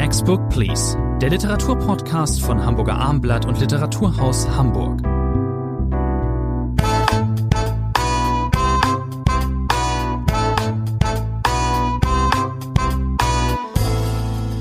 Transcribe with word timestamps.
Next 0.00 0.24
Book 0.24 0.48
Please, 0.48 0.96
der 1.20 1.28
Literaturpodcast 1.28 2.40
von 2.40 2.64
Hamburger 2.64 2.94
Armblatt 2.94 3.44
und 3.44 3.60
Literaturhaus 3.60 4.48
Hamburg. 4.48 5.02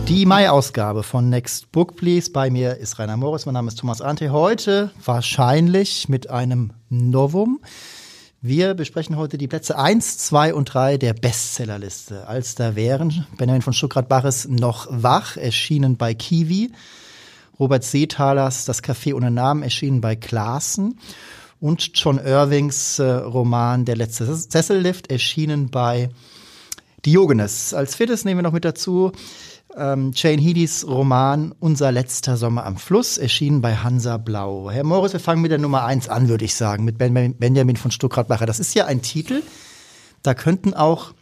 Die 0.10 0.26
Mai-Ausgabe 0.26 1.04
von 1.04 1.30
Next 1.30 1.72
Book 1.72 1.96
Please. 1.96 2.30
Bei 2.30 2.50
mir 2.50 2.76
ist 2.76 3.00
Rainer 3.00 3.16
Moritz, 3.16 3.46
mein 3.46 3.54
Name 3.54 3.70
ist 3.70 3.80
Thomas 3.80 4.02
Ante. 4.02 4.34
Heute 4.34 4.92
wahrscheinlich 5.06 6.10
mit 6.10 6.30
einem 6.30 6.74
Novum. 6.90 7.62
Wir 8.42 8.74
besprechen 8.74 9.18
heute 9.18 9.38
die 9.38 9.50
Plätze 9.50 9.78
1, 9.78 10.18
2 10.20 10.54
und 10.54 10.74
3 10.74 10.98
der 10.98 11.14
Bestsellerliste. 11.14 12.26
Als 12.26 12.56
da 12.56 12.74
wären 12.74 13.28
Benjamin 13.38 13.62
von 13.62 13.74
Stuckrad-Baches 13.74 14.48
noch 14.48 14.88
wach, 14.90 15.36
erschienen 15.36 15.98
bei 15.98 16.14
Kiwi. 16.14 16.72
Robert 17.60 17.84
Seethalers 17.84 18.64
Das 18.64 18.82
Café 18.82 19.14
ohne 19.14 19.30
Namen, 19.30 19.62
erschienen 19.62 20.00
bei 20.00 20.16
Klaassen. 20.16 21.00
Und 21.60 21.92
John 21.96 22.18
Irvings 22.18 23.00
äh, 23.00 23.12
Roman 23.12 23.84
Der 23.84 23.98
letzte 23.98 24.34
Sessellift, 24.34 25.12
erschienen 25.12 25.70
bei 25.70 26.10
Diogenes. 27.06 27.74
Als 27.74 27.96
viertes 27.96 28.24
nehmen 28.24 28.38
wir 28.38 28.44
noch 28.44 28.54
mit 28.54 28.64
dazu 28.64 29.12
ähm, 29.76 30.12
Jane 30.14 30.42
Headys 30.42 30.86
Roman 30.88 31.54
Unser 31.60 31.92
letzter 31.92 32.38
Sommer 32.38 32.66
am 32.66 32.78
Fluss, 32.78 33.18
erschienen 33.18 33.62
bei 33.62 33.76
Hansa 33.76 34.18
Blau. 34.18 34.72
Herr 34.72 34.84
Morris, 34.84 35.14
wir 35.14 35.20
fangen 35.20 35.42
mit 35.42 35.52
der 35.52 35.60
Nummer 35.60 35.84
eins 35.86 36.10
an, 36.10 36.30
würde 36.30 36.46
ich 36.46 36.56
sagen, 36.56 36.84
mit 36.84 36.98
Benjamin 36.98 37.76
von 37.76 37.92
Stuckrad-Bacher. 37.92 38.46
Das 38.46 38.60
ist 38.60 38.74
ja 38.74 38.86
ein 38.86 39.02
Titel, 39.02 39.42
da 40.24 40.34
könnten 40.34 40.74
auch 40.74 41.14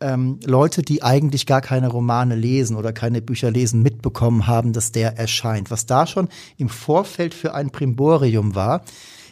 ähm, 0.00 0.40
Leute, 0.44 0.82
die 0.82 1.02
eigentlich 1.02 1.46
gar 1.46 1.60
keine 1.60 1.88
Romane 1.88 2.34
lesen 2.34 2.76
oder 2.76 2.92
keine 2.92 3.22
Bücher 3.22 3.50
lesen, 3.50 3.82
mitbekommen 3.82 4.46
haben, 4.46 4.72
dass 4.72 4.92
der 4.92 5.18
erscheint. 5.18 5.70
Was 5.70 5.86
da 5.86 6.06
schon 6.06 6.28
im 6.56 6.68
Vorfeld 6.68 7.32
für 7.32 7.54
ein 7.54 7.70
Primborium 7.70 8.54
war, 8.54 8.82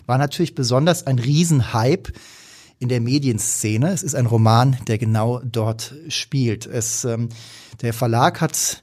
war 0.06 0.18
natürlich 0.18 0.54
besonders 0.54 1.06
ein 1.06 1.18
Riesenhype 1.18 2.12
in 2.82 2.88
der 2.88 3.00
Medienszene. 3.00 3.92
Es 3.92 4.02
ist 4.02 4.16
ein 4.16 4.26
Roman, 4.26 4.76
der 4.88 4.98
genau 4.98 5.40
dort 5.44 5.94
spielt. 6.08 6.66
Es, 6.66 7.04
ähm, 7.04 7.28
der 7.80 7.94
Verlag 7.94 8.40
hat 8.40 8.82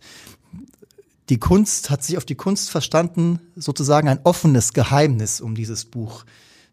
die 1.28 1.38
Kunst, 1.38 1.90
hat 1.90 2.02
sich 2.02 2.18
auf 2.18 2.24
die 2.24 2.36
Kunst 2.36 2.72
verstanden, 2.72 3.40
sozusagen 3.58 4.08
ein 4.08 4.22
offenes 4.24 4.72
Geheimnis 4.72 5.42
um 5.42 5.54
dieses 5.54 5.84
Buch 5.84 6.24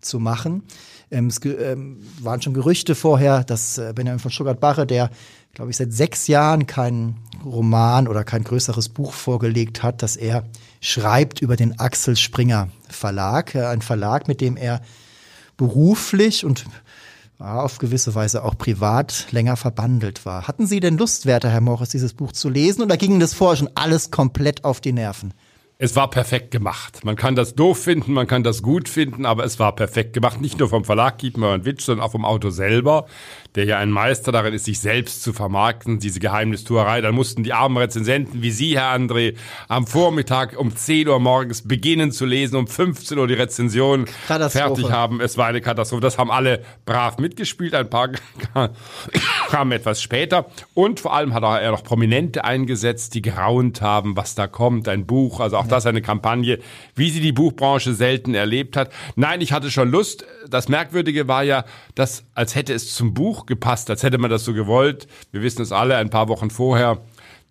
zu 0.00 0.20
machen. 0.20 0.62
Ähm, 1.10 1.26
es 1.26 1.44
ähm, 1.44 1.98
waren 2.20 2.40
schon 2.40 2.54
Gerüchte 2.54 2.94
vorher, 2.94 3.42
dass 3.42 3.76
äh, 3.76 3.92
Benjamin 3.92 4.20
von 4.20 4.30
Stuttgart-Barre, 4.30 4.86
der, 4.86 5.10
glaube 5.52 5.72
ich, 5.72 5.76
seit 5.76 5.92
sechs 5.92 6.28
Jahren 6.28 6.68
keinen 6.68 7.16
Roman 7.44 8.06
oder 8.06 8.22
kein 8.22 8.44
größeres 8.44 8.88
Buch 8.88 9.12
vorgelegt 9.12 9.82
hat, 9.82 10.00
dass 10.00 10.16
er 10.16 10.44
schreibt 10.80 11.42
über 11.42 11.56
den 11.56 11.80
Axel 11.80 12.14
Springer 12.14 12.68
Verlag, 12.88 13.56
äh, 13.56 13.66
ein 13.66 13.82
Verlag, 13.82 14.28
mit 14.28 14.40
dem 14.40 14.56
er 14.56 14.80
beruflich 15.56 16.44
und 16.44 16.66
auf 17.38 17.78
gewisse 17.78 18.14
Weise 18.14 18.44
auch 18.44 18.56
privat 18.56 19.26
länger 19.30 19.56
verbandelt 19.56 20.24
war. 20.24 20.48
Hatten 20.48 20.66
Sie 20.66 20.80
denn 20.80 20.96
Lust, 20.96 21.26
Werter 21.26 21.50
Herr 21.50 21.60
Morris, 21.60 21.90
dieses 21.90 22.14
Buch 22.14 22.32
zu 22.32 22.48
lesen 22.48 22.82
oder 22.82 22.96
ging 22.96 23.20
das 23.20 23.34
vorher 23.34 23.56
schon 23.56 23.70
alles 23.74 24.10
komplett 24.10 24.64
auf 24.64 24.80
die 24.80 24.92
Nerven? 24.92 25.34
Es 25.78 25.94
war 25.94 26.08
perfekt 26.08 26.52
gemacht. 26.52 27.04
Man 27.04 27.16
kann 27.16 27.36
das 27.36 27.54
doof 27.54 27.78
finden, 27.78 28.14
man 28.14 28.26
kann 28.26 28.42
das 28.42 28.62
gut 28.62 28.88
finden, 28.88 29.26
aber 29.26 29.44
es 29.44 29.58
war 29.58 29.76
perfekt 29.76 30.14
gemacht. 30.14 30.40
Nicht 30.40 30.58
nur 30.58 30.70
vom 30.70 30.86
Verlag 30.86 31.18
Kiepenheuer 31.18 31.52
und 31.52 31.66
Witsch, 31.66 31.82
sondern 31.82 32.06
auch 32.06 32.12
vom 32.12 32.24
Autor 32.24 32.50
selber, 32.50 33.04
der 33.56 33.64
ja 33.64 33.78
ein 33.78 33.90
Meister 33.90 34.32
darin 34.32 34.54
ist, 34.54 34.64
sich 34.64 34.78
selbst 34.78 35.22
zu 35.22 35.34
vermarkten, 35.34 35.98
diese 35.98 36.20
Geheimnistuerei. 36.20 37.02
Dann 37.02 37.14
mussten 37.14 37.42
die 37.42 37.52
armen 37.52 37.76
Rezensenten 37.76 38.40
wie 38.40 38.50
Sie, 38.50 38.78
Herr 38.78 38.94
André, 38.94 39.34
am 39.68 39.86
Vormittag 39.86 40.58
um 40.58 40.74
10 40.74 41.08
Uhr 41.08 41.20
morgens 41.20 41.62
beginnen 41.62 42.10
zu 42.10 42.24
lesen, 42.24 42.56
um 42.56 42.66
15 42.66 43.18
Uhr 43.18 43.26
die 43.26 43.34
Rezension 43.34 44.06
fertig 44.06 44.90
haben. 44.90 45.20
Es 45.20 45.36
war 45.36 45.46
eine 45.46 45.60
Katastrophe. 45.60 46.00
Das 46.00 46.16
haben 46.16 46.30
alle 46.30 46.62
brav 46.86 47.18
mitgespielt. 47.18 47.74
Ein 47.74 47.90
paar 47.90 48.10
kamen 49.50 49.72
etwas 49.72 50.00
später. 50.00 50.46
Und 50.72 51.00
vor 51.00 51.14
allem 51.14 51.34
hat 51.34 51.42
er 51.42 51.70
noch 51.70 51.84
Prominente 51.84 52.44
eingesetzt, 52.44 53.14
die 53.14 53.22
geraunt 53.22 53.82
haben, 53.82 54.16
was 54.16 54.34
da 54.34 54.46
kommt. 54.46 54.88
Ein 54.88 55.06
Buch, 55.06 55.40
also 55.40 55.58
auch 55.58 55.66
auch 55.66 55.70
das 55.70 55.86
eine 55.86 56.02
Kampagne, 56.02 56.58
wie 56.94 57.10
sie 57.10 57.20
die 57.20 57.32
Buchbranche 57.32 57.94
selten 57.94 58.34
erlebt 58.34 58.76
hat. 58.76 58.90
Nein, 59.16 59.40
ich 59.40 59.52
hatte 59.52 59.70
schon 59.70 59.90
Lust. 59.90 60.24
Das 60.48 60.68
Merkwürdige 60.68 61.28
war 61.28 61.42
ja, 61.42 61.64
dass 61.94 62.24
als 62.34 62.54
hätte 62.54 62.72
es 62.72 62.94
zum 62.94 63.14
Buch 63.14 63.45
gepasst, 63.46 63.90
als 63.90 64.02
hätte 64.02 64.18
man 64.18 64.30
das 64.30 64.44
so 64.44 64.52
gewollt. 64.52 65.06
Wir 65.32 65.42
wissen 65.42 65.62
es 65.62 65.72
alle 65.72 65.96
ein 65.96 66.10
paar 66.10 66.28
Wochen 66.28 66.50
vorher 66.50 66.98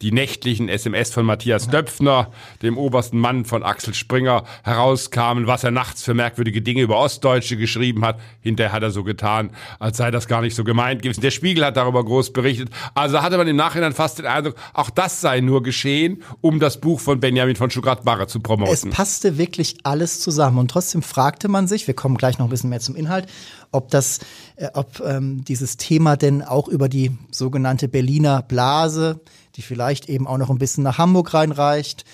die 0.06 0.12
nächtlichen 0.12 0.70
SMS 0.70 1.12
von 1.12 1.26
Matthias 1.26 1.68
Döpfner, 1.68 2.30
dem 2.62 2.78
obersten 2.78 3.18
Mann 3.18 3.44
von 3.44 3.64
Axel 3.64 3.96
Springer, 3.96 4.44
herauskamen, 4.64 5.48
was 5.48 5.64
er 5.64 5.72
nachts 5.72 6.04
für 6.04 6.14
merkwürdige 6.14 6.62
Dinge 6.62 6.84
über 6.84 7.00
Ostdeutsche 7.00 7.58
geschrieben 7.58 8.06
hat. 8.06 8.20
Hinterher 8.40 8.72
hat 8.72 8.84
er 8.84 8.92
so 8.92 9.04
getan, 9.04 9.50
als 9.80 9.98
sei 9.98 10.12
das 10.12 10.28
gar 10.28 10.42
nicht 10.42 10.56
so 10.56 10.64
gemeint 10.64 11.02
gewesen. 11.02 11.22
Der 11.22 11.32
Spiegel 11.32 11.66
hat 11.66 11.76
darüber 11.76 12.06
groß 12.06 12.34
berichtet. 12.34 12.70
Also 12.94 13.24
hatte 13.24 13.36
man 13.38 13.48
im 13.48 13.56
Nachhinein 13.56 13.94
fast 13.94 14.20
den 14.20 14.28
Eindruck, 14.28 14.54
auch 14.76 14.92
das 14.92 15.22
sei 15.22 15.40
nur 15.40 15.64
geschehen, 15.64 16.22
um 16.40 16.60
das 16.60 16.80
Buch 16.80 17.00
von 17.00 17.20
Benjamin 17.20 17.56
von 17.56 17.72
Stuttgart-Barre 17.72 18.28
zu 18.28 18.42
promoten. 18.42 18.74
Es 18.74 18.96
passte 18.96 19.40
wirklich 19.40 19.78
alles 19.82 20.20
zusammen 20.20 20.60
und 20.60 20.70
trotzdem 20.70 21.02
fragte 21.02 21.48
man 21.48 21.68
sich, 21.68 21.88
wir 21.88 21.96
kommen 21.96 22.18
gleich 22.18 22.38
noch 22.38 22.46
ein 22.46 22.52
bisschen 22.52 22.70
mehr 22.70 22.80
zum 22.80 22.96
Inhalt, 22.96 23.26
ob 23.72 23.90
das, 23.90 24.20
äh, 24.56 24.68
ob 24.76 25.00
ähm, 25.00 25.44
dieses 25.44 25.78
Thema 25.78 26.16
denn 26.16 26.44
auch 26.44 26.68
über 26.68 26.90
die 26.90 27.18
sogenannte 27.32 27.88
Berliner 27.88 28.44
Blase 28.44 29.20
die 29.56 29.62
vielleicht 29.62 30.10
eben 30.10 30.28
auch 30.28 30.38
noch 30.38 30.50
ein 30.50 30.58
bisschen 30.58 30.84
nach 30.84 30.98
Hamburg 30.98 31.34
reinreicht. 31.34 32.06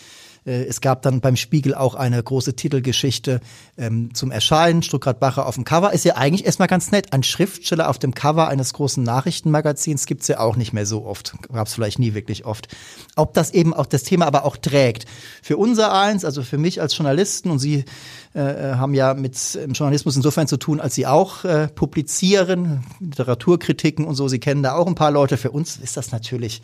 Äh, 0.45 0.63
es 0.63 0.81
gab 0.81 1.01
dann 1.01 1.21
beim 1.21 1.35
Spiegel 1.35 1.75
auch 1.75 1.95
eine 1.95 2.21
große 2.21 2.55
Titelgeschichte 2.55 3.41
ähm, 3.77 4.13
zum 4.13 4.31
Erscheinen. 4.31 4.83
Stuttgart-Bacher 4.83 5.45
auf 5.45 5.55
dem 5.55 5.63
Cover 5.63 5.93
ist 5.93 6.05
ja 6.05 6.15
eigentlich 6.15 6.45
erstmal 6.45 6.67
ganz 6.67 6.91
nett. 6.91 7.13
Ein 7.13 7.23
Schriftsteller 7.23 7.89
auf 7.89 7.99
dem 7.99 8.13
Cover 8.13 8.47
eines 8.47 8.73
großen 8.73 9.03
Nachrichtenmagazins 9.03 10.05
gibt's 10.05 10.27
ja 10.27 10.39
auch 10.39 10.55
nicht 10.55 10.73
mehr 10.73 10.85
so 10.85 11.05
oft. 11.05 11.35
Gab's 11.51 11.73
vielleicht 11.73 11.99
nie 11.99 12.13
wirklich 12.13 12.45
oft. 12.45 12.67
Ob 13.15 13.33
das 13.33 13.51
eben 13.51 13.73
auch 13.73 13.85
das 13.85 14.03
Thema 14.03 14.25
aber 14.25 14.45
auch 14.45 14.57
trägt. 14.57 15.05
Für 15.41 15.57
unser 15.57 15.93
eins, 15.93 16.25
also 16.25 16.43
für 16.43 16.57
mich 16.57 16.81
als 16.81 16.97
Journalisten 16.97 17.51
und 17.51 17.59
Sie 17.59 17.85
äh, 18.33 18.39
äh 18.39 18.75
haben 18.75 18.93
ja 18.93 19.13
mit 19.13 19.37
Journalismus 19.73 20.15
insofern 20.15 20.47
zu 20.47 20.57
tun, 20.57 20.79
als 20.79 20.95
Sie 20.95 21.05
auch 21.05 21.43
äh, 21.43 21.67
publizieren, 21.67 22.83
Literaturkritiken 22.99 24.05
und 24.05 24.15
so. 24.15 24.27
Sie 24.27 24.39
kennen 24.39 24.63
da 24.63 24.73
auch 24.73 24.87
ein 24.87 24.95
paar 24.95 25.11
Leute. 25.11 25.37
Für 25.37 25.51
uns 25.51 25.77
ist 25.77 25.97
das 25.97 26.11
natürlich 26.11 26.61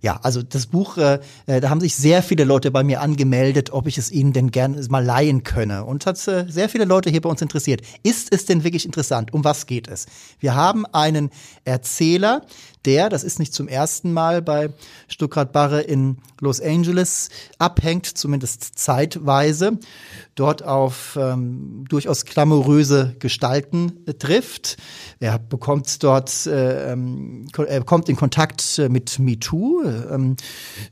ja, 0.00 0.18
also 0.22 0.42
das 0.42 0.66
Buch, 0.66 0.96
äh, 0.98 1.20
äh, 1.46 1.60
da 1.60 1.70
haben 1.70 1.80
sich 1.80 1.96
sehr 1.96 2.22
viele 2.22 2.44
Leute 2.44 2.70
bei 2.70 2.82
mir 2.82 3.00
angemeldet, 3.00 3.72
ob 3.72 3.86
ich 3.86 3.98
es 3.98 4.10
ihnen 4.10 4.32
denn 4.32 4.50
gerne 4.50 4.80
mal 4.88 5.04
leihen 5.04 5.42
könne. 5.42 5.84
Und 5.84 6.06
hat 6.06 6.26
äh, 6.28 6.46
sehr 6.48 6.68
viele 6.68 6.84
Leute 6.84 7.10
hier 7.10 7.20
bei 7.20 7.28
uns 7.28 7.42
interessiert. 7.42 7.82
Ist 8.02 8.32
es 8.32 8.46
denn 8.46 8.64
wirklich 8.64 8.84
interessant? 8.84 9.32
Um 9.32 9.44
was 9.44 9.66
geht 9.66 9.88
es? 9.88 10.06
Wir 10.38 10.54
haben 10.54 10.86
einen 10.86 11.30
Erzähler, 11.64 12.42
der, 12.86 13.08
das 13.08 13.24
ist 13.24 13.38
nicht 13.38 13.52
zum 13.52 13.68
ersten 13.68 14.12
Mal 14.12 14.40
bei 14.40 14.70
Stuttgart 15.08 15.52
Barre 15.52 15.80
in 15.80 16.18
Los 16.40 16.60
Angeles, 16.60 17.30
abhängt, 17.58 18.06
zumindest 18.06 18.78
zeitweise, 18.78 19.78
dort 20.34 20.62
auf 20.62 21.18
ähm, 21.20 21.84
durchaus 21.88 22.24
glamouröse 22.24 23.16
Gestalten 23.18 24.04
äh, 24.06 24.14
trifft. 24.14 24.76
Er 25.18 25.38
bekommt 25.38 26.02
dort, 26.02 26.46
äh, 26.46 26.94
er 26.94 27.84
kommt 27.84 28.08
in 28.08 28.16
Kontakt 28.16 28.78
äh, 28.78 28.88
mit 28.88 29.18
MeToo. 29.18 29.82
Ähm, 29.84 30.36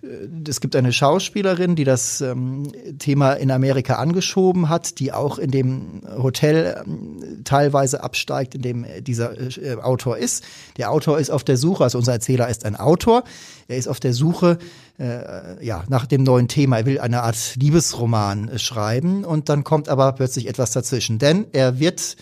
äh, 0.02 0.48
es 0.48 0.60
gibt 0.60 0.74
eine 0.76 0.92
Schauspielerin, 0.92 1.76
die 1.76 1.84
das 1.84 2.20
ähm, 2.22 2.72
Thema 2.98 3.34
in 3.34 3.50
Amerika 3.50 3.96
angeschoben 3.96 4.70
hat, 4.70 4.98
die 4.98 5.12
auch 5.12 5.38
in 5.38 5.50
dem 5.50 6.00
Hotel 6.16 6.82
ähm, 6.86 7.42
teilweise 7.44 8.02
absteigt, 8.02 8.54
in 8.54 8.62
dem 8.62 8.86
dieser 9.00 9.38
äh, 9.38 9.76
Autor 9.76 10.16
ist. 10.16 10.42
Der 10.78 10.90
Autor 10.90 11.18
ist 11.18 11.30
auf 11.30 11.44
der 11.44 11.58
Suche 11.58 11.83
also 11.84 11.98
unser 11.98 12.12
Erzähler 12.12 12.48
ist 12.48 12.64
ein 12.64 12.76
Autor. 12.76 13.24
Er 13.68 13.76
ist 13.76 13.88
auf 13.88 14.00
der 14.00 14.12
Suche 14.12 14.58
äh, 14.98 15.64
ja, 15.64 15.84
nach 15.88 16.06
dem 16.06 16.22
neuen 16.22 16.48
Thema. 16.48 16.78
Er 16.78 16.86
will 16.86 17.00
eine 17.00 17.22
Art 17.22 17.56
Liebesroman 17.56 18.48
äh, 18.48 18.58
schreiben 18.58 19.24
und 19.24 19.48
dann 19.48 19.64
kommt 19.64 19.88
aber 19.88 20.12
plötzlich 20.12 20.48
etwas 20.48 20.72
dazwischen. 20.72 21.18
Denn 21.18 21.46
er 21.52 21.78
wird 21.78 22.16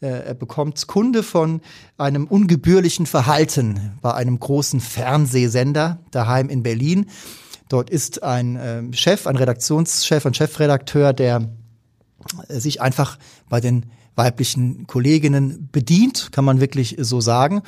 äh, 0.00 0.26
er 0.26 0.34
bekommt 0.34 0.86
Kunde 0.86 1.22
von 1.22 1.60
einem 1.96 2.26
ungebührlichen 2.26 3.06
Verhalten 3.06 3.98
bei 4.02 4.12
einem 4.12 4.38
großen 4.38 4.80
Fernsehsender 4.80 5.98
daheim 6.10 6.48
in 6.48 6.62
Berlin. 6.62 7.06
Dort 7.68 7.90
ist 7.90 8.22
ein 8.22 8.56
äh, 8.56 8.82
Chef, 8.92 9.26
ein 9.26 9.36
Redaktionschef, 9.36 10.26
ein 10.26 10.34
Chefredakteur, 10.34 11.12
der 11.12 11.48
äh, 12.48 12.60
sich 12.60 12.80
einfach 12.82 13.18
bei 13.48 13.60
den 13.60 13.86
weiblichen 14.16 14.86
Kolleginnen 14.86 15.68
bedient, 15.72 16.30
kann 16.30 16.44
man 16.44 16.60
wirklich 16.60 16.96
so 16.98 17.20
sagen. 17.20 17.62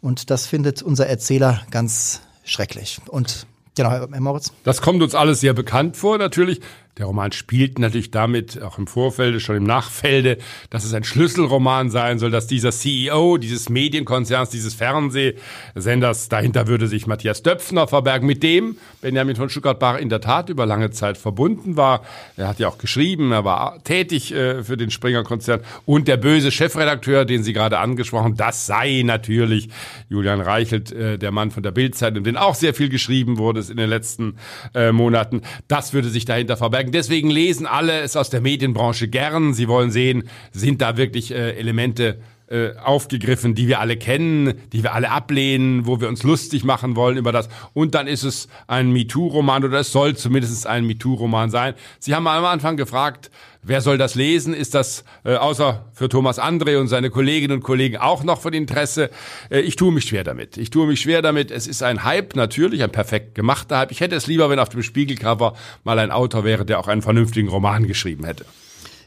Und 0.00 0.30
das 0.30 0.46
findet 0.46 0.82
unser 0.82 1.06
Erzähler 1.06 1.62
ganz 1.70 2.20
schrecklich. 2.44 3.00
Und 3.08 3.46
Genau, 3.76 3.90
Herr 3.90 4.20
Moritz. 4.20 4.52
Das 4.64 4.82
kommt 4.82 5.02
uns 5.02 5.14
alles 5.14 5.40
sehr 5.40 5.54
bekannt 5.54 5.96
vor, 5.96 6.18
natürlich. 6.18 6.60
Der 7.00 7.06
Roman 7.06 7.32
spielt 7.32 7.78
natürlich 7.78 8.10
damit, 8.10 8.60
auch 8.60 8.76
im 8.76 8.86
Vorfelde, 8.86 9.40
schon 9.40 9.56
im 9.56 9.64
Nachfelde, 9.64 10.36
dass 10.68 10.84
es 10.84 10.92
ein 10.92 11.02
Schlüsselroman 11.02 11.88
sein 11.88 12.18
soll, 12.18 12.30
dass 12.30 12.46
dieser 12.46 12.72
CEO 12.72 13.38
dieses 13.38 13.70
Medienkonzerns, 13.70 14.50
dieses 14.50 14.74
Fernsehsenders, 14.74 16.28
dahinter 16.28 16.66
würde 16.66 16.88
sich 16.88 17.06
Matthias 17.06 17.42
Döpfner 17.42 17.88
verbergen, 17.88 18.26
mit 18.26 18.42
dem 18.42 18.76
Benjamin 19.00 19.34
von 19.34 19.48
Stuttgart-Bach 19.48 19.96
in 19.96 20.10
der 20.10 20.20
Tat 20.20 20.50
über 20.50 20.66
lange 20.66 20.90
Zeit 20.90 21.16
verbunden 21.16 21.78
war. 21.78 22.02
Er 22.36 22.48
hat 22.48 22.58
ja 22.58 22.68
auch 22.68 22.76
geschrieben, 22.76 23.32
er 23.32 23.46
war 23.46 23.82
tätig 23.82 24.34
äh, 24.34 24.62
für 24.62 24.76
den 24.76 24.90
Springer-Konzern 24.90 25.60
und 25.86 26.06
der 26.06 26.18
böse 26.18 26.50
Chefredakteur, 26.50 27.24
den 27.24 27.42
Sie 27.42 27.54
gerade 27.54 27.78
angesprochen, 27.78 28.36
das 28.36 28.66
sei 28.66 29.00
natürlich 29.06 29.70
Julian 30.10 30.42
Reichelt, 30.42 30.92
äh, 30.92 31.16
der 31.16 31.30
Mann 31.30 31.50
von 31.50 31.62
der 31.62 31.70
Bildzeitung, 31.70 32.24
den 32.24 32.36
auch 32.36 32.54
sehr 32.54 32.74
viel 32.74 32.90
geschrieben 32.90 33.38
wurde 33.38 33.64
in 33.70 33.78
den 33.78 33.88
letzten 33.88 34.36
äh, 34.74 34.92
Monaten. 34.92 35.40
Das 35.66 35.94
würde 35.94 36.10
sich 36.10 36.26
dahinter 36.26 36.58
verbergen 36.58 36.89
sagen. 36.90 36.92
Deswegen 36.92 37.30
lesen 37.30 37.66
alle 37.66 38.00
es 38.00 38.16
aus 38.16 38.30
der 38.30 38.40
Medienbranche 38.40 39.08
gern. 39.08 39.54
Sie 39.54 39.68
wollen 39.68 39.90
sehen, 39.90 40.24
sind 40.52 40.80
da 40.80 40.96
wirklich 40.96 41.32
äh, 41.32 41.56
Elemente 41.56 42.18
äh, 42.50 42.76
aufgegriffen, 42.76 43.54
die 43.54 43.68
wir 43.68 43.78
alle 43.78 43.96
kennen, 43.96 44.54
die 44.72 44.82
wir 44.82 44.92
alle 44.92 45.10
ablehnen, 45.10 45.86
wo 45.86 46.00
wir 46.00 46.08
uns 46.08 46.24
lustig 46.24 46.64
machen 46.64 46.96
wollen 46.96 47.16
über 47.16 47.30
das. 47.30 47.48
Und 47.74 47.94
dann 47.94 48.08
ist 48.08 48.24
es 48.24 48.48
ein 48.66 48.90
MeToo-Roman 48.90 49.64
oder 49.64 49.78
es 49.78 49.92
soll 49.92 50.16
zumindest 50.16 50.66
ein 50.66 50.84
MeToo-Roman 50.84 51.50
sein. 51.50 51.74
Sie 52.00 52.12
haben 52.12 52.26
am 52.26 52.44
Anfang 52.44 52.76
gefragt, 52.76 53.30
wer 53.62 53.80
soll 53.80 53.98
das 53.98 54.16
lesen? 54.16 54.52
Ist 54.52 54.74
das 54.74 55.04
äh, 55.24 55.36
außer 55.36 55.86
für 55.92 56.08
Thomas 56.08 56.40
André 56.40 56.78
und 56.78 56.88
seine 56.88 57.10
Kolleginnen 57.10 57.58
und 57.58 57.62
Kollegen 57.62 57.98
auch 57.98 58.24
noch 58.24 58.40
von 58.40 58.52
Interesse? 58.52 59.10
Äh, 59.48 59.60
ich 59.60 59.76
tue 59.76 59.92
mich 59.92 60.04
schwer 60.06 60.24
damit. 60.24 60.56
Ich 60.56 60.70
tue 60.70 60.88
mich 60.88 61.00
schwer 61.00 61.22
damit. 61.22 61.52
Es 61.52 61.68
ist 61.68 61.84
ein 61.84 62.02
Hype 62.02 62.34
natürlich, 62.34 62.82
ein 62.82 62.90
perfekt 62.90 63.36
gemachter 63.36 63.78
Hype. 63.78 63.92
Ich 63.92 64.00
hätte 64.00 64.16
es 64.16 64.26
lieber, 64.26 64.50
wenn 64.50 64.58
auf 64.58 64.70
dem 64.70 64.82
Spiegelcover 64.82 65.54
mal 65.84 65.98
ein 66.00 66.10
Autor 66.10 66.44
wäre, 66.44 66.64
der 66.64 66.80
auch 66.80 66.88
einen 66.88 67.02
vernünftigen 67.02 67.48
Roman 67.48 67.86
geschrieben 67.86 68.24
hätte. 68.24 68.44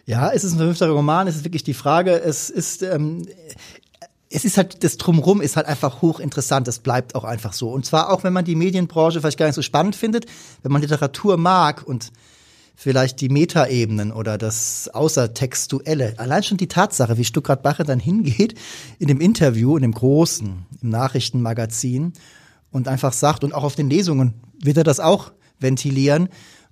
Ja, 0.05 0.27
ist 0.29 0.43
es 0.43 0.51
ein 0.51 0.57
vernünftiger 0.57 0.91
Roman? 0.91 1.27
Es 1.27 1.35
ist 1.35 1.45
wirklich 1.45 1.63
die 1.63 1.73
Frage. 1.73 2.19
Es 2.19 2.49
ist, 2.49 2.83
ähm, 2.83 3.25
es 4.29 4.43
ist 4.43 4.57
halt, 4.57 4.83
das 4.83 4.97
Drumrum 4.97 5.41
ist 5.41 5.55
halt 5.55 5.67
einfach 5.67 6.01
hochinteressant. 6.01 6.67
Das 6.67 6.79
bleibt 6.79 7.15
auch 7.15 7.23
einfach 7.23 7.53
so. 7.53 7.69
Und 7.69 7.85
zwar 7.85 8.11
auch, 8.11 8.23
wenn 8.23 8.33
man 8.33 8.43
die 8.43 8.55
Medienbranche 8.55 9.21
vielleicht 9.21 9.37
gar 9.37 9.45
nicht 9.45 9.55
so 9.55 9.61
spannend 9.61 9.95
findet, 9.95 10.25
wenn 10.61 10.71
man 10.71 10.81
Literatur 10.81 11.37
mag 11.37 11.83
und 11.85 12.11
vielleicht 12.75 13.21
die 13.21 13.29
Metaebenen 13.29 14.11
oder 14.11 14.37
das 14.37 14.89
Außertextuelle. 14.89 16.15
Allein 16.17 16.43
schon 16.43 16.57
die 16.57 16.67
Tatsache, 16.67 17.17
wie 17.17 17.23
Stuttgart-Bache 17.23 17.83
dann 17.83 17.99
hingeht 17.99 18.55
in 18.99 19.07
dem 19.07 19.21
Interview, 19.21 19.77
in 19.77 19.83
dem 19.83 19.93
großen, 19.93 20.65
im 20.81 20.89
Nachrichtenmagazin 20.89 22.13
und 22.71 22.87
einfach 22.87 23.13
sagt, 23.13 23.43
und 23.43 23.53
auch 23.53 23.63
auf 23.63 23.75
den 23.75 23.89
Lesungen 23.89 24.33
wird 24.59 24.77
er 24.77 24.83
das 24.83 24.99
auch 24.99 25.31
ventilieren, 25.59 26.29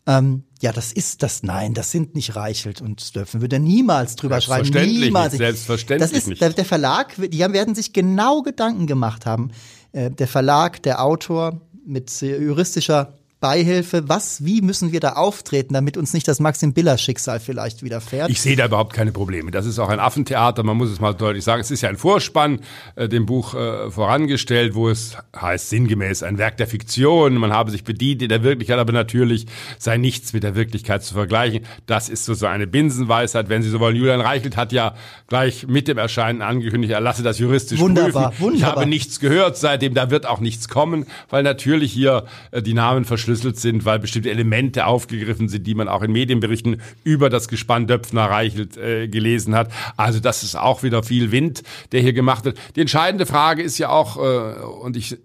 ähm, 0.07 0.43
ja, 0.61 0.71
das 0.71 0.91
ist 0.91 1.23
das. 1.23 1.43
Nein, 1.43 1.73
das 1.73 1.91
sind 1.91 2.15
nicht 2.15 2.35
Reichelt 2.35 2.81
und 2.81 3.01
Stöpfen. 3.01 3.41
Würde 3.41 3.57
er 3.57 3.59
niemals 3.59 4.15
drüber 4.15 4.41
schreiben. 4.41 4.69
Niemals. 4.69 5.33
Nicht, 5.33 5.39
selbstverständlich 5.39 6.11
das 6.11 6.17
ist, 6.17 6.27
nicht. 6.27 6.41
Der, 6.41 6.51
der 6.51 6.65
Verlag, 6.65 7.15
die 7.17 7.39
werden 7.39 7.75
sich 7.75 7.93
genau 7.93 8.41
Gedanken 8.41 8.87
gemacht 8.87 9.25
haben. 9.25 9.51
Äh, 9.91 10.11
der 10.11 10.27
Verlag, 10.27 10.83
der 10.83 11.03
Autor 11.03 11.61
mit 11.85 12.21
juristischer 12.21 13.17
Beihilfe? 13.41 14.07
Was, 14.07 14.45
wie 14.45 14.61
müssen 14.61 14.91
wir 14.91 14.99
da 14.99 15.13
auftreten, 15.13 15.73
damit 15.73 15.97
uns 15.97 16.13
nicht 16.13 16.27
das 16.27 16.39
Maxim 16.39 16.73
Biller 16.73 16.99
Schicksal 16.99 17.39
vielleicht 17.39 17.81
widerfährt? 17.81 18.29
Ich 18.29 18.39
sehe 18.39 18.55
da 18.55 18.67
überhaupt 18.67 18.93
keine 18.93 19.11
Probleme. 19.11 19.49
Das 19.49 19.65
ist 19.65 19.79
auch 19.79 19.89
ein 19.89 19.99
Affentheater, 19.99 20.61
man 20.61 20.77
muss 20.77 20.91
es 20.91 20.99
mal 20.99 21.13
deutlich 21.13 21.43
sagen. 21.43 21.59
Es 21.59 21.71
ist 21.71 21.81
ja 21.81 21.89
ein 21.89 21.97
Vorspann 21.97 22.59
äh, 22.95 23.09
dem 23.09 23.25
Buch 23.25 23.55
äh, 23.55 23.89
vorangestellt, 23.89 24.75
wo 24.75 24.89
es 24.89 25.17
heißt 25.35 25.71
sinngemäß 25.71 26.21
ein 26.21 26.37
Werk 26.37 26.57
der 26.57 26.67
Fiktion. 26.67 27.33
Man 27.33 27.51
habe 27.51 27.71
sich 27.71 27.83
bedient 27.83 28.21
in 28.21 28.29
der 28.29 28.43
Wirklichkeit, 28.43 28.77
aber 28.77 28.93
natürlich 28.93 29.47
sei 29.79 29.97
nichts 29.97 30.33
mit 30.33 30.43
der 30.43 30.53
Wirklichkeit 30.53 31.03
zu 31.03 31.15
vergleichen. 31.15 31.65
Das 31.87 32.09
ist 32.09 32.25
so, 32.25 32.35
so 32.35 32.45
eine 32.45 32.67
Binsenweisheit, 32.67 33.49
wenn 33.49 33.63
Sie 33.63 33.71
so 33.71 33.79
wollen. 33.79 33.95
Julian 33.95 34.21
Reichelt 34.21 34.55
hat 34.55 34.71
ja 34.71 34.93
gleich 35.25 35.65
mit 35.65 35.87
dem 35.87 35.97
Erscheinen 35.97 36.43
angekündigt, 36.43 36.93
er 36.93 37.01
lasse 37.01 37.23
das 37.23 37.39
juristisch 37.39 37.79
wunderbar, 37.79 38.29
prüfen. 38.29 38.43
Wunderbar. 38.43 38.69
Ich 38.69 38.77
habe 38.77 38.85
nichts 38.85 39.19
gehört 39.19 39.57
seitdem, 39.57 39.95
da 39.95 40.11
wird 40.11 40.27
auch 40.27 40.41
nichts 40.41 40.69
kommen, 40.69 41.07
weil 41.31 41.41
natürlich 41.41 41.91
hier 41.91 42.25
äh, 42.51 42.61
die 42.61 42.75
Namen 42.75 43.03
verschlüsselt 43.03 43.30
verschlüsselt 43.31 43.59
sind, 43.59 43.85
weil 43.85 43.99
bestimmte 43.99 44.29
Elemente 44.29 44.85
aufgegriffen 44.85 45.47
sind, 45.47 45.65
die 45.65 45.75
man 45.75 45.87
auch 45.87 46.01
in 46.01 46.11
Medienberichten 46.11 46.81
über 47.03 47.29
das 47.29 47.47
Gespann 47.47 47.87
Döpfner 47.87 48.25
Reichelt 48.25 48.77
äh, 48.77 49.07
gelesen 49.07 49.55
hat. 49.55 49.71
Also 49.97 50.19
das 50.19 50.43
ist 50.43 50.55
auch 50.55 50.83
wieder 50.83 51.03
viel 51.03 51.31
Wind, 51.31 51.63
der 51.91 52.01
hier 52.01 52.13
gemacht 52.13 52.45
wird. 52.45 52.57
Die 52.75 52.81
entscheidende 52.81 53.25
Frage 53.25 53.61
ist 53.61 53.77
ja 53.77 53.89
auch, 53.89 54.17
äh, 54.17 54.61
und 54.83 54.97
ich, 54.97 55.13
äh, 55.13 55.17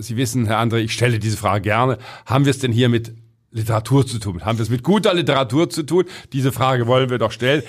Sie 0.00 0.16
wissen, 0.16 0.46
Herr 0.46 0.60
André, 0.60 0.78
ich 0.78 0.92
stelle 0.92 1.18
diese 1.18 1.36
Frage 1.36 1.62
gerne, 1.62 1.98
haben 2.26 2.44
wir 2.44 2.50
es 2.50 2.58
denn 2.58 2.72
hier 2.72 2.88
mit 2.88 3.12
Literatur 3.50 4.06
zu 4.06 4.18
tun? 4.18 4.44
Haben 4.44 4.58
wir 4.58 4.62
es 4.62 4.70
mit 4.70 4.82
guter 4.82 5.12
Literatur 5.14 5.68
zu 5.68 5.82
tun? 5.82 6.04
Diese 6.32 6.52
Frage 6.52 6.86
wollen 6.86 7.10
wir 7.10 7.18
doch 7.18 7.32
stellen 7.32 7.62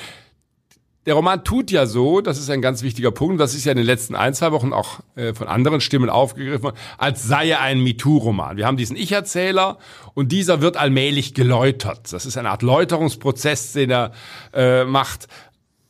der 1.05 1.15
Roman 1.15 1.43
tut 1.43 1.71
ja 1.71 1.85
so, 1.85 2.21
das 2.21 2.37
ist 2.37 2.49
ein 2.49 2.61
ganz 2.61 2.81
wichtiger 2.81 3.11
Punkt, 3.11 3.39
das 3.39 3.53
ist 3.53 3.65
ja 3.65 3.71
in 3.71 3.77
den 3.77 3.85
letzten 3.85 4.15
ein, 4.15 4.33
zwei 4.33 4.51
Wochen 4.51 4.71
auch 4.71 4.99
äh, 5.15 5.33
von 5.33 5.47
anderen 5.47 5.81
Stimmen 5.81 6.09
aufgegriffen, 6.09 6.71
als 6.97 7.23
sei 7.23 7.49
er 7.49 7.61
ein 7.61 7.81
MeToo-Roman. 7.81 8.57
Wir 8.57 8.65
haben 8.65 8.77
diesen 8.77 8.95
Ich-Erzähler 8.95 9.77
und 10.13 10.31
dieser 10.31 10.61
wird 10.61 10.77
allmählich 10.77 11.33
geläutert. 11.33 12.13
Das 12.13 12.25
ist 12.25 12.37
eine 12.37 12.49
Art 12.49 12.61
Läuterungsprozess, 12.61 13.73
den 13.73 13.91
er 13.91 14.11
äh, 14.53 14.85
macht. 14.85 15.27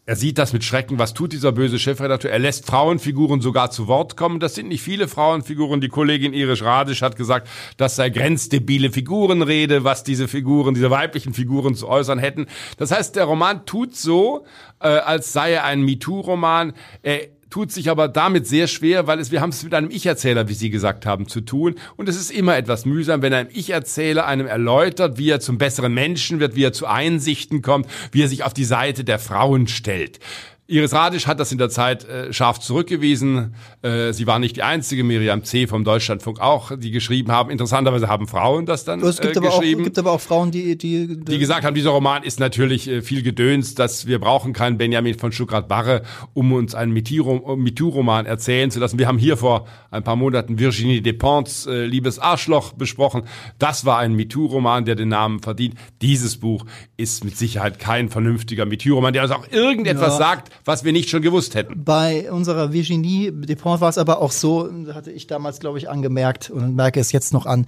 Er 0.05 0.17
sieht 0.17 0.37
das 0.37 0.51
mit 0.51 0.65
Schrecken. 0.65 0.99
Was 0.99 1.13
tut 1.13 1.31
dieser 1.31 1.53
böse 1.53 1.79
Chefredakteur? 1.79 2.29
Er 2.29 2.39
lässt 2.39 2.65
Frauenfiguren 2.65 3.39
sogar 3.39 3.71
zu 3.71 3.87
Wort 3.87 4.17
kommen. 4.17 4.41
Das 4.41 4.53
sind 4.53 4.67
nicht 4.67 4.81
viele 4.81 5.07
Frauenfiguren. 5.07 5.79
Die 5.79 5.87
Kollegin 5.87 6.33
Irisch 6.33 6.61
Radisch 6.61 7.01
hat 7.01 7.15
gesagt, 7.15 7.47
das 7.77 7.95
sei 7.95 8.09
grenzdebile 8.09 8.91
Figurenrede, 8.91 9.85
was 9.85 10.03
diese 10.03 10.27
Figuren, 10.27 10.73
diese 10.73 10.91
weiblichen 10.91 11.33
Figuren 11.33 11.75
zu 11.75 11.87
äußern 11.87 12.19
hätten. 12.19 12.47
Das 12.77 12.91
heißt, 12.91 13.15
der 13.15 13.23
Roman 13.23 13.65
tut 13.65 13.95
so, 13.95 14.45
äh, 14.81 14.89
als 14.89 15.31
sei 15.31 15.53
er 15.53 15.63
ein 15.63 15.81
MeToo-Roman. 15.83 16.73
Er 17.01 17.29
tut 17.53 17.71
sich 17.71 17.91
aber 17.91 18.07
damit 18.07 18.47
sehr 18.47 18.65
schwer, 18.65 19.05
weil 19.05 19.19
es, 19.19 19.31
wir 19.31 19.39
haben 19.39 19.51
es 19.51 19.61
mit 19.61 19.75
einem 19.75 19.91
Ich-Erzähler, 19.91 20.49
wie 20.49 20.55
Sie 20.55 20.71
gesagt 20.71 21.05
haben, 21.05 21.27
zu 21.27 21.39
tun. 21.39 21.75
Und 21.97 22.09
es 22.09 22.15
ist 22.15 22.31
immer 22.31 22.57
etwas 22.57 22.83
mühsam, 22.83 23.21
wenn 23.21 23.31
ein 23.31 23.47
Ich-Erzähler 23.53 24.25
einem 24.25 24.47
erläutert, 24.47 25.19
wie 25.19 25.29
er 25.29 25.39
zum 25.39 25.59
besseren 25.59 25.93
Menschen 25.93 26.39
wird, 26.39 26.55
wie 26.55 26.63
er 26.63 26.73
zu 26.73 26.87
Einsichten 26.87 27.61
kommt, 27.61 27.85
wie 28.11 28.23
er 28.23 28.27
sich 28.27 28.43
auf 28.43 28.55
die 28.55 28.63
Seite 28.63 29.03
der 29.03 29.19
Frauen 29.19 29.67
stellt. 29.67 30.19
Iris 30.65 30.93
Radisch 30.93 31.27
hat 31.27 31.41
das 31.41 31.51
in 31.51 31.57
der 31.57 31.69
Zeit 31.69 32.05
äh, 32.05 32.31
scharf 32.31 32.57
zurückgewiesen. 32.59 33.53
Äh, 33.81 34.13
sie 34.13 34.27
war 34.27 34.39
nicht 34.39 34.55
die 34.55 34.63
einzige, 34.63 35.03
Miriam 35.03 35.43
C. 35.43 35.67
vom 35.67 35.83
Deutschlandfunk 35.83 36.39
auch, 36.39 36.71
die 36.77 36.91
geschrieben 36.91 37.33
haben. 37.33 37.49
Interessanterweise 37.51 38.07
haben 38.07 38.27
Frauen 38.29 38.65
das 38.65 38.85
dann 38.85 39.01
es 39.01 39.19
gibt 39.19 39.35
äh, 39.35 39.41
geschrieben. 39.41 39.81
Auch, 39.81 39.83
gibt 39.85 39.99
aber 39.99 40.13
auch 40.13 40.21
Frauen, 40.21 40.51
die, 40.51 40.77
die, 40.77 41.07
die, 41.07 41.25
die 41.25 41.37
gesagt 41.37 41.65
haben, 41.65 41.75
dieser 41.75 41.89
Roman 41.89 42.23
ist 42.23 42.39
natürlich 42.39 42.87
äh, 42.87 43.01
viel 43.01 43.23
Gedöns, 43.23 43.75
dass 43.75 44.07
wir 44.07 44.19
brauchen 44.19 44.53
keinen 44.53 44.77
Benjamin 44.77 45.19
von 45.19 45.33
Stuttgart-Barre, 45.33 46.03
um 46.33 46.53
uns 46.53 46.75
einen 46.75 46.93
MeToo-Roman 46.93 48.25
erzählen 48.25 48.71
zu 48.71 48.79
lassen. 48.79 48.97
Wir 48.97 49.07
haben 49.07 49.17
hier 49.17 49.35
vor 49.35 49.67
ein 49.91 50.03
paar 50.05 50.15
Monaten 50.15 50.59
Virginie 50.59 51.01
Despentes 51.01 51.65
äh, 51.67 51.83
Liebes 51.85 52.19
Arschloch 52.19 52.71
besprochen. 52.71 53.23
Das 53.59 53.83
war 53.83 53.97
ein 53.99 54.13
MeToo-Roman, 54.15 54.85
der 54.85 54.95
den 54.95 55.09
Namen 55.09 55.41
verdient. 55.41 55.75
Dieses 56.01 56.37
Buch 56.37 56.65
ist 56.95 57.25
mit 57.25 57.35
Sicherheit 57.37 57.79
kein 57.79 58.07
vernünftiger 58.07 58.65
MeToo-Roman, 58.65 59.11
der 59.11 59.23
uns 59.23 59.31
auch 59.33 59.51
irgendetwas 59.51 60.13
Ja. 60.13 60.17
sagt, 60.17 60.52
was 60.65 60.83
wir 60.83 60.91
nicht 60.91 61.09
schon 61.09 61.21
gewusst 61.21 61.55
hätten. 61.55 61.83
Bei 61.83 62.31
unserer 62.31 62.73
Virginie 62.73 63.31
Despentes 63.31 63.81
war 63.81 63.89
es 63.89 63.97
aber 63.97 64.21
auch 64.21 64.31
so, 64.31 64.69
hatte 64.93 65.11
ich 65.11 65.27
damals, 65.27 65.59
glaube 65.59 65.77
ich, 65.77 65.89
angemerkt 65.89 66.49
und 66.49 66.75
merke 66.75 66.99
es 66.99 67.11
jetzt 67.11 67.33
noch 67.33 67.45
an. 67.45 67.65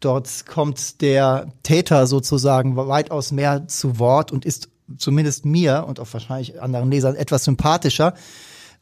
Dort 0.00 0.44
kommt 0.46 1.00
der 1.00 1.48
Täter 1.62 2.06
sozusagen 2.06 2.76
weitaus 2.76 3.32
mehr 3.32 3.66
zu 3.68 3.98
Wort 3.98 4.32
und 4.32 4.44
ist 4.44 4.68
zumindest 4.98 5.46
mir 5.46 5.84
und 5.88 5.98
auch 6.00 6.08
wahrscheinlich 6.12 6.60
anderen 6.60 6.90
Lesern 6.90 7.14
etwas 7.16 7.44
sympathischer 7.44 8.14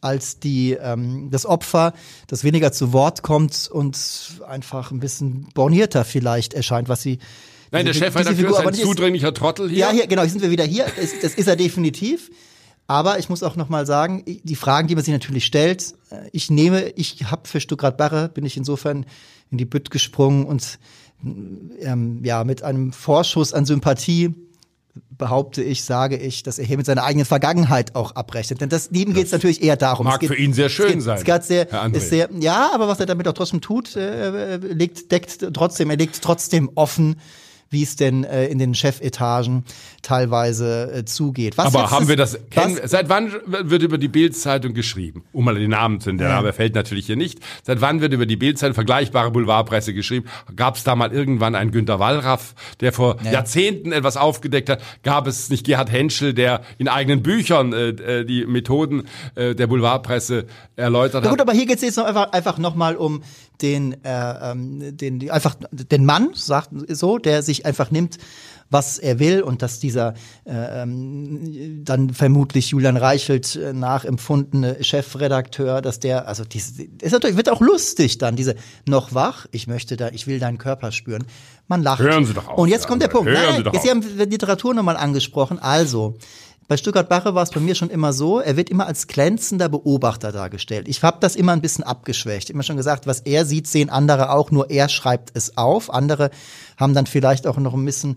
als 0.01 0.41
die 0.41 0.73
ähm, 0.73 1.29
das 1.31 1.47
Opfer, 1.47 1.93
das 2.27 2.43
weniger 2.43 2.73
zu 2.73 2.93
Wort 2.93 3.23
kommt 3.23 3.69
und 3.73 3.97
einfach 4.49 4.91
ein 4.91 4.99
bisschen 4.99 5.47
bornierter 5.55 6.05
vielleicht 6.05 6.55
erscheint, 6.55 6.89
was 6.89 7.03
sie 7.03 7.19
Nein, 7.71 7.87
der 7.87 7.95
Chefredakteur 7.95 8.35
Figur 8.35 8.51
ist 8.51 8.57
aber 8.59 8.69
ein 8.71 8.75
nicht- 8.75 8.85
zudringlicher 8.85 9.33
Trottel 9.33 9.69
hier. 9.69 9.79
ja, 9.79 9.91
hier, 9.93 10.07
genau, 10.09 10.23
hier 10.23 10.31
sind 10.33 10.43
wir 10.43 10.51
wieder 10.51 10.65
hier. 10.65 10.87
Das, 11.01 11.11
das 11.23 11.35
ist 11.35 11.47
er 11.47 11.55
definitiv. 11.57 12.31
Aber 12.93 13.19
ich 13.19 13.31
muss 13.31 13.43
auch 13.43 13.57
noch 13.57 13.71
mal 13.71 13.87
sagen, 13.87 14.23
die 14.27 14.55
Fragen, 14.55 14.87
die 14.87 14.95
man 14.95 15.03
sich 15.03 15.15
natürlich 15.15 15.47
stellt, 15.47 15.95
äh, 16.11 16.29
ich 16.31 16.51
nehme, 16.51 16.91
ich 16.91 17.25
habe 17.25 17.49
für 17.49 17.59
Stuttgart 17.59 17.97
Barre, 17.97 18.29
bin 18.29 18.45
ich 18.45 18.59
insofern 18.59 19.07
in 19.51 19.57
die 19.57 19.65
Bütt 19.65 19.91
gesprungen 19.91 20.45
und 20.45 20.79
ähm, 21.25 22.21
ja, 22.23 22.45
mit 22.45 22.63
einem 22.63 22.93
Vorschuss 22.93 23.55
an 23.55 23.65
Sympathie 23.65 24.35
behaupte 25.17 25.63
ich, 25.63 25.85
sage 25.85 26.19
ich, 26.19 26.43
dass 26.43 26.59
er 26.59 26.67
hier 26.67 26.77
mit 26.77 26.85
seiner 26.85 27.05
eigenen 27.05 27.25
Vergangenheit 27.25 27.95
auch 27.95 28.15
abrechnet. 28.15 28.61
Denn 28.61 28.69
das, 28.69 28.91
ihm 28.91 29.15
geht 29.15 29.25
es 29.25 29.33
natürlich 29.33 29.63
eher 29.63 29.77
darum. 29.77 30.05
mag 30.05 30.21
geht, 30.21 30.29
für 30.29 30.37
ihn 30.37 30.53
sehr 30.53 30.69
schön 30.69 30.93
geht, 30.93 31.03
sein, 31.03 31.17
Es 31.17 31.25
geht 31.25 31.45
sehr, 31.45 31.69
sehr, 31.95 32.29
ja, 32.41 32.73
aber 32.75 32.89
was 32.89 33.01
er 33.01 33.07
damit 33.07 33.27
auch 33.27 33.33
trotzdem 33.33 33.63
tut, 33.63 33.97
äh, 33.97 34.57
legt, 34.59 35.11
deckt 35.11 35.49
trotzdem, 35.55 35.89
er 35.89 35.97
legt 35.97 36.21
trotzdem 36.21 36.71
offen, 36.75 37.17
wie 37.73 37.83
es 37.83 37.97
denn 37.97 38.25
äh, 38.25 38.47
in 38.47 38.59
den 38.59 38.75
Chefetagen 38.75 39.65
teilweise 40.03 40.93
äh, 40.93 41.05
zugeht. 41.05 41.57
Was 41.57 41.67
Aber 41.67 41.91
haben 41.91 42.09
wir 42.09 42.17
das, 42.17 42.39
kennen, 42.51 42.79
seit 42.85 43.09
wann 43.09 43.33
wird 43.47 43.83
über 43.83 43.99
die 43.99 44.09
Bild-Zeitung 44.09 44.75
geschrieben? 44.75 45.25
Um 45.33 45.45
mal 45.45 45.55
den 45.55 45.71
Namen 45.71 46.01
zu 46.01 46.11
nennen, 46.11 46.19
der 46.19 46.29
ja. 46.29 46.35
Name 46.37 46.53
fällt 46.53 46.75
natürlich 46.75 47.07
hier 47.07 47.17
nicht. 47.17 47.39
Seit 47.63 47.81
wann 47.81 48.01
wird 48.01 48.13
über 48.13 48.27
die 48.27 48.37
Bild-Zeitung 48.37 48.75
vergleichbare 48.75 49.31
Boulevardpresse 49.31 49.95
geschrieben? 49.95 50.27
Gab 50.55 50.77
es 50.77 50.85
da 50.85 50.95
mal 50.97 51.13
irgendwann 51.13 51.55
einen 51.55 51.71
Günter 51.71 51.99
Wallraff, 51.99 52.55
der 52.81 52.93
vor 52.93 53.17
ja. 53.25 53.33
Jahrzehnten 53.33 53.93
etwas 53.93 54.17
aufgedeckt 54.17 54.69
hat? 54.69 54.83
Gab 55.03 55.27
es 55.27 55.49
nicht 55.49 55.65
Gerhard 55.65 55.91
Henschel, 55.91 56.35
der 56.35 56.63
in 56.79 56.89
eigenen 56.89 57.23
Büchern 57.23 57.73
äh, 57.73 57.89
äh 57.89 58.25
die 58.25 58.45
Methoden 58.45 59.05
äh, 59.35 59.55
der 59.55 59.67
Boulevardpresse 59.67 60.47
erläutert 60.77 61.17
hat? 61.17 61.25
Na 61.25 61.31
gut, 61.31 61.41
aber 61.41 61.53
hier 61.53 61.67
geht 61.67 61.77
es 61.77 61.83
jetzt 61.83 61.97
noch 61.97 62.05
einfach, 62.05 62.33
einfach 62.33 62.59
nochmal 62.59 62.97
um 62.97 63.23
den, 63.63 64.05
äh, 64.05 64.51
ähm, 64.51 64.97
den, 64.97 65.31
einfach 65.31 65.57
den 65.71 66.05
Mann, 66.05 66.31
sagt 66.35 66.71
so, 66.89 67.19
der 67.19 67.43
sich 67.43 67.65
einfach 67.65 67.91
nimmt, 67.91 68.19
was 68.73 68.99
er 68.99 69.19
will 69.19 69.43
und 69.43 69.63
dass 69.63 69.79
dieser 69.79 70.15
äh, 70.45 70.83
ähm, 70.83 71.85
dann 71.85 72.11
vermutlich 72.11 72.71
Julian 72.71 72.97
Reichelt 72.97 73.55
äh, 73.55 73.73
nachempfundene 73.73 74.83
Chefredakteur, 74.83 75.83
dass 75.83 76.01
der, 76.01 76.27
also 76.27 76.45
diese, 76.45 76.83
ist 76.83 77.13
natürlich, 77.13 77.37
wird 77.37 77.51
auch 77.51 77.61
lustig 77.61 78.19
dann, 78.19 78.35
diese 78.35 78.57
noch 78.89 79.15
wach, 79.15 79.47
ich 79.53 79.67
möchte 79.67 79.97
da, 79.97 80.09
ich 80.09 80.27
will 80.27 80.39
deinen 80.39 80.59
Körper 80.59 80.91
spüren. 80.91 81.25
Man 81.69 81.83
lacht. 81.83 82.01
Hören 82.01 82.25
Sie 82.25 82.35
doch 82.35 82.49
auf. 82.49 82.59
Und 82.59 82.69
jetzt 82.69 82.87
kommt 82.89 83.03
der 83.03 83.09
Punkt. 83.09 83.31
Hören 83.31 83.43
Nein, 83.43 83.57
Sie 83.59 83.63
doch 83.63 83.73
jetzt, 83.73 83.83
Sie 83.83 83.91
haben 83.91 84.03
Literatur 84.19 84.75
nochmal 84.75 84.97
angesprochen. 84.97 85.59
Also, 85.59 86.17
bei 86.73 86.79
Stuttgart 86.79 87.11
Bache 87.11 87.35
war 87.35 87.43
es 87.43 87.51
bei 87.51 87.61
mir 87.61 87.75
schon 87.75 87.91
immer 87.91 88.15
so, 88.15 88.41
er 88.41 88.57
wird 88.57 88.71
immer 88.71 88.87
als 88.87 89.07
glänzender 89.07 89.69
Beobachter 89.69 90.33
dargestellt. 90.33 90.89
Ich 90.89 91.03
habe 91.03 91.19
das 91.21 91.37
immer 91.37 91.53
ein 91.53 91.61
bisschen 91.61 91.85
abgeschwächt. 91.85 92.49
Immer 92.49 92.63
schon 92.63 92.79
gesagt, 92.79 93.07
was 93.07 93.21
er 93.21 93.45
sieht, 93.45 93.67
sehen 93.67 93.91
andere 93.91 94.31
auch, 94.31 94.51
nur 94.51 94.71
er 94.71 94.89
schreibt 94.89 95.33
es 95.35 95.59
auf. 95.59 95.93
Andere 95.93 96.31
haben 96.79 96.95
dann 96.95 97.05
vielleicht 97.05 97.47
auch 97.47 97.59
noch 97.59 97.75
ein 97.75 97.85
bisschen 97.85 98.17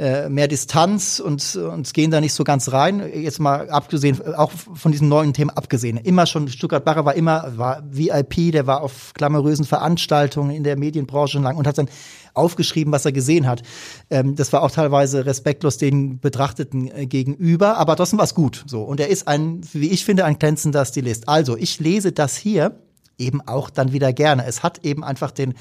äh, 0.00 0.30
mehr 0.30 0.48
Distanz 0.48 1.20
und, 1.20 1.56
und 1.56 1.92
gehen 1.92 2.10
da 2.10 2.22
nicht 2.22 2.32
so 2.32 2.42
ganz 2.42 2.72
rein. 2.72 3.02
Jetzt 3.14 3.38
mal 3.38 3.68
abgesehen, 3.68 4.18
auch 4.34 4.50
von 4.50 4.92
diesem 4.92 5.10
neuen 5.10 5.34
Thema 5.34 5.52
abgesehen. 5.58 5.98
Immer 5.98 6.24
schon, 6.24 6.48
Stuttgart 6.48 6.82
Bacher 6.82 7.04
war 7.04 7.14
immer, 7.14 7.52
war 7.58 7.82
VIP, 7.90 8.50
der 8.52 8.66
war 8.66 8.80
auf 8.82 9.12
glamourösen 9.12 9.66
Veranstaltungen 9.66 10.52
in 10.52 10.64
der 10.64 10.78
Medienbranche 10.78 11.38
lang 11.38 11.58
und 11.58 11.66
hat 11.66 11.76
dann 11.76 11.90
aufgeschrieben, 12.32 12.94
was 12.94 13.04
er 13.04 13.12
gesehen 13.12 13.46
hat. 13.46 13.60
Ähm, 14.08 14.36
das 14.36 14.54
war 14.54 14.62
auch 14.62 14.70
teilweise 14.70 15.26
respektlos 15.26 15.76
den 15.76 16.18
Betrachteten 16.18 16.90
äh, 16.90 17.04
gegenüber, 17.04 17.76
aber 17.76 17.94
trotzdem 17.94 18.18
war 18.18 18.24
es 18.24 18.34
gut. 18.34 18.64
So. 18.66 18.82
Und 18.82 19.00
er 19.00 19.08
ist 19.08 19.28
ein, 19.28 19.60
wie 19.74 19.90
ich 19.90 20.06
finde, 20.06 20.24
ein 20.24 20.38
glänzender 20.38 20.86
Stilist. 20.86 21.28
Also, 21.28 21.58
ich 21.58 21.78
lese 21.78 22.12
das 22.12 22.38
hier 22.38 22.74
eben 23.18 23.46
auch 23.46 23.68
dann 23.68 23.92
wieder 23.92 24.14
gerne. 24.14 24.46
Es 24.46 24.62
hat 24.62 24.82
eben 24.82 25.04
einfach 25.04 25.30
den 25.30 25.52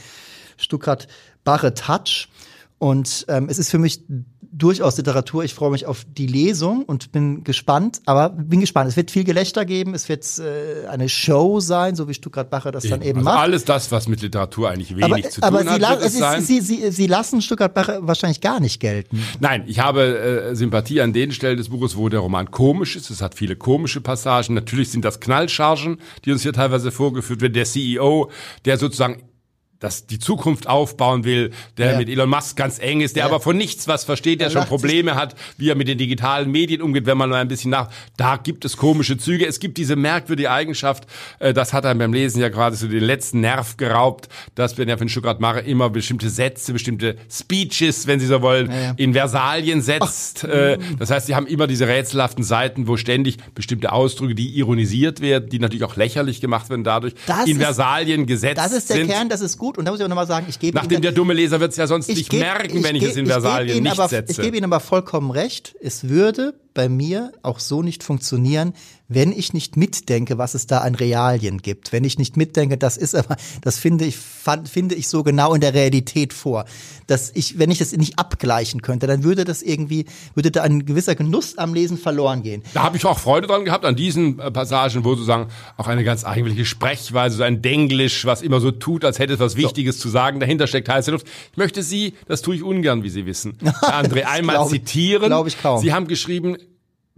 Stuttgart 0.55 1.10
Barre 1.43 1.74
Touch. 1.74 2.29
Und 2.79 3.25
ähm, 3.27 3.48
es 3.50 3.59
ist 3.59 3.69
für 3.69 3.77
mich 3.77 4.01
durchaus 4.51 4.98
Literatur. 4.98 5.43
Ich 5.43 5.53
freue 5.53 5.71
mich 5.71 5.86
auf 5.86 6.05
die 6.05 6.27
Lesung 6.27 6.83
und 6.83 7.12
bin 7.12 7.43
gespannt, 7.43 8.01
aber 8.05 8.29
bin 8.29 8.59
gespannt. 8.59 8.89
Es 8.89 8.98
wird 8.98 9.12
viel 9.12 9.24
Gelächter 9.24 9.65
geben, 9.65 9.93
es 9.93 10.09
wird 10.09 10.25
äh, 10.39 10.88
eine 10.88 11.09
Show 11.09 11.59
sein, 11.59 11.95
so 11.95 12.07
wie 12.07 12.13
Stuttgart 12.13 12.50
Bacher 12.50 12.71
das 12.71 12.83
dann 12.83 13.01
eben 13.01 13.19
also 13.19 13.29
macht. 13.29 13.39
Alles 13.39 13.65
das, 13.65 13.91
was 13.91 14.07
mit 14.07 14.21
Literatur 14.21 14.69
eigentlich 14.69 14.95
wenig 14.95 15.03
aber, 15.03 15.21
zu 15.29 15.41
tun 15.41 15.43
aber 15.43 15.89
hat, 15.89 16.01
es 16.01 16.17
sein. 16.17 16.41
Sie, 16.41 16.62
Sie, 16.62 16.91
Sie 16.91 17.07
lassen 17.07 17.41
Stuttgart 17.41 17.74
Bacher 17.74 18.07
wahrscheinlich 18.07 18.41
gar 18.41 18.59
nicht 18.59 18.79
gelten. 18.79 19.21
Nein, 19.39 19.63
ich 19.67 19.79
habe 19.79 20.17
äh, 20.51 20.55
Sympathie 20.55 21.01
an 21.01 21.13
den 21.13 21.31
Stellen 21.31 21.57
des 21.57 21.69
Buches, 21.69 21.95
wo 21.95 22.09
der 22.09 22.21
Roman 22.21 22.50
komisch 22.50 22.95
ist. 22.95 23.09
Es 23.09 23.21
hat 23.21 23.36
viele 23.36 23.55
komische 23.55 24.01
Passagen. 24.01 24.55
Natürlich 24.55 24.89
sind 24.89 25.05
das 25.05 25.19
Knallchargen, 25.19 26.00
die 26.25 26.31
uns 26.31 26.41
hier 26.41 26.53
teilweise 26.53 26.91
vorgeführt 26.91 27.41
werden. 27.41 27.53
Der 27.53 27.65
CEO, 27.65 28.31
der 28.65 28.77
sozusagen 28.77 29.21
das 29.79 30.05
die 30.05 30.19
Zukunft 30.19 30.67
aufbauen 30.67 31.24
will, 31.24 31.51
der 31.77 31.93
ja. 31.93 31.98
mit 31.98 32.09
Elon 32.09 32.29
Musk 32.29 32.57
ganz 32.57 32.79
eng 32.79 33.01
ist, 33.01 33.15
der 33.15 33.21
ja. 33.21 33.27
aber 33.27 33.39
von 33.39 33.55
nichts 33.55 33.88
was 33.88 34.03
versteht, 34.03 34.41
der, 34.41 34.50
der 34.50 34.59
schon 34.59 34.67
Probleme 34.67 35.15
hat, 35.15 35.36
wie 35.57 35.69
er 35.69 35.75
mit 35.75 35.88
den 35.88 35.98
digitalen 35.98 36.51
Medien 36.51 36.81
umgeht, 36.81 37.05
wenn 37.05 37.17
man 37.17 37.29
mal 37.29 37.38
ein 37.38 37.48
bisschen 37.48 37.71
nach, 37.71 37.89
da 38.17 38.38
gibt 38.38 38.65
es 38.65 38.77
komische 38.77 39.17
Züge, 39.17 39.48
es 39.48 39.59
gibt 39.59 39.77
diese 39.77 39.95
merkwürdige 39.95 40.51
Eigenschaft, 40.51 41.05
äh, 41.39 41.53
das 41.53 41.74
hat 41.74 41.86
einem 41.86 42.00
beim 42.00 42.13
Lesen 42.13 42.41
ja 42.41 42.50
gerade 42.50 42.75
so 42.75 42.88
den 42.88 43.03
letzten 43.03 43.39
Nerv 43.39 43.77
geraubt, 43.77 44.27
dass 44.55 44.77
wenn 44.77 44.89
er 44.89 44.98
von 44.98 45.07
Stuttgart 45.07 45.39
mache 45.39 45.62
immer 45.62 45.89
bestimmte 45.89 46.29
Sätze, 46.29 46.74
bestimmte 46.74 47.15
Speeches, 47.31 48.05
wenn 48.07 48.19
Sie 48.19 48.27
so 48.27 48.41
wollen, 48.41 48.69
ja, 48.69 48.93
in 48.98 49.13
Versalien 49.13 49.81
setzt. 49.81 50.43
Äh, 50.43 50.77
das 50.98 51.12
heißt, 51.12 51.27
sie 51.27 51.36
haben 51.36 51.48
immer 51.48 51.67
diese 51.67 51.88
rätselhaften 51.88 52.43
Seiten, 52.43 52.88
wo 52.88 52.98
ständig 52.98 53.38
bestimmte 53.53 53.91
Ausdrücke, 53.91 54.36
die 54.36 54.57
ironisiert 54.57 55.21
werden, 55.21 55.50
die 55.50 55.59
natürlich 55.59 55.83
auch 55.83 55.95
lächerlich 55.95 56.41
gemacht 56.41 56.69
werden 56.69 56.83
dadurch, 56.83 57.13
das 57.27 57.45
in 57.45 57.57
ist, 57.57 57.63
Versalien 57.63 58.25
gesetzt 58.25 58.57
sind. 58.62 58.65
Das 58.65 58.71
ist 58.71 58.89
der 58.89 58.98
sind. 58.98 59.07
Kern, 59.07 59.29
das 59.29 59.41
ist 59.41 59.57
gut 59.57 59.68
gut. 59.69 59.77
Und 59.77 59.85
da 59.85 59.91
muss 59.91 59.99
ich 59.99 60.03
auch 60.03 60.09
nochmal 60.09 60.27
sagen, 60.27 60.47
ich 60.49 60.59
gebe 60.59 60.75
Nachdem 60.75 60.97
Ihnen, 60.97 61.01
der 61.03 61.11
dumme 61.11 61.33
Leser 61.33 61.59
wird 61.59 61.71
es 61.71 61.77
ja 61.77 61.88
sonst 61.88 62.07
nicht 62.07 62.29
geb, 62.29 62.39
merken, 62.39 62.83
wenn 62.83 62.95
ich, 62.95 63.03
ich 63.03 63.09
es 63.09 63.15
in 63.17 63.27
Versalien 63.27 63.83
nicht 63.83 63.91
aber, 63.91 64.07
setze. 64.07 64.31
Ich 64.31 64.41
gebe 64.41 64.57
Ihnen 64.57 64.65
aber 64.65 64.79
vollkommen 64.79 65.31
recht. 65.31 65.75
Es 65.79 66.09
würde 66.09 66.53
bei 66.73 66.89
mir 66.89 67.31
auch 67.41 67.59
so 67.59 67.81
nicht 67.81 68.03
funktionieren, 68.03 68.73
wenn 69.09 69.31
ich 69.31 69.53
nicht 69.53 69.75
mitdenke, 69.75 70.38
was 70.38 70.53
es 70.53 70.67
da 70.67 70.79
an 70.79 70.93
Realien 70.93 71.57
gibt. 71.57 71.91
Wenn 71.91 72.03
ich 72.03 72.19
nicht 72.19 72.38
mitdenke, 72.38 72.77
das 72.77 72.95
ist 72.95 73.15
aber, 73.15 73.35
das 73.61 73.79
finde 73.79 74.05
ich, 74.05 74.15
fand, 74.15 74.69
finde 74.69 74.93
ich 74.93 75.07
so 75.07 75.23
genau 75.23 75.55
in 75.55 75.61
der 75.61 75.73
Realität 75.73 76.31
vor. 76.31 76.65
Dass 77.07 77.31
ich, 77.33 77.57
wenn 77.57 77.71
ich 77.71 77.79
das 77.79 77.91
nicht 77.91 78.19
abgleichen 78.19 78.83
könnte, 78.83 79.07
dann 79.07 79.23
würde 79.23 79.45
das 79.45 79.63
irgendwie, 79.63 80.05
würde 80.35 80.51
da 80.51 80.61
ein 80.61 80.85
gewisser 80.85 81.15
Genuss 81.15 81.57
am 81.57 81.73
Lesen 81.73 81.97
verloren 81.97 82.43
gehen. 82.43 82.61
Da 82.75 82.83
habe 82.83 82.97
ich 82.97 83.05
auch 83.05 83.17
Freude 83.17 83.47
dran 83.47 83.65
gehabt, 83.65 83.83
an 83.83 83.95
diesen 83.95 84.38
äh, 84.38 84.51
Passagen, 84.51 85.03
wo 85.03 85.15
sozusagen 85.15 85.47
auch 85.75 85.88
eine 85.88 86.03
ganz 86.03 86.23
eigentliche 86.23 86.65
Sprechweise, 86.65 87.38
so 87.38 87.43
ein 87.43 87.63
Denglisch, 87.63 88.25
was 88.25 88.43
immer 88.43 88.61
so 88.61 88.69
tut, 88.69 89.03
als 89.03 89.17
hätte 89.17 89.33
es 89.33 89.39
was 89.39 89.55
Wichtiges 89.55 89.97
so. 89.97 90.03
zu 90.03 90.09
sagen, 90.09 90.39
dahinter 90.39 90.67
steckt 90.67 90.88
heiße 90.88 91.09
Luft. 91.09 91.25
Ich 91.51 91.57
möchte 91.57 91.81
Sie, 91.81 92.13
das 92.27 92.43
tue 92.43 92.55
ich 92.55 92.63
ungern, 92.63 93.01
wie 93.01 93.09
Sie 93.09 93.25
wissen, 93.25 93.57
André, 93.81 94.25
einmal 94.25 94.57
glaub, 94.57 94.69
zitieren. 94.69 95.25
Glaube 95.25 95.49
ich 95.49 95.59
kaum. 95.59 95.81
Sie 95.81 95.93
haben 95.93 96.07
geschrieben, 96.07 96.57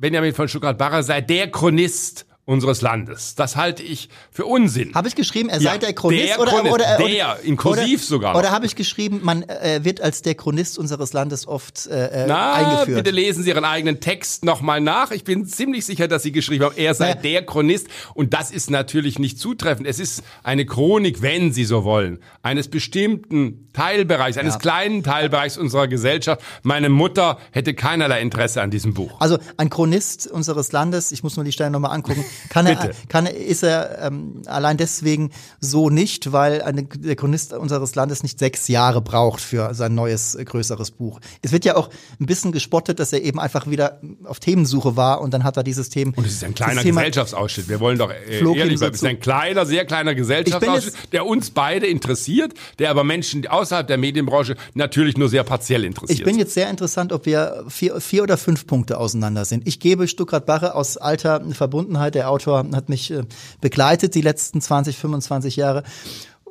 Benjamin 0.02 0.34
von 0.34 0.48
Stuttgart-Barre 0.48 1.04
sei 1.04 1.22
der 1.22 1.52
Chronist 1.52 2.26
unseres 2.46 2.82
Landes. 2.82 3.36
Das 3.36 3.56
halte 3.56 3.84
ich 3.84 4.10
für 4.32 4.46
Unsinn. 4.46 4.94
Habe 4.96 5.08
ich 5.08 5.16
geschrieben, 5.16 5.50
er 5.50 5.62
sei 5.62 5.74
ja, 5.74 5.78
der 5.78 5.94
Chronist 5.94 6.30
der 6.30 6.40
oder, 6.40 6.52
Chronist, 6.52 6.74
oder, 6.74 6.96
oder 7.00 7.08
der 7.08 7.40
in 7.44 7.56
kursiv 7.56 8.00
oder, 8.00 8.08
sogar. 8.08 8.36
Oder 8.36 8.52
habe 8.52 8.66
ich 8.66 8.76
geschrieben, 8.76 9.22
man 9.24 9.44
äh, 9.44 9.82
wird 9.84 10.02
als 10.02 10.22
der 10.24 10.36
Chronist 10.36 10.80
unseres 10.80 11.14
Landes 11.14 11.48
oft 11.48 11.88
äh, 11.88 12.24
äh 12.24 12.26
Na, 12.28 12.54
eingeführt. 12.54 13.04
Bitte 13.04 13.12
lesen 13.12 13.44
Sie 13.44 13.50
Ihren 13.50 13.64
eigenen 13.64 14.00
Text 14.00 14.44
nochmal 14.44 14.82
nach. 14.82 15.12
Ich 15.12 15.24
bin 15.24 15.46
ziemlich 15.46 15.86
sicher, 15.86 16.08
dass 16.08 16.24
Sie 16.24 16.32
geschrieben 16.32 16.66
haben, 16.66 16.76
er 16.78 16.96
sei 16.96 17.10
ja. 17.10 17.16
der 17.16 17.46
Chronist 17.46 17.88
und 18.16 18.34
das 18.34 18.50
ist 18.50 18.72
natürlich 18.72 19.20
nicht 19.20 19.40
zutreffend. 19.40 19.88
Es 19.88 20.00
ist 20.00 20.24
eine 20.44 20.66
Chronik, 20.66 21.22
wenn 21.22 21.54
Sie 21.54 21.64
so 21.64 21.84
wollen, 21.84 22.20
eines 22.42 22.70
bestimmten 22.70 23.70
Teilbereichs, 23.74 24.38
eines 24.38 24.56
ja. 24.56 24.60
kleinen 24.60 25.04
Teilbereichs 25.04 25.58
unserer 25.58 25.88
Gesellschaft. 25.88 26.42
Meine 26.64 26.90
Mutter 26.90 27.38
hätte 27.52 27.76
keinerlei 27.76 28.22
Interesse 28.22 28.62
an 28.62 28.72
diesem 28.72 28.94
Buch. 28.94 29.22
Also 29.22 29.38
ein 29.58 29.70
Chronist 29.70 30.28
unseres 30.28 30.72
Landes, 30.72 31.12
ich 31.12 31.24
muss 31.24 31.36
nur 31.36 31.46
die 31.46 31.52
Stelle 31.52 31.70
nochmal 31.70 31.92
angucken, 31.92 32.26
kann 32.50 32.66
er 32.66 32.92
kann, 33.10 33.26
ist 33.26 33.64
er 33.64 34.00
ähm, 34.02 34.42
allein 34.46 34.78
deswegen 34.78 35.32
so 35.60 35.90
nicht, 35.90 36.32
weil 36.32 36.62
eine, 36.62 36.84
der 36.84 37.16
Chronist 37.16 37.54
unseres 37.54 37.96
Landes 37.96 38.24
nicht 38.24 38.40
sechs 38.40 38.68
Jahre 38.68 39.02
braucht 39.02 39.42
für 39.42 39.74
sein 39.74 39.96
neues, 39.96 40.36
äh, 40.36 40.46
größeres 40.46 40.92
Buch. 40.92 41.20
Es 41.42 41.52
wird 41.52 41.66
ja 41.66 41.76
auch 41.76 41.90
ein 42.20 42.26
bisschen 42.26 42.52
gespottet, 42.52 43.00
dass 43.00 43.14
er 43.14 43.22
eben 43.22 43.40
einfach 43.40 43.68
wieder 43.70 44.02
auf 44.24 44.40
Themensuche 44.40 44.96
war 44.96 45.22
und 45.22 45.34
dann 45.34 45.44
hat 45.44 45.58
er 45.58 45.64
dieses 45.64 45.90
Thema. 45.90 46.14
Und 46.16 46.26
es 46.26 46.34
ist 46.34 46.44
ein 46.44 46.54
kleiner 46.54 46.84
Gesellschaftsausschnitt. 46.84 47.70
Wir 47.70 47.80
wollen 47.80 47.98
doch 47.98 48.12
äh, 48.12 48.40
ehrlich 48.40 48.80
bleiben. 48.80 48.94
Es 48.94 49.02
ist 49.02 49.06
ein 49.06 49.20
kleiner, 49.20 49.66
sehr 49.66 49.86
kleiner 49.86 50.16
Gesellschaftsausschnitt, 50.16 50.94
der 51.12 51.26
uns 51.26 51.52
beide 51.52 51.88
interessiert, 51.88 52.54
der 52.80 52.90
aber 52.90 53.04
Menschen 53.04 53.46
außerhalb 53.48 53.88
der 53.88 53.98
Medienbranche 53.98 54.56
natürlich 54.74 55.18
nur 55.18 55.30
sehr 55.30 55.44
partiell 55.44 55.84
interessiert. 55.86 56.20
Ich 56.20 56.26
bin 56.26 56.38
jetzt 56.38 56.54
sehr 56.54 56.70
interessant, 56.70 57.14
ob 57.14 57.26
wir 57.26 57.66
vier, 57.68 58.00
vier 58.02 58.24
oder 58.24 58.38
fünf 58.38 58.68
Punkte 58.68 58.98
auseinander 58.98 59.46
sind. 59.46 59.68
Ich 59.68 59.80
gebe 59.80 60.08
Stuttgart 60.08 60.46
Barre 60.46 60.76
aus 60.76 60.98
alter 60.98 61.42
Verbundenheit. 61.52 62.16
Der 62.16 62.21
Autor 62.28 62.66
hat 62.74 62.90
mich 62.90 63.12
äh, 63.12 63.24
begleitet 63.60 64.16
die 64.16 64.22
letzten 64.22 64.62
20, 64.62 64.98
25 64.98 65.56
Jahre 65.56 65.84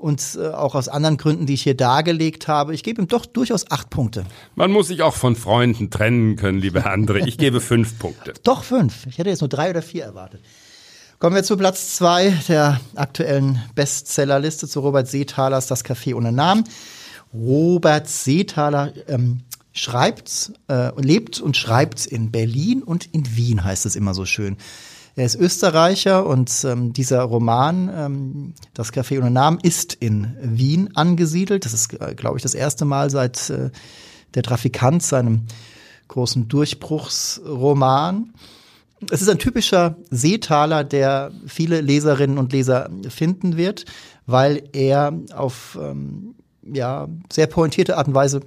und 0.01 0.39
äh, 0.41 0.49
auch 0.49 0.75
aus 0.75 0.89
anderen 0.89 1.19
Gründen, 1.19 1.47
die 1.47 1.55
ich 1.55 1.63
hier 1.63 1.77
dargelegt 1.77 2.49
habe. 2.49 2.75
Ich 2.75 2.83
gebe 2.83 3.03
ihm 3.03 3.09
doch 3.09 3.27
durchaus 3.27 3.71
acht 3.71 3.91
Punkte. 3.91 4.25
Man 4.55 4.73
muss 4.73 4.89
sich 4.89 5.03
auch 5.03 5.15
von 5.15 5.37
Freunden 5.37 5.91
trennen 5.91 6.37
können, 6.37 6.59
liebe 6.59 6.87
Andre. 6.87 7.21
Ich 7.21 7.37
gebe 7.37 7.61
fünf 7.61 7.99
Punkte. 7.99 8.33
Doch 8.43 8.65
fünf. 8.65 9.07
Ich 9.07 9.19
hätte 9.19 9.29
jetzt 9.29 9.43
nur 9.43 9.49
drei 9.49 9.71
oder 9.71 9.83
vier 9.83 10.05
erwartet. 10.05 10.41
Kommen 11.19 11.37
wir 11.37 11.43
zu 11.43 11.59
Platz 11.59 11.97
zwei 11.97 12.31
der 12.49 12.81
aktuellen 12.95 13.63
Bestsellerliste 13.75 14.67
zu 14.67 14.81
Robert 14.81 15.07
Seethalers 15.07 15.67
Das 15.67 15.85
Café 15.85 16.15
ohne 16.15 16.33
Namen. 16.33 16.65
Robert 17.35 18.09
Seethaler 18.09 18.95
ähm, 19.07 19.43
schreibt, 19.73 20.53
äh, 20.69 20.99
lebt 21.01 21.39
und 21.41 21.59
schreibt 21.59 22.07
in 22.07 22.31
Berlin 22.31 22.83
und 22.83 23.05
in 23.13 23.37
Wien, 23.37 23.63
heißt 23.63 23.85
es 23.85 23.97
immer 23.97 24.15
so 24.15 24.25
schön. 24.25 24.57
Er 25.21 25.27
ist 25.27 25.37
Österreicher 25.37 26.25
und 26.25 26.65
ähm, 26.65 26.95
dieser 26.95 27.21
Roman, 27.21 27.91
ähm, 27.95 28.55
Das 28.73 28.91
Café 28.91 29.19
ohne 29.19 29.31
Namen, 29.31 29.59
ist 29.61 29.93
in 29.93 30.35
Wien 30.41 30.97
angesiedelt. 30.97 31.67
Das 31.67 31.75
ist, 31.75 31.93
äh, 32.01 32.15
glaube 32.15 32.39
ich, 32.39 32.43
das 32.43 32.55
erste 32.55 32.87
Mal 32.87 33.11
seit 33.11 33.51
äh, 33.51 33.69
Der 34.33 34.43
Trafikant, 34.43 35.03
seinem 35.03 35.43
großen 36.09 36.49
Durchbruchsroman. 36.49 38.33
Es 39.11 39.21
ist 39.21 39.29
ein 39.29 39.39
typischer 39.39 39.97
Seetaler, 40.11 40.85
der 40.85 41.33
viele 41.47 41.83
Leserinnen 41.83 42.39
und 42.39 42.55
Leser 42.55 42.89
finden 43.11 43.59
wird, 43.59 43.85
weil 44.25 44.71
er 44.73 45.13
auf 45.35 45.79
ähm, 45.79 46.35
ja, 46.63 47.09
sehr 47.31 47.47
pointierte 47.47 47.99
Art 47.99 48.09
und 48.09 48.15
Weise 48.15 48.41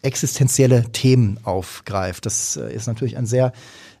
existenzielle 0.00 0.90
Themen 0.92 1.40
aufgreift. 1.42 2.24
Das 2.24 2.56
äh, 2.56 2.72
ist 2.72 2.86
natürlich 2.86 3.18
ein 3.18 3.26
sehr 3.26 3.52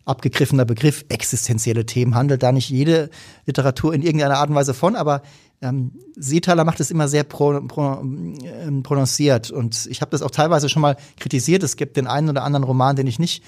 abgegriffener 0.06 0.64
Begriff. 0.64 1.04
Existenzielle 1.10 1.84
Themen 1.84 2.14
handelt 2.14 2.42
da 2.42 2.52
nicht 2.52 2.70
jede 2.70 3.10
Literatur 3.44 3.92
in 3.92 4.02
irgendeiner 4.02 4.38
Art 4.38 4.48
und 4.48 4.54
Weise 4.54 4.72
von, 4.72 4.96
aber 4.96 5.20
ähm, 5.60 5.92
Seethaler 6.16 6.64
macht 6.64 6.80
es 6.80 6.90
immer 6.90 7.08
sehr 7.08 7.24
pro, 7.24 7.60
pro, 7.62 8.00
ähm, 8.00 8.82
prononciert 8.82 9.50
und 9.50 9.86
ich 9.90 10.00
habe 10.00 10.10
das 10.10 10.22
auch 10.22 10.30
teilweise 10.30 10.68
schon 10.68 10.82
mal 10.82 10.96
kritisiert. 11.18 11.62
Es 11.62 11.76
gibt 11.76 11.96
den 11.96 12.06
einen 12.06 12.30
oder 12.30 12.44
anderen 12.44 12.64
Roman, 12.64 12.96
den 12.96 13.06
ich 13.06 13.18
nicht 13.18 13.42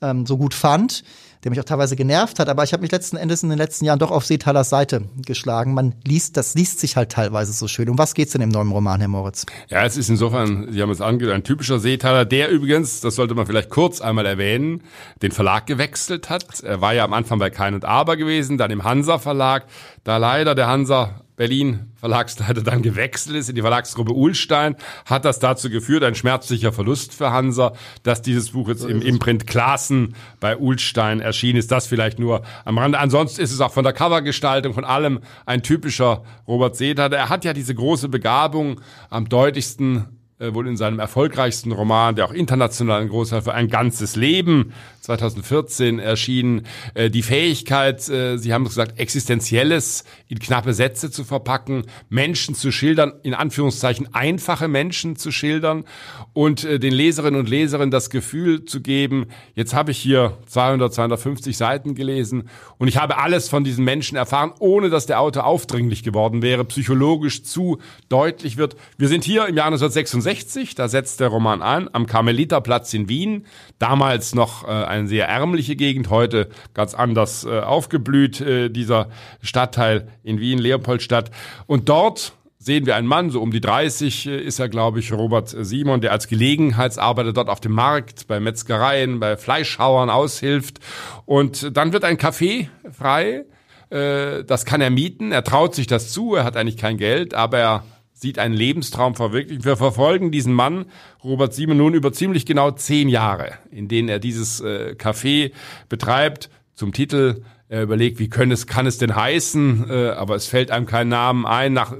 ähm, 0.00 0.26
so 0.26 0.36
gut 0.36 0.54
fand 0.54 1.02
der 1.44 1.50
mich 1.50 1.60
auch 1.60 1.64
teilweise 1.64 1.96
genervt 1.96 2.38
hat. 2.38 2.48
Aber 2.48 2.64
ich 2.64 2.72
habe 2.72 2.82
mich 2.82 2.90
letzten 2.90 3.16
Endes 3.16 3.42
in 3.42 3.48
den 3.48 3.58
letzten 3.58 3.84
Jahren 3.84 3.98
doch 3.98 4.10
auf 4.10 4.24
Seethalers 4.24 4.68
Seite 4.68 5.02
geschlagen. 5.24 5.74
Man 5.74 5.94
liest, 6.04 6.36
das 6.36 6.54
liest 6.54 6.80
sich 6.80 6.96
halt 6.96 7.10
teilweise 7.12 7.52
so 7.52 7.68
schön. 7.68 7.88
Um 7.88 7.98
was 7.98 8.14
geht's 8.14 8.32
denn 8.32 8.40
im 8.40 8.48
neuen 8.48 8.70
Roman, 8.70 9.00
Herr 9.00 9.08
Moritz? 9.08 9.46
Ja, 9.68 9.84
es 9.84 9.96
ist 9.96 10.08
insofern, 10.08 10.72
Sie 10.72 10.82
haben 10.82 10.90
es 10.90 11.00
angedeutet, 11.00 11.36
ein 11.36 11.44
typischer 11.44 11.78
Seetaler, 11.78 12.24
der 12.24 12.50
übrigens, 12.50 13.00
das 13.00 13.14
sollte 13.14 13.34
man 13.34 13.46
vielleicht 13.46 13.70
kurz 13.70 14.00
einmal 14.00 14.26
erwähnen, 14.26 14.82
den 15.22 15.32
Verlag 15.32 15.66
gewechselt 15.66 16.30
hat. 16.30 16.60
Er 16.60 16.80
war 16.80 16.94
ja 16.94 17.04
am 17.04 17.12
Anfang 17.12 17.38
bei 17.38 17.50
Kein 17.50 17.74
und 17.74 17.84
Aber 17.84 18.16
gewesen, 18.16 18.58
dann 18.58 18.70
im 18.70 18.84
Hansa 18.84 19.18
Verlag. 19.18 19.66
Da 20.04 20.16
leider 20.16 20.54
der 20.54 20.68
Hansa 20.68 21.25
Berlin 21.36 21.92
Verlagsleiter 21.96 22.62
dann 22.62 22.82
gewechselt 22.82 23.36
ist 23.36 23.48
in 23.48 23.54
die 23.54 23.60
Verlagsgruppe 23.60 24.14
Uhlstein, 24.14 24.76
hat 25.04 25.24
das 25.24 25.38
dazu 25.38 25.68
geführt, 25.70 26.02
ein 26.02 26.14
schmerzlicher 26.14 26.72
Verlust 26.72 27.12
für 27.12 27.30
Hansa, 27.30 27.72
dass 28.02 28.22
dieses 28.22 28.50
Buch 28.50 28.68
jetzt 28.68 28.84
im 28.84 29.02
Imprint 29.02 29.46
Klassen 29.46 30.14
bei 30.40 30.56
Uhlstein 30.56 31.20
erschienen 31.20 31.58
ist. 31.58 31.70
Das 31.70 31.86
vielleicht 31.86 32.18
nur 32.18 32.42
am 32.64 32.78
Rande. 32.78 32.98
Ansonsten 32.98 33.40
ist 33.42 33.52
es 33.52 33.60
auch 33.60 33.72
von 33.72 33.84
der 33.84 33.92
Covergestaltung, 33.92 34.72
von 34.72 34.84
allem 34.84 35.20
ein 35.44 35.62
typischer 35.62 36.24
Robert 36.48 36.76
Seethaler. 36.76 37.16
Er 37.16 37.28
hat 37.28 37.44
ja 37.44 37.52
diese 37.52 37.74
große 37.74 38.08
Begabung, 38.08 38.80
am 39.10 39.28
deutlichsten 39.28 40.15
äh, 40.38 40.52
wohl 40.52 40.68
in 40.68 40.76
seinem 40.76 40.98
erfolgreichsten 40.98 41.72
Roman, 41.72 42.14
der 42.14 42.26
auch 42.26 42.32
international 42.32 43.00
ein 43.00 43.08
großer 43.08 43.42
für 43.42 43.54
ein 43.54 43.68
ganzes 43.68 44.16
Leben 44.16 44.72
2014 45.06 45.98
erschienen, 45.98 46.66
äh, 46.94 47.10
die 47.10 47.22
Fähigkeit, 47.22 48.06
äh, 48.08 48.36
Sie 48.36 48.52
haben 48.52 48.64
gesagt, 48.64 48.98
existenzielles 48.98 50.04
in 50.28 50.38
knappe 50.38 50.74
Sätze 50.74 51.10
zu 51.10 51.24
verpacken, 51.24 51.84
Menschen 52.08 52.54
zu 52.54 52.70
schildern, 52.70 53.14
in 53.22 53.32
Anführungszeichen 53.32 54.12
einfache 54.14 54.68
Menschen 54.68 55.16
zu 55.16 55.30
schildern 55.30 55.84
und 56.32 56.64
äh, 56.64 56.78
den 56.78 56.92
Leserinnen 56.92 57.40
und 57.40 57.48
Leserinnen 57.48 57.90
das 57.90 58.10
Gefühl 58.10 58.64
zu 58.64 58.82
geben, 58.82 59.28
jetzt 59.54 59.74
habe 59.74 59.92
ich 59.92 59.98
hier 59.98 60.36
200, 60.48 60.92
250 60.92 61.56
Seiten 61.56 61.94
gelesen 61.94 62.50
und 62.78 62.88
ich 62.88 62.98
habe 62.98 63.16
alles 63.18 63.48
von 63.48 63.64
diesen 63.64 63.84
Menschen 63.84 64.16
erfahren, 64.16 64.52
ohne 64.58 64.90
dass 64.90 65.06
der 65.06 65.20
Autor 65.20 65.46
aufdringlich 65.46 66.02
geworden 66.02 66.42
wäre, 66.42 66.64
psychologisch 66.64 67.44
zu 67.44 67.78
deutlich 68.08 68.56
wird. 68.56 68.76
Wir 68.98 69.08
sind 69.08 69.24
hier 69.24 69.46
im 69.46 69.56
Jahr 69.56 69.66
1966, 69.66 70.25
da 70.74 70.88
setzt 70.88 71.20
der 71.20 71.28
Roman 71.28 71.62
an, 71.62 71.88
am 71.92 72.06
Karmeliterplatz 72.06 72.92
in 72.94 73.08
Wien, 73.08 73.46
damals 73.78 74.34
noch 74.34 74.64
äh, 74.64 74.66
eine 74.66 75.08
sehr 75.08 75.28
ärmliche 75.28 75.76
Gegend, 75.76 76.10
heute 76.10 76.48
ganz 76.74 76.94
anders 76.94 77.44
äh, 77.44 77.60
aufgeblüht, 77.60 78.40
äh, 78.40 78.68
dieser 78.68 79.08
Stadtteil 79.40 80.08
in 80.22 80.40
Wien, 80.40 80.58
Leopoldstadt. 80.58 81.30
Und 81.66 81.88
dort 81.88 82.32
sehen 82.58 82.84
wir 82.84 82.96
einen 82.96 83.06
Mann, 83.06 83.30
so 83.30 83.40
um 83.40 83.52
die 83.52 83.60
30 83.60 84.26
äh, 84.26 84.36
ist 84.38 84.58
er, 84.58 84.68
glaube 84.68 84.98
ich, 84.98 85.12
Robert 85.12 85.48
Simon, 85.48 86.00
der 86.00 86.12
als 86.12 86.26
Gelegenheitsarbeiter 86.26 87.32
dort 87.32 87.48
auf 87.48 87.60
dem 87.60 87.72
Markt, 87.72 88.26
bei 88.26 88.40
Metzgereien, 88.40 89.20
bei 89.20 89.36
Fleischhauern 89.36 90.10
aushilft. 90.10 90.80
Und 91.24 91.76
dann 91.76 91.92
wird 91.92 92.04
ein 92.04 92.18
Café 92.18 92.68
frei. 92.90 93.44
Äh, 93.90 94.44
das 94.44 94.64
kann 94.64 94.80
er 94.80 94.90
mieten. 94.90 95.30
Er 95.30 95.44
traut 95.44 95.76
sich 95.76 95.86
das 95.86 96.12
zu. 96.12 96.34
Er 96.34 96.44
hat 96.44 96.56
eigentlich 96.56 96.76
kein 96.76 96.98
Geld, 96.98 97.34
aber 97.34 97.58
er 97.58 97.84
sieht 98.16 98.38
einen 98.38 98.54
Lebenstraum 98.54 99.14
verwirklichen. 99.14 99.64
Wir 99.64 99.76
verfolgen 99.76 100.30
diesen 100.30 100.54
Mann, 100.54 100.86
Robert 101.22 101.52
Siemen, 101.52 101.76
nun 101.76 101.92
über 101.92 102.12
ziemlich 102.14 102.46
genau 102.46 102.70
zehn 102.70 103.10
Jahre, 103.10 103.52
in 103.70 103.88
denen 103.88 104.08
er 104.08 104.18
dieses 104.18 104.60
äh, 104.60 104.94
Café 104.98 105.52
betreibt. 105.90 106.48
Zum 106.74 106.94
Titel, 106.94 107.42
er 107.68 107.82
überlegt, 107.82 108.18
wie 108.18 108.30
können 108.30 108.52
es, 108.52 108.66
kann 108.66 108.86
es 108.86 108.96
denn 108.96 109.14
heißen, 109.14 109.90
äh, 109.90 110.08
aber 110.10 110.34
es 110.34 110.46
fällt 110.46 110.70
einem 110.70 110.86
kein 110.86 111.08
Namen 111.08 111.44
ein. 111.44 111.74
Nach 111.74 111.94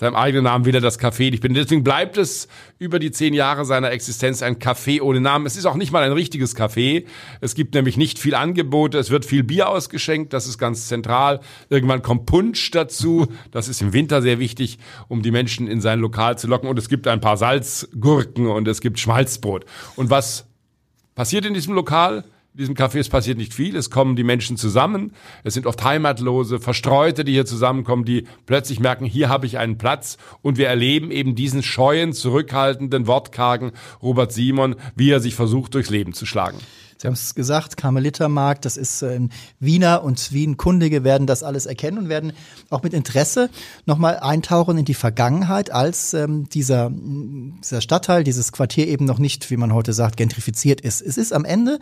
seinem 0.00 0.16
eigenen 0.16 0.44
Namen 0.44 0.64
will 0.64 0.74
er 0.74 0.80
das 0.80 0.98
Café 0.98 1.30
nicht 1.30 1.42
bin. 1.42 1.52
Deswegen 1.52 1.84
bleibt 1.84 2.16
es 2.16 2.48
über 2.78 2.98
die 2.98 3.10
zehn 3.10 3.34
Jahre 3.34 3.66
seiner 3.66 3.90
Existenz 3.90 4.42
ein 4.42 4.58
Café 4.58 5.02
ohne 5.02 5.20
Namen. 5.20 5.44
Es 5.44 5.58
ist 5.58 5.66
auch 5.66 5.74
nicht 5.74 5.92
mal 5.92 6.02
ein 6.02 6.12
richtiges 6.12 6.56
Café. 6.56 7.04
Es 7.42 7.54
gibt 7.54 7.74
nämlich 7.74 7.98
nicht 7.98 8.18
viel 8.18 8.34
Angebote. 8.34 8.96
Es 8.96 9.10
wird 9.10 9.26
viel 9.26 9.44
Bier 9.44 9.68
ausgeschenkt. 9.68 10.32
Das 10.32 10.46
ist 10.46 10.56
ganz 10.56 10.88
zentral. 10.88 11.40
Irgendwann 11.68 12.00
kommt 12.00 12.24
Punsch 12.24 12.70
dazu. 12.70 13.26
Das 13.50 13.68
ist 13.68 13.82
im 13.82 13.92
Winter 13.92 14.22
sehr 14.22 14.38
wichtig, 14.38 14.78
um 15.08 15.20
die 15.20 15.30
Menschen 15.30 15.68
in 15.68 15.82
sein 15.82 16.00
Lokal 16.00 16.38
zu 16.38 16.46
locken. 16.46 16.70
Und 16.70 16.78
es 16.78 16.88
gibt 16.88 17.06
ein 17.06 17.20
paar 17.20 17.36
Salzgurken 17.36 18.46
und 18.46 18.66
es 18.68 18.80
gibt 18.80 18.98
Schmalzbrot. 18.98 19.66
Und 19.96 20.08
was 20.08 20.46
passiert 21.14 21.44
in 21.44 21.52
diesem 21.52 21.74
Lokal? 21.74 22.24
In 22.52 22.58
diesem 22.58 22.74
Café 22.74 22.98
es 22.98 23.08
passiert 23.08 23.38
nicht 23.38 23.54
viel. 23.54 23.76
Es 23.76 23.90
kommen 23.90 24.16
die 24.16 24.24
Menschen 24.24 24.56
zusammen. 24.56 25.12
Es 25.44 25.54
sind 25.54 25.66
oft 25.66 25.84
Heimatlose, 25.84 26.58
Verstreute, 26.58 27.24
die 27.24 27.30
hier 27.30 27.46
zusammenkommen, 27.46 28.04
die 28.04 28.26
plötzlich 28.44 28.80
merken, 28.80 29.04
hier 29.04 29.28
habe 29.28 29.46
ich 29.46 29.56
einen 29.56 29.78
Platz. 29.78 30.16
Und 30.42 30.58
wir 30.58 30.66
erleben 30.66 31.12
eben 31.12 31.36
diesen 31.36 31.62
scheuen, 31.62 32.12
zurückhaltenden, 32.12 33.06
wortkargen 33.06 33.70
Robert 34.02 34.32
Simon, 34.32 34.74
wie 34.96 35.12
er 35.12 35.20
sich 35.20 35.36
versucht, 35.36 35.74
durchs 35.74 35.90
Leben 35.90 36.12
zu 36.12 36.26
schlagen. 36.26 36.58
Sie 36.98 37.06
haben 37.06 37.14
es 37.14 37.36
gesagt, 37.36 37.76
Karmelitermarkt, 37.76 38.64
das 38.64 38.76
ist 38.76 39.02
äh, 39.02 39.20
Wiener 39.60 40.02
und 40.02 40.32
Wien-Kundige 40.32 41.04
werden 41.04 41.28
das 41.28 41.44
alles 41.44 41.66
erkennen 41.66 41.98
und 41.98 42.08
werden 42.08 42.32
auch 42.68 42.82
mit 42.82 42.92
Interesse 42.92 43.48
nochmal 43.86 44.18
eintauchen 44.18 44.76
in 44.76 44.84
die 44.84 44.94
Vergangenheit, 44.94 45.70
als 45.70 46.14
ähm, 46.14 46.48
dieser, 46.50 46.90
dieser 46.90 47.80
Stadtteil, 47.80 48.24
dieses 48.24 48.52
Quartier 48.52 48.88
eben 48.88 49.04
noch 49.06 49.18
nicht, 49.18 49.50
wie 49.50 49.56
man 49.56 49.72
heute 49.72 49.92
sagt, 49.92 50.16
gentrifiziert 50.16 50.80
ist. 50.82 51.00
Es 51.00 51.16
ist 51.16 51.32
am 51.32 51.46
Ende 51.46 51.78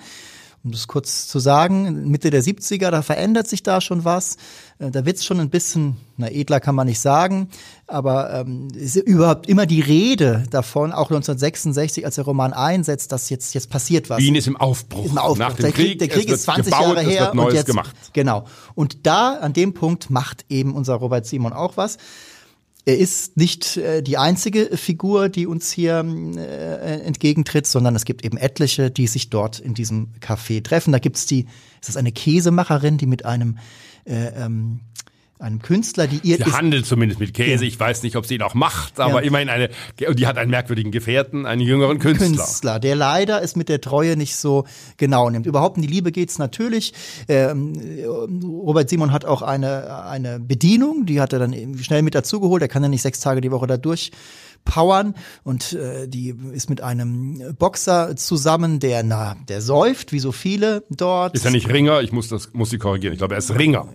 um 0.69 0.73
das 0.73 0.87
kurz 0.87 1.27
zu 1.29 1.39
sagen, 1.39 2.11
Mitte 2.11 2.29
der 2.29 2.43
70er, 2.43 2.91
da 2.91 3.01
verändert 3.01 3.49
sich 3.49 3.63
da 3.63 3.81
schon 3.81 4.05
was. 4.05 4.37
Äh, 4.79 4.91
da 4.91 5.07
wird's 5.07 5.25
schon 5.25 5.41
ein 5.41 5.49
bisschen, 5.49 5.97
na 6.19 6.31
edler 6.31 6.61
kann 6.61 6.75
man 6.75 6.87
nicht 6.87 7.01
sagen, 7.01 7.49
aber 7.87 8.31
ähm, 8.35 8.69
ist 8.75 8.97
überhaupt 8.97 9.49
immer 9.49 9.65
die 9.65 9.81
Rede 9.81 10.45
davon, 10.51 10.93
auch 10.93 11.11
1966, 11.11 12.05
als 12.05 12.17
der 12.17 12.25
Roman 12.25 12.53
einsetzt, 12.53 13.13
dass 13.13 13.31
jetzt, 13.31 13.55
jetzt 13.55 13.71
passiert 13.71 14.11
was. 14.11 14.19
Wien 14.19 14.35
ist 14.35 14.47
im 14.47 14.59
Aufbruch. 14.59 15.07
Im 15.07 15.17
Aufbruch. 15.17 15.39
Nach 15.39 15.55
dem 15.55 15.63
der 15.63 15.73
Krieg, 15.73 15.99
der 15.99 16.09
Krieg 16.09 16.29
ist 16.29 16.43
20 16.43 16.67
gebaut, 16.67 16.83
Jahre 16.83 17.01
her. 17.01 17.21
Es 17.21 17.21
wird 17.21 17.35
Neues 17.35 17.49
und 17.49 17.57
jetzt, 17.57 17.67
gemacht. 17.67 17.97
Genau. 18.13 18.45
Und 18.75 19.07
da, 19.07 19.37
an 19.37 19.55
dem 19.55 19.73
Punkt, 19.73 20.11
macht 20.11 20.45
eben 20.51 20.75
unser 20.75 20.97
Robert 20.97 21.25
Simon 21.25 21.55
auch 21.55 21.79
was. 21.79 21.97
Er 22.89 22.97
ist 22.97 23.37
nicht 23.37 23.77
äh, 23.77 24.03
die 24.03 24.17
einzige 24.17 24.75
Figur, 24.79 25.29
die 25.29 25.47
uns 25.47 25.71
hier 25.71 26.03
äh, 26.39 27.01
entgegentritt, 27.03 27.67
sondern 27.67 27.95
es 27.95 28.07
gibt 28.07 28.25
eben 28.25 28.39
etliche, 28.39 28.91
die 28.91 29.07
sich 29.07 29.29
dort 29.29 29.61
in 29.61 29.75
diesem 29.75 30.15
Café 30.21 30.65
treffen. 30.65 30.93
Da 30.93 30.99
gibt's 30.99 31.27
die, 31.27 31.45
ist 31.83 31.91
das 31.91 31.99
eine 31.99 32.13
Käsemacherin, 32.13 32.97
die 32.97 33.05
mit 33.05 33.27
einem 33.27 33.59
äh, 34.07 34.29
ähm, 34.29 34.81
einem 35.39 35.61
Künstler, 35.63 36.07
die 36.07 36.21
ihr 36.23 36.37
Sie 36.37 36.45
handelt 36.53 36.85
zumindest 36.87 37.21
mit 37.21 37.33
Käse. 37.35 37.65
Ja. 37.65 37.69
Ich 37.69 37.79
weiß 37.79 38.03
nicht, 38.03 38.17
ob 38.17 38.27
sie 38.27 38.35
ihn 38.37 38.43
auch 38.43 38.55
macht, 38.55 38.99
aber 39.01 39.21
Ja. 39.23 39.27
immerhin 39.29 39.49
eine, 39.49 39.71
die 39.99 40.27
hat 40.27 40.37
einen 40.39 40.51
merkwürdigen 40.51 40.91
Gefährten, 40.91 41.47
einen 41.47 41.61
jüngeren 41.61 41.99
Künstler. 41.99 42.27
Künstler, 42.29 42.81
der 42.81 42.97
leider 42.97 43.43
es 43.43 43.55
mit 43.57 43.69
der 43.69 43.81
Treue 43.81 44.17
nicht 44.17 44.37
so 44.37 44.65
genau 44.97 45.31
nimmt. 45.31 45.47
Überhaupt 45.47 45.77
um 45.77 45.83
die 45.83 45.89
Liebe 45.89 46.11
geht's 46.13 46.39
natürlich. 46.39 46.93
Ähm, 47.29 47.73
Robert 48.43 48.89
Simon 48.91 49.13
hat 49.13 49.25
auch 49.25 49.43
eine, 49.43 50.05
eine 50.05 50.41
Bedienung, 50.41 51.07
die 51.07 51.21
hat 51.21 51.33
er 51.33 51.39
dann 51.39 51.55
schnell 51.83 52.03
mit 52.03 52.15
dazugeholt. 52.15 52.63
Er 52.63 52.69
kann 52.69 52.83
ja 52.83 52.89
nicht 52.89 53.03
sechs 53.03 53.21
Tage 53.21 53.41
die 53.41 53.51
Woche 53.51 53.67
da 53.67 53.77
durchpowern 54.65 55.15
und 55.45 55.73
äh, 55.73 56.09
die 56.09 56.35
ist 56.53 56.71
mit 56.71 56.81
einem 56.83 57.55
Boxer 57.59 58.17
zusammen, 58.17 58.81
der 58.81 59.03
na, 59.03 59.37
der 59.49 59.61
säuft, 59.63 60.13
wie 60.13 60.19
so 60.19 60.33
viele 60.33 60.85
dort. 60.91 61.35
Ist 61.35 61.45
er 61.45 61.51
nicht 61.51 61.69
Ringer? 61.69 62.01
Ich 62.03 62.13
muss 62.13 62.29
das, 62.29 62.53
muss 62.53 62.71
sie 62.71 62.79
korrigieren. 62.79 63.13
Ich 63.13 63.19
glaube, 63.19 63.35
er 63.35 63.39
ist 63.39 63.51
Ringer. 63.55 63.89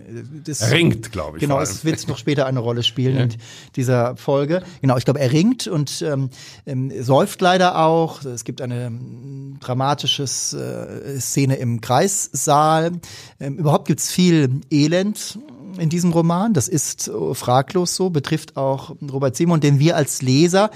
Das- 0.44 0.60
Er 0.60 0.70
ringt, 0.72 1.12
glaube 1.12 1.38
ich. 1.38 1.40
Genau, 1.42 1.60
es 1.60 1.84
wird 1.84 2.06
noch 2.08 2.18
später 2.18 2.46
eine 2.46 2.60
Rolle 2.60 2.82
spielen 2.82 3.16
in 3.16 3.36
dieser 3.76 4.16
Folge. 4.16 4.62
Genau, 4.80 4.96
ich 4.96 5.04
glaube, 5.04 5.20
er 5.20 5.32
ringt 5.32 5.66
und 5.66 6.02
ähm, 6.02 6.30
ähm, 6.66 6.92
säuft 7.02 7.40
leider 7.40 7.78
auch. 7.84 8.24
Es 8.24 8.44
gibt 8.44 8.60
eine 8.60 8.86
ähm, 8.86 9.56
dramatische 9.60 10.24
äh, 10.24 11.20
Szene 11.20 11.56
im 11.56 11.80
Kreissaal. 11.80 12.92
Ähm, 13.40 13.58
überhaupt 13.58 13.86
gibt's 13.88 14.10
viel 14.10 14.60
Elend 14.70 15.38
in 15.78 15.88
diesem 15.88 16.12
Roman. 16.12 16.52
Das 16.52 16.68
ist 16.68 17.08
äh, 17.08 17.34
fraglos 17.34 17.96
so, 17.96 18.10
betrifft 18.10 18.56
auch 18.56 18.94
Robert 19.02 19.36
Simon, 19.36 19.60
den 19.60 19.78
wir 19.78 19.96
als 19.96 20.22
Leser 20.22 20.70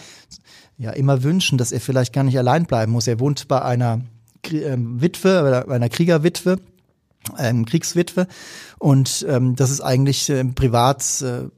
ja 0.76 0.90
immer 0.92 1.22
wünschen, 1.22 1.58
dass 1.58 1.72
er 1.72 1.80
vielleicht 1.80 2.12
gar 2.12 2.24
nicht 2.24 2.38
allein 2.38 2.66
bleiben 2.66 2.92
muss. 2.92 3.06
Er 3.06 3.20
wohnt 3.20 3.48
bei 3.48 3.62
einer 3.62 4.00
ähm, 4.50 5.00
Witwe, 5.00 5.64
bei 5.66 5.74
einer 5.74 5.88
Kriegerwitwe 5.88 6.58
ähm, 7.38 7.64
Kriegswitwe 7.66 8.26
und 8.78 9.26
ähm, 9.28 9.56
das 9.56 9.70
ist 9.70 9.80
eigentlich 9.80 10.30
äh, 10.30 10.44
privat 10.44 11.22
äh, 11.22 11.48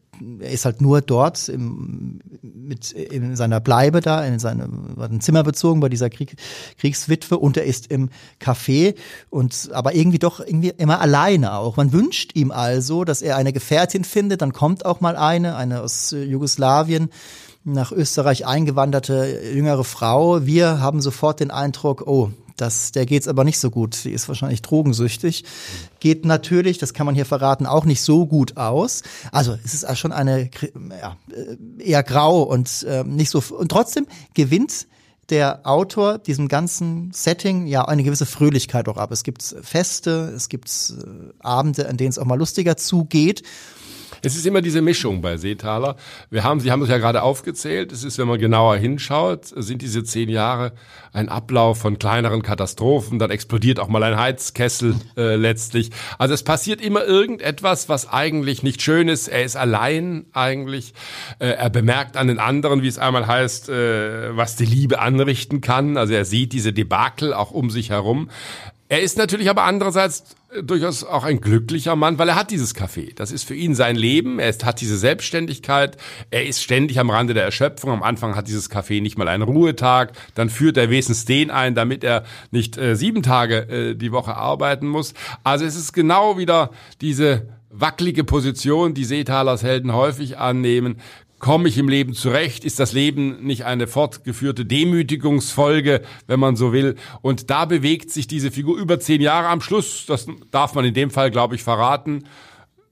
er 0.41 0.51
ist 0.51 0.65
halt 0.65 0.81
nur 0.81 1.01
dort 1.01 1.49
im, 1.49 2.21
mit 2.43 2.93
in 2.93 3.37
seiner 3.37 3.61
Bleibe 3.61 4.01
da, 4.01 4.25
in 4.25 4.39
seinem 4.39 4.97
hat 4.99 5.11
ein 5.11 5.21
Zimmer 5.21 5.43
bezogen 5.43 5.81
bei 5.81 5.89
dieser 5.89 6.11
Krieg, 6.11 6.37
Kriegswitwe 6.79 7.39
und 7.39 7.57
er 7.57 7.65
ist 7.65 7.91
im 7.91 8.11
Café 8.41 8.95
und 9.31 9.71
aber 9.73 9.95
irgendwie 9.95 10.19
doch 10.19 10.41
irgendwie 10.41 10.73
immer 10.77 11.01
alleine 11.01 11.55
auch. 11.55 11.77
Man 11.77 11.93
wünscht 11.93 12.37
ihm 12.37 12.51
also, 12.51 13.05
dass 13.05 13.23
er 13.23 13.37
eine 13.37 13.53
Gefährtin 13.53 14.05
findet, 14.05 14.43
dann 14.43 14.53
kommt 14.53 14.85
auch 14.85 15.01
mal 15.01 15.17
eine, 15.17 15.57
eine 15.57 15.83
aus 15.83 16.11
Jugoslawien, 16.11 17.11
nach 17.63 17.93
Österreich 17.93 18.47
eingewanderte 18.47 19.41
jüngere 19.55 19.85
Frau. 19.85 20.47
Wir 20.47 20.81
haben 20.81 21.03
sofort 21.03 21.41
den 21.41 21.51
Eindruck, 21.51 22.07
oh, 22.07 22.31
das, 22.61 22.93
der 22.93 23.07
geht's 23.07 23.29
aber 23.29 23.45
nicht 23.45 23.59
so 23.59 23.71
gut. 23.71 24.05
Die 24.05 24.13
ist 24.13 24.29
wahrscheinlich 24.29 24.63
drogensüchtig. 24.63 25.45
Geht 25.99 26.25
natürlich, 26.25 26.79
das 26.79 26.95
kann 26.95 27.07
man 27.07 27.15
hier 27.15 27.27
verraten, 27.27 27.67
auch 27.67 27.85
nicht 27.85 28.03
so 28.03 28.27
gut 28.27 28.57
aus. 28.57 29.03
Also 29.33 29.57
es 29.65 29.75
ist 29.75 29.99
schon 29.99 30.13
eine 30.13 30.51
ja, 31.01 31.17
eher 31.79 32.03
grau 32.03 32.43
und 32.43 32.83
äh, 32.83 33.05
nicht 33.05 33.31
so. 33.31 33.43
Und 33.57 33.71
trotzdem 33.71 34.07
gewinnt 34.35 34.87
der 35.31 35.61
Autor 35.65 36.19
diesem 36.19 36.49
ganzen 36.49 37.13
Setting 37.13 37.67
ja 37.67 37.85
eine 37.85 38.03
gewisse 38.03 38.27
Fröhlichkeit 38.27 38.89
auch 38.89 38.97
ab. 38.97 39.13
Es 39.13 39.23
gibt 39.23 39.43
Feste, 39.63 40.33
es 40.35 40.49
gibt 40.49 40.69
äh, 40.69 41.33
Abende, 41.39 41.89
an 41.89 41.97
denen 41.97 42.11
es 42.11 42.19
auch 42.19 42.25
mal 42.25 42.39
lustiger 42.39 42.77
zugeht. 42.77 43.43
Es 44.23 44.37
ist 44.37 44.47
immer 44.47 44.61
diese 44.61 44.83
Mischung 44.83 45.21
bei 45.23 45.37
Seetaler. 45.37 45.97
Wir 46.31 46.45
haben, 46.45 46.61
Sie 46.61 46.71
haben 46.71 46.83
es 46.83 46.89
ja 46.89 46.99
gerade 46.99 47.23
aufgezählt. 47.23 47.93
Es 47.93 48.05
ist, 48.05 48.19
wenn 48.19 48.29
man 48.29 48.39
genauer 48.39 48.77
hinschaut, 48.77 49.47
sind 49.47 49.83
diese 49.83 50.05
zehn 50.05 50.29
Jahre 50.29 50.73
ein 51.13 51.29
Ablauf 51.29 51.79
von 51.79 51.99
kleineren 51.99 52.43
Katastrophen. 52.43 53.19
Dann 53.19 53.31
explodiert 53.31 53.81
auch 53.81 53.89
mal 53.89 54.03
ein 54.03 54.19
Heizkessel 54.19 54.95
äh, 55.17 55.37
letztlich. 55.37 55.91
Also 56.19 56.35
es 56.35 56.43
passiert 56.43 56.81
immer 56.81 57.05
irgendetwas, 57.05 57.89
was 57.89 58.09
eigentlich 58.09 58.63
nicht 58.63 58.83
schön 58.83 59.09
ist. 59.09 59.29
Er 59.29 59.45
ist 59.45 59.57
allein 59.57 60.27
eigentlich. 60.33 60.95
Äh, 61.39 61.49
er 61.51 61.71
bemerkt 61.71 62.17
an 62.17 62.29
den 62.29 62.39
anderen, 62.39 62.83
wie 62.83 62.89
es 62.89 62.99
einmal 62.99 63.27
heißt, 63.27 63.69
äh, 63.69 64.37
was 64.37 64.57
die 64.57 64.67
Liebe 64.67 65.01
anrichten 65.01 65.61
kann. 65.61 65.97
Also 65.97 66.15
er 66.15 66.25
sieht 66.25 66.53
diese 66.53 66.73
Debakel 66.73 67.33
auch 67.33 67.51
um 67.51 67.71
sich 67.71 67.91
herum. 67.91 68.29
Er 68.91 69.03
ist 69.03 69.19
natürlich 69.19 69.49
aber 69.49 69.63
andererseits 69.63 70.25
äh, 70.53 70.65
durchaus 70.65 71.05
auch 71.05 71.23
ein 71.23 71.41
glücklicher 71.41 71.95
Mann, 71.95 72.19
weil 72.19 72.29
er 72.29 72.35
hat 72.35 72.51
dieses 72.51 72.75
Café. 72.75 73.15
Das 73.15 73.31
ist 73.31 73.45
für 73.45 73.55
ihn 73.55 73.77
sein 73.77 73.95
Leben. 73.95 74.41
Er 74.41 74.53
hat 74.53 74.81
diese 74.81 74.99
Selbstständigkeit. 74.99 75.97
Er 76.33 76.45
ist 76.45 76.61
ständig 76.61 76.99
am 76.99 77.09
Rande 77.09 77.33
der 77.33 77.45
Erschöpfung. 77.45 77.91
Am 77.91 78.03
Anfang 78.03 78.35
hat 78.35 78.49
dieses 78.49 78.69
Café 78.69 79.01
nicht 79.01 79.17
mal 79.17 79.29
einen 79.29 79.45
Ruhetag. 79.45 80.15
Dann 80.35 80.51
führt 80.51 80.77
er 80.77 80.91
wenigstens 80.91 81.25
den 81.25 81.53
ein, 81.53 81.77
damit 81.77 82.03
er 82.03 82.25
nicht 82.51 82.79
äh, 82.79 82.97
sieben 82.97 83.23
Tage 83.23 83.69
äh, 83.69 83.95
die 83.95 84.11
Woche 84.11 84.37
arbeiten 84.37 84.89
muss. 84.89 85.15
Also 85.45 85.65
es 85.65 85.77
ist 85.77 85.93
genau 85.93 86.37
wieder 86.37 86.71
diese 87.01 87.47
wackelige 87.71 88.25
Position, 88.25 88.93
die 88.95 89.05
Seetalers 89.05 89.63
Helden 89.63 89.95
häufig 89.95 90.39
annehmen. 90.39 90.97
Komme 91.41 91.69
ich 91.69 91.79
im 91.79 91.89
Leben 91.89 92.13
zurecht? 92.13 92.67
Ist 92.67 92.79
das 92.79 92.93
Leben 92.93 93.43
nicht 93.45 93.65
eine 93.65 93.87
fortgeführte 93.87 94.67
Demütigungsfolge, 94.67 96.03
wenn 96.27 96.39
man 96.39 96.55
so 96.55 96.75
will? 96.75 96.97
Und 97.23 97.49
da 97.49 97.65
bewegt 97.65 98.11
sich 98.11 98.27
diese 98.27 98.51
Figur 98.51 98.79
über 98.79 99.01
zehn 99.01 99.23
Jahre 99.23 99.49
am 99.49 99.63
Schluss. 99.63 100.05
Das 100.07 100.27
darf 100.51 100.75
man 100.75 100.85
in 100.85 100.93
dem 100.93 101.11
Fall, 101.11 101.31
glaube 101.31 101.55
ich, 101.55 101.63
verraten. 101.63 102.25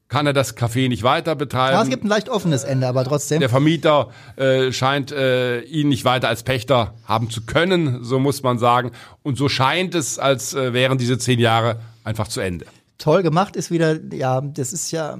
Kann 0.09 0.27
er 0.27 0.33
das 0.33 0.57
Café 0.57 0.89
nicht 0.89 1.03
weiter 1.03 1.37
betreiben? 1.37 1.75
Ja, 1.75 1.83
es 1.83 1.91
gibt 1.91 2.05
ein 2.05 2.09
leicht 2.09 2.31
offenes 2.31 2.65
Ende, 2.65 2.89
aber 2.89 3.05
trotzdem. 3.05 3.41
Der 3.41 3.51
Vermieter 3.51 4.09
äh, 4.37 4.73
scheint 4.73 5.13
äh, 5.13 5.61
ihn 5.61 5.91
nicht 5.91 6.07
weiter 6.07 6.29
als 6.29 6.43
Pächter 6.43 6.95
haben 7.05 7.29
zu 7.29 7.45
können, 7.45 8.03
so 8.03 8.19
muss 8.19 8.43
man 8.43 8.59
sagen. 8.59 8.93
Und 9.23 9.37
so 9.37 9.51
scheint 9.51 9.95
es, 9.95 10.19
als 10.19 10.55
äh, 10.55 10.73
wären 10.73 10.97
diese 10.97 11.19
zehn 11.19 11.39
Jahre 11.39 11.81
einfach 12.03 12.29
zu 12.29 12.41
Ende 12.41 12.65
toll 12.99 13.23
gemacht 13.23 13.55
ist 13.55 13.71
wieder, 13.71 13.97
ja, 14.13 14.41
das 14.41 14.73
ist 14.73 14.91
ja 14.91 15.17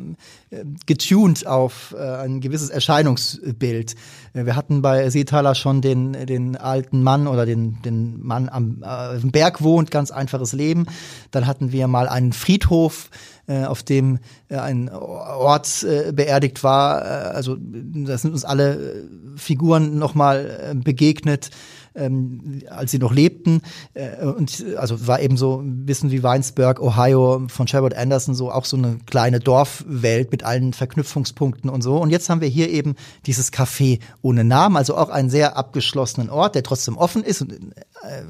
äh, 0.51 0.65
getuned 0.87 1.47
auf 1.47 1.95
äh, 1.97 2.03
ein 2.03 2.41
gewisses 2.41 2.71
Erscheinungsbild. 2.71 3.95
Äh, 4.35 4.45
wir 4.47 4.57
hatten 4.57 4.83
bei 4.83 5.09
Seethaler 5.09 5.55
schon 5.55 5.81
den, 5.81 6.13
den 6.13 6.57
alten 6.57 7.03
Mann 7.03 7.29
oder 7.29 7.47
den, 7.47 7.81
den 7.83 8.21
Mann 8.21 8.49
am 8.49 8.83
äh, 8.83 9.19
Berg 9.29 9.63
wohnt, 9.63 9.93
ganz 9.93 10.11
einfaches 10.11 10.53
Leben. 10.53 10.87
Dann 11.31 11.47
hatten 11.47 11.71
wir 11.71 11.87
mal 11.87 12.09
einen 12.09 12.33
Friedhof, 12.33 13.11
äh, 13.47 13.65
auf 13.65 13.85
dem 13.85 14.19
äh, 14.49 14.57
ein 14.57 14.91
Ort 14.91 15.87
beerdigt 16.13 16.65
war. 16.65 17.03
Also 17.03 17.57
da 17.59 18.19
sind 18.19 18.33
uns 18.33 18.45
alle 18.45 19.07
Figuren 19.37 19.99
nochmal 19.99 20.75
begegnet 20.83 21.51
ähm, 21.99 22.63
als 22.69 22.91
sie 22.91 22.99
noch 22.99 23.13
lebten. 23.13 23.63
Äh, 23.95 24.25
und 24.25 24.65
also 24.77 25.07
war 25.07 25.21
eben 25.21 25.37
so 25.37 25.61
ein 25.61 25.85
bisschen 25.87 26.11
wie 26.11 26.23
Weinsberg, 26.23 26.81
Ohio 26.81 27.47
von 27.49 27.67
Sherwood 27.67 27.95
Anderson, 27.95 28.35
so 28.35 28.51
auch 28.51 28.65
so 28.65 28.77
eine 28.77 28.99
kleine 29.07 29.41
Dorfwelt 29.41 30.31
mit 30.33 30.45
allen 30.45 30.73
Verknüpfungspunkten 30.73 31.71
und 31.71 31.83
so. 31.83 31.97
Und 31.99 32.11
jetzt 32.11 32.29
haben 32.31 32.41
wir 32.41 32.49
hier 32.49 32.71
eben 32.71 32.95
dieses 33.27 33.53
Café 33.53 34.01
ohne 34.23 34.45
Namen, 34.45 34.77
also 34.77 34.97
auch 34.97 35.11
einen 35.11 35.31
sehr 35.31 35.57
abgeschlossenen 35.57 36.31
Ort, 36.31 36.55
der 36.55 36.63
trotzdem 36.63 36.97
offen 36.97 37.23
ist 37.23 37.43
und 37.43 37.53
äh, 37.53 37.57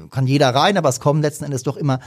kann 0.09 0.27
jeder 0.27 0.49
rein, 0.49 0.77
aber 0.77 0.89
es 0.89 0.99
kommen 0.99 1.21
letzten 1.21 1.45
Endes 1.45 1.63
doch 1.63 1.77
immer 1.77 1.99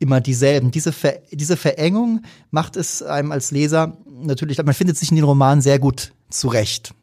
immer 0.00 0.22
dieselben. 0.22 0.70
Diese, 0.70 0.92
Ver 0.92 1.20
diese 1.30 1.56
Verengung 1.56 2.22
macht 2.50 2.76
es 2.76 3.02
einem 3.02 3.32
als 3.32 3.50
Leser 3.50 3.98
natürlich, 4.22 4.58
man 4.58 4.74
findet 4.74 4.96
sich 4.96 5.10
in 5.10 5.16
den 5.16 5.24
Romanen 5.24 5.60
sehr 5.60 5.78
gut 5.78 6.12
zurecht. 6.30 6.94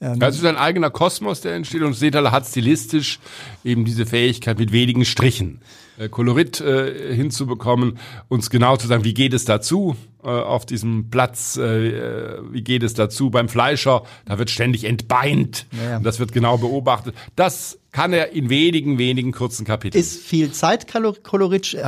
Ähm, 0.00 0.20
es 0.22 0.36
ist 0.36 0.44
ein 0.44 0.56
eigener 0.56 0.90
Kosmos, 0.90 1.40
der 1.40 1.54
entsteht 1.54 1.82
und 1.82 1.94
Seetaler 1.94 2.30
hat 2.30 2.46
stilistisch 2.46 3.18
eben 3.64 3.84
diese 3.84 4.06
Fähigkeit 4.06 4.58
mit 4.58 4.72
wenigen 4.72 5.04
Strichen 5.04 5.60
äh, 5.98 6.08
Kolorit 6.08 6.60
äh, 6.60 7.14
hinzubekommen, 7.14 7.98
uns 8.28 8.50
genau 8.50 8.76
zu 8.76 8.86
sagen, 8.86 9.04
wie 9.04 9.14
geht 9.14 9.34
es 9.34 9.44
dazu 9.44 9.96
äh, 10.22 10.28
auf 10.28 10.66
diesem 10.66 11.10
Platz, 11.10 11.56
äh, 11.56 11.88
äh 11.88 12.42
wie 12.50 12.62
geht 12.62 12.82
es 12.82 12.94
dazu 12.94 13.30
beim 13.30 13.48
Fleischer, 13.48 14.04
da 14.24 14.38
wird 14.38 14.50
ständig 14.50 14.84
entbeint 14.84 15.66
ja, 15.72 15.90
ja. 15.90 15.96
und 15.98 16.04
das 16.04 16.20
wird 16.20 16.32
genau 16.32 16.58
beobachtet. 16.58 17.14
Das 17.34 17.78
kann 17.90 18.12
er 18.12 18.32
in 18.32 18.50
wenigen, 18.50 18.98
wenigen 18.98 19.32
kurzen 19.32 19.64
Kapiteln. 19.64 20.00
Ist 20.00 20.22
viel 20.22 20.52
Zeitkolorit. 20.52 21.74
Äh, 21.74 21.82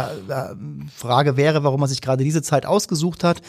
Frage 0.94 1.36
wäre, 1.36 1.62
warum 1.62 1.82
er 1.82 1.88
sich 1.88 2.00
gerade 2.00 2.24
diese 2.24 2.42
Zeit 2.42 2.66
ausgesucht 2.66 3.22
hat 3.22 3.42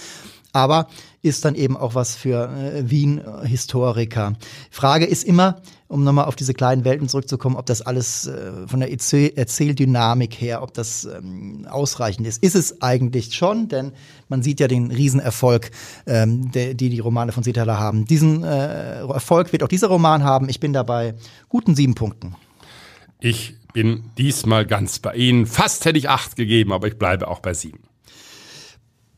aber 0.54 0.88
ist 1.22 1.46
dann 1.46 1.56
eben 1.56 1.78
auch 1.78 1.96
was 1.96 2.16
für 2.16 2.50
äh, 2.50 2.90
Wien-Historiker. 2.90 4.34
Frage 4.70 5.06
ist 5.06 5.24
immer, 5.24 5.62
um 5.88 6.04
nochmal 6.04 6.26
auf 6.26 6.36
diese 6.36 6.54
kleinen 6.54 6.86
Welten 6.86 7.10
zurückzukommen, 7.10 7.56
ob 7.56 7.66
das 7.66 7.82
alles 7.82 8.28
äh, 8.28 8.68
von 8.68 8.80
der 8.80 8.92
Erzähl 8.92 9.34
Erzähldynamik 9.36 10.34
her, 10.34 10.64
ob 10.64 10.74
das 10.74 11.06
ähm, 11.06 11.68
ausreichend 11.70 12.26
ist. 12.26 12.42
Ist 12.42 12.56
es 12.56 12.82
eigentlich 12.82 13.36
schon, 13.36 13.68
denn 13.68 13.92
man 14.30 14.42
sieht 14.42 14.60
ja 14.60 14.68
den 14.68 14.90
Riesenerfolg, 14.90 15.72
ähm, 16.08 16.52
der, 16.52 16.74
die 16.74 16.90
die 16.90 17.00
Romane 17.00 17.32
von 17.32 17.44
Sitaler 17.44 17.78
haben. 17.78 18.06
Diesen 18.06 18.44
äh, 18.44 19.02
Erfolg 19.02 19.52
wird 19.52 19.64
auch 19.64 19.68
dieser 19.68 19.88
Roman 19.88 20.24
haben. 20.24 20.50
Ich 20.50 20.60
bin 20.60 20.74
dabei 20.74 21.16
guten 21.50 21.76
sieben 21.76 21.96
Punkten. 21.96 22.36
Ich 23.20 23.56
bin 23.74 24.04
diesmal 24.18 24.66
ganz 24.66 25.00
bei 25.00 25.14
Ihnen. 25.14 25.46
Fast 25.46 25.86
hätte 25.86 25.98
ich 25.98 26.10
acht 26.10 26.36
gegeben, 26.36 26.72
aber 26.74 26.88
ich 26.88 26.98
bleibe 26.98 27.28
auch 27.28 27.40
bei 27.40 27.54
sieben. 27.54 27.80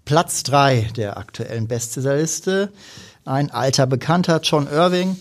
Platz 0.05 0.43
drei 0.43 0.89
der 0.95 1.17
aktuellen 1.17 1.67
Bestsellerliste. 1.67 2.71
Ein 3.25 3.51
alter 3.51 3.87
Bekannter, 3.87 4.41
John 4.41 4.67
Irving. 4.67 5.17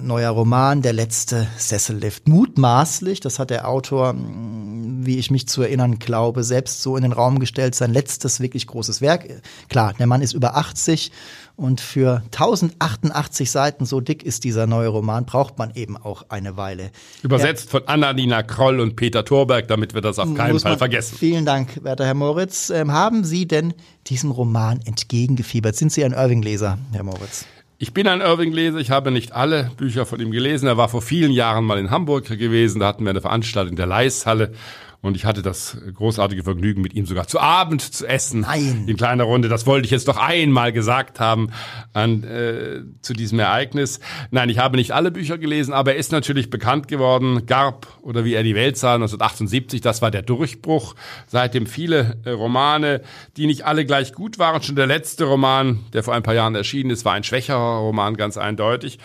Neuer 0.00 0.30
Roman, 0.30 0.80
der 0.80 0.94
letzte 0.94 1.46
Sessellift. 1.58 2.26
Mutmaßlich, 2.26 3.20
das 3.20 3.38
hat 3.38 3.50
der 3.50 3.68
Autor, 3.68 4.14
wie 4.16 5.18
ich 5.18 5.30
mich 5.30 5.46
zu 5.46 5.60
erinnern 5.60 5.98
glaube, 5.98 6.42
selbst 6.42 6.82
so 6.82 6.96
in 6.96 7.02
den 7.02 7.12
Raum 7.12 7.38
gestellt, 7.38 7.74
sein 7.74 7.92
letztes 7.92 8.40
wirklich 8.40 8.66
großes 8.66 9.02
Werk. 9.02 9.28
Klar, 9.68 9.92
der 9.98 10.06
Mann 10.06 10.22
ist 10.22 10.32
über 10.32 10.56
80 10.56 11.12
und 11.58 11.80
für 11.80 12.22
1088 12.26 13.50
Seiten, 13.50 13.84
so 13.84 14.00
dick 14.00 14.22
ist 14.22 14.44
dieser 14.44 14.68
neue 14.68 14.88
Roman, 14.88 15.26
braucht 15.26 15.58
man 15.58 15.72
eben 15.74 15.96
auch 15.96 16.26
eine 16.28 16.56
Weile. 16.56 16.90
Übersetzt 17.22 17.66
ja. 17.66 17.70
von 17.72 17.88
Annalena 17.88 18.44
Kroll 18.44 18.78
und 18.78 18.94
Peter 18.94 19.24
Thorberg, 19.24 19.66
damit 19.66 19.92
wir 19.92 20.00
das 20.00 20.20
auf 20.20 20.32
keinen 20.34 20.60
Fall 20.60 20.78
vergessen. 20.78 21.16
Vielen 21.18 21.44
Dank, 21.44 21.82
werter 21.82 22.06
Herr 22.06 22.14
Moritz. 22.14 22.70
Ähm, 22.70 22.92
haben 22.92 23.24
Sie 23.24 23.48
denn 23.48 23.74
diesem 24.06 24.30
Roman 24.30 24.80
entgegengefiebert? 24.84 25.74
Sind 25.74 25.92
Sie 25.92 26.04
ein 26.04 26.12
Irving-Leser, 26.12 26.78
Herr 26.92 27.02
Moritz? 27.02 27.44
Ich 27.80 27.92
bin 27.92 28.06
ein 28.06 28.20
Irving-Leser. 28.20 28.78
Ich 28.78 28.90
habe 28.90 29.10
nicht 29.10 29.32
alle 29.32 29.70
Bücher 29.76 30.06
von 30.06 30.20
ihm 30.20 30.30
gelesen. 30.30 30.68
Er 30.68 30.76
war 30.76 30.88
vor 30.88 31.02
vielen 31.02 31.32
Jahren 31.32 31.64
mal 31.64 31.78
in 31.78 31.90
Hamburg 31.90 32.26
gewesen. 32.26 32.80
Da 32.80 32.86
hatten 32.86 33.02
wir 33.02 33.10
eine 33.10 33.20
Veranstaltung 33.20 33.70
in 33.70 33.76
der 33.76 33.86
Leishalle. 33.86 34.52
Und 35.00 35.14
ich 35.14 35.24
hatte 35.24 35.42
das 35.42 35.78
großartige 35.94 36.42
Vergnügen, 36.42 36.82
mit 36.82 36.92
ihm 36.92 37.06
sogar 37.06 37.28
zu 37.28 37.38
Abend 37.38 37.82
zu 37.82 38.04
essen. 38.04 38.40
Nein. 38.40 38.84
In 38.88 38.96
kleiner 38.96 39.24
Runde. 39.24 39.48
Das 39.48 39.64
wollte 39.64 39.84
ich 39.84 39.92
jetzt 39.92 40.08
doch 40.08 40.16
einmal 40.16 40.72
gesagt 40.72 41.20
haben 41.20 41.50
an, 41.92 42.24
äh, 42.24 42.80
zu 43.00 43.12
diesem 43.12 43.38
Ereignis. 43.38 44.00
Nein, 44.32 44.48
ich 44.48 44.58
habe 44.58 44.76
nicht 44.76 44.90
alle 44.90 45.12
Bücher 45.12 45.38
gelesen, 45.38 45.72
aber 45.72 45.92
er 45.92 45.98
ist 45.98 46.10
natürlich 46.10 46.50
bekannt 46.50 46.88
geworden. 46.88 47.46
Garb 47.46 47.86
oder 48.02 48.24
wie 48.24 48.34
er 48.34 48.42
die 48.42 48.56
Welt 48.56 48.76
sah, 48.76 48.94
1978, 48.94 49.80
das 49.80 50.02
war 50.02 50.10
der 50.10 50.22
Durchbruch. 50.22 50.96
Seitdem 51.28 51.66
viele 51.66 52.16
äh, 52.24 52.30
Romane, 52.30 53.02
die 53.36 53.46
nicht 53.46 53.66
alle 53.66 53.86
gleich 53.86 54.12
gut 54.12 54.40
waren. 54.40 54.64
Schon 54.64 54.74
der 54.74 54.88
letzte 54.88 55.26
Roman, 55.26 55.78
der 55.92 56.02
vor 56.02 56.14
ein 56.14 56.24
paar 56.24 56.34
Jahren 56.34 56.56
erschienen 56.56 56.90
ist, 56.90 57.04
war 57.04 57.12
ein 57.12 57.22
schwächerer 57.22 57.78
Roman, 57.78 58.16
ganz 58.16 58.36
eindeutig. 58.36 58.98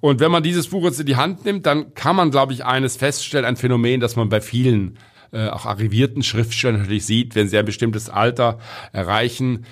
Und 0.00 0.20
wenn 0.20 0.30
man 0.30 0.42
dieses 0.42 0.68
Buch 0.68 0.84
jetzt 0.84 1.00
in 1.00 1.06
die 1.06 1.16
Hand 1.16 1.46
nimmt, 1.46 1.64
dann 1.64 1.94
kann 1.94 2.16
man, 2.16 2.30
glaube 2.30 2.52
ich, 2.52 2.66
eines 2.66 2.98
feststellen, 2.98 3.46
ein 3.46 3.56
Phänomen, 3.56 4.00
das 4.00 4.14
man 4.14 4.28
bei 4.28 4.42
vielen 4.42 4.98
äh, 5.32 5.48
auch 5.48 5.66
arrivierten 5.66 6.22
Schriftstellern 6.22 6.80
natürlich 6.80 7.06
sieht, 7.06 7.34
wenn 7.34 7.48
sie 7.48 7.58
ein 7.58 7.64
bestimmtes 7.64 8.08
Alter 8.08 8.58
erreichen, 8.92 9.64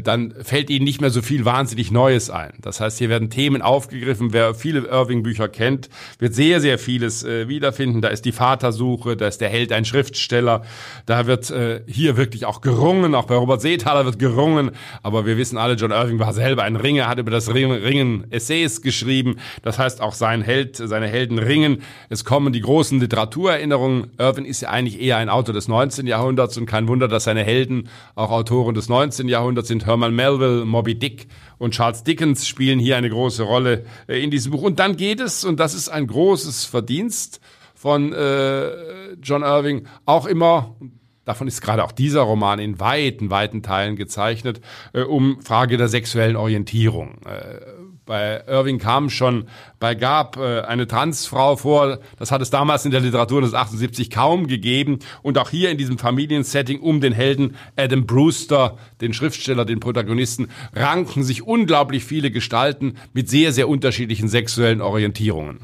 dann 0.00 0.32
fällt 0.42 0.70
ihnen 0.70 0.84
nicht 0.84 1.00
mehr 1.00 1.10
so 1.10 1.20
viel 1.20 1.44
wahnsinnig 1.44 1.90
Neues 1.90 2.30
ein. 2.30 2.52
Das 2.62 2.80
heißt, 2.80 2.98
hier 2.98 3.10
werden 3.10 3.28
Themen 3.28 3.60
aufgegriffen. 3.60 4.32
Wer 4.32 4.54
viele 4.54 4.80
Irving-Bücher 4.86 5.48
kennt, 5.48 5.90
wird 6.18 6.34
sehr, 6.34 6.60
sehr 6.60 6.78
vieles 6.78 7.22
äh, 7.22 7.48
wiederfinden. 7.48 8.00
Da 8.00 8.08
ist 8.08 8.24
die 8.24 8.32
Vatersuche, 8.32 9.16
da 9.16 9.28
ist 9.28 9.40
der 9.40 9.50
Held 9.50 9.72
ein 9.72 9.84
Schriftsteller. 9.84 10.62
Da 11.04 11.26
wird 11.26 11.50
äh, 11.50 11.82
hier 11.86 12.16
wirklich 12.16 12.46
auch 12.46 12.62
gerungen. 12.62 13.14
Auch 13.14 13.26
bei 13.26 13.34
Robert 13.34 13.60
Seethaler 13.60 14.06
wird 14.06 14.18
gerungen. 14.18 14.70
Aber 15.02 15.26
wir 15.26 15.36
wissen 15.36 15.58
alle, 15.58 15.74
John 15.74 15.90
Irving 15.90 16.18
war 16.18 16.32
selber 16.32 16.62
ein 16.62 16.76
Ringer, 16.76 17.06
hat 17.06 17.18
über 17.18 17.30
das 17.30 17.52
Ringen 17.52 18.30
Essays 18.30 18.80
geschrieben. 18.80 19.36
Das 19.62 19.78
heißt, 19.78 20.00
auch 20.00 20.14
sein 20.14 20.42
Held, 20.42 20.76
seine 20.76 21.08
Helden 21.08 21.38
ringen. 21.38 21.82
Es 22.08 22.24
kommen 22.24 22.52
die 22.52 22.60
großen 22.60 23.00
Literaturerinnerungen. 23.00 24.12
Irving 24.18 24.46
ist 24.46 24.62
ja 24.62 24.70
eigentlich 24.70 25.00
eher 25.00 25.18
ein 25.18 25.28
Autor 25.28 25.52
des 25.54 25.68
19. 25.68 26.06
Jahrhunderts 26.06 26.56
und 26.56 26.66
kein 26.66 26.88
Wunder, 26.88 27.08
dass 27.08 27.24
seine 27.24 27.44
Helden 27.44 27.88
auch 28.14 28.30
Autoren 28.30 28.74
des 28.74 28.88
19. 28.88 29.28
Jahrhunderts 29.28 29.68
sind 29.68 29.73
Herman 29.80 30.14
Melville, 30.14 30.64
Moby 30.64 30.98
Dick 30.98 31.28
und 31.58 31.74
Charles 31.74 32.04
Dickens 32.04 32.46
spielen 32.46 32.78
hier 32.78 32.96
eine 32.96 33.10
große 33.10 33.42
Rolle 33.42 33.84
äh, 34.06 34.22
in 34.22 34.30
diesem 34.30 34.52
Buch. 34.52 34.62
Und 34.62 34.78
dann 34.78 34.96
geht 34.96 35.20
es, 35.20 35.44
und 35.44 35.60
das 35.60 35.74
ist 35.74 35.88
ein 35.88 36.06
großes 36.06 36.64
Verdienst 36.64 37.40
von 37.74 38.12
äh, 38.12 39.14
John 39.22 39.42
Irving, 39.42 39.86
auch 40.06 40.26
immer, 40.26 40.76
davon 41.24 41.48
ist 41.48 41.60
gerade 41.60 41.84
auch 41.84 41.92
dieser 41.92 42.22
Roman 42.22 42.58
in 42.58 42.80
weiten, 42.80 43.30
weiten 43.30 43.62
Teilen 43.62 43.96
gezeichnet, 43.96 44.60
äh, 44.92 45.02
um 45.02 45.40
Frage 45.42 45.76
der 45.76 45.88
sexuellen 45.88 46.36
Orientierung. 46.36 47.18
Äh, 47.26 47.60
bei 48.06 48.42
Irving 48.46 48.78
kam 48.78 49.08
schon 49.08 49.48
bei 49.80 49.94
Gab 49.94 50.36
äh, 50.36 50.60
eine 50.60 50.86
Transfrau 50.86 51.56
vor. 51.56 52.00
Das 52.18 52.30
hat 52.30 52.42
es 52.42 52.50
damals 52.50 52.84
in 52.84 52.90
der 52.90 53.00
Literatur 53.00 53.40
des 53.40 53.54
78 53.54 54.10
kaum 54.10 54.46
gegeben. 54.46 54.98
Und 55.22 55.38
auch 55.38 55.48
hier 55.48 55.70
in 55.70 55.78
diesem 55.78 55.98
Familiensetting 55.98 56.80
um 56.80 57.00
den 57.00 57.12
Helden 57.12 57.56
Adam 57.76 58.06
Brewster, 58.06 58.76
den 59.00 59.14
Schriftsteller, 59.14 59.64
den 59.64 59.80
Protagonisten, 59.80 60.48
ranken 60.74 61.24
sich 61.24 61.42
unglaublich 61.42 62.04
viele 62.04 62.30
Gestalten 62.30 62.96
mit 63.14 63.30
sehr, 63.30 63.52
sehr 63.52 63.68
unterschiedlichen 63.68 64.28
sexuellen 64.28 64.82
Orientierungen. 64.82 65.60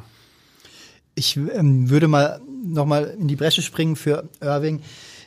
Ich 1.14 1.36
ähm, 1.36 1.90
würde 1.90 2.08
mal 2.08 2.40
nochmal 2.64 3.16
in 3.18 3.28
die 3.28 3.36
Bresche 3.36 3.62
springen 3.62 3.96
für 3.96 4.28
Irving 4.40 4.80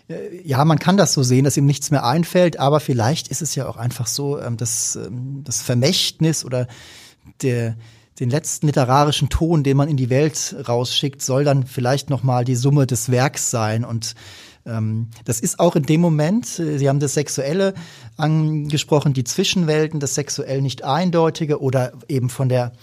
äh, 0.09 0.41
ja, 0.43 0.63
man 0.65 0.79
kann 0.79 0.97
das 0.97 1.13
so 1.13 1.23
sehen, 1.23 1.45
dass 1.45 1.57
ihm 1.57 1.65
nichts 1.65 1.91
mehr 1.91 2.05
einfällt, 2.05 2.59
aber 2.59 2.79
vielleicht 2.79 3.29
ist 3.29 3.41
es 3.41 3.55
ja 3.55 3.67
auch 3.67 3.77
einfach 3.77 4.07
so, 4.07 4.39
ähm, 4.39 4.57
dass 4.57 4.95
ähm, 4.95 5.43
das 5.43 5.61
Vermächtnis 5.61 6.43
oder 6.43 6.67
der, 7.41 7.75
den 8.19 8.29
letzten 8.29 8.67
literarischen 8.67 9.29
Ton, 9.29 9.63
den 9.63 9.77
man 9.77 9.89
in 9.89 9.97
die 9.97 10.09
Welt 10.09 10.55
rausschickt, 10.67 11.21
soll 11.21 11.43
dann 11.43 11.65
vielleicht 11.65 12.09
nochmal 12.09 12.45
die 12.45 12.55
Summe 12.55 12.85
des 12.87 13.11
Werks 13.11 13.49
sein. 13.49 13.83
Und 13.85 14.15
ähm, 14.65 15.09
das 15.25 15.39
ist 15.39 15.59
auch 15.59 15.75
in 15.75 15.83
dem 15.83 16.01
Moment, 16.01 16.59
äh, 16.59 16.77
Sie 16.77 16.87
haben 16.87 16.99
das 16.99 17.15
Sexuelle 17.15 17.73
angesprochen, 18.17 19.13
die 19.13 19.23
Zwischenwelten, 19.23 19.99
das 19.99 20.15
sexuell 20.15 20.61
nicht 20.61 20.83
eindeutige 20.83 21.61
oder 21.61 21.93
eben 22.07 22.29
von 22.29 22.49
der 22.49 22.73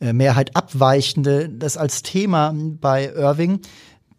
äh, 0.00 0.12
Mehrheit 0.12 0.54
abweichende, 0.54 1.48
das 1.48 1.76
als 1.76 2.02
Thema 2.02 2.54
bei 2.54 3.12
Irving 3.12 3.60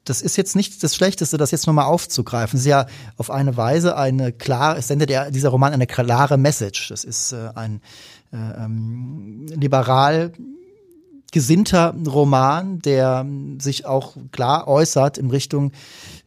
das 0.06 0.22
ist 0.22 0.38
jetzt 0.38 0.56
nicht 0.56 0.84
das 0.84 0.96
Schlechteste, 0.96 1.38
das 1.38 1.52
jetzt 1.52 1.66
nochmal 1.68 1.86
aufzugreifen. 1.86 2.58
Es 2.58 2.62
ist 2.62 2.70
ja 2.70 2.86
auf 3.18 3.32
eine 3.32 3.58
Weise 3.58 3.98
eine 3.98 4.32
klare, 4.32 4.78
es 4.78 4.88
sendet 4.88 5.10
ja 5.10 5.32
dieser 5.32 5.50
Roman 5.50 5.74
eine 5.74 5.88
klare 5.88 6.38
Message. 6.38 6.90
Das 6.90 7.04
ist 7.04 7.34
äh, 7.34 7.50
ein 7.56 7.82
ähm, 8.36 9.46
liberal 9.48 10.32
gesinnter 11.32 11.94
Roman, 12.08 12.80
der 12.80 13.26
sich 13.60 13.86
auch 13.86 14.16
klar 14.32 14.68
äußert 14.68 15.18
in 15.18 15.30
Richtung 15.30 15.72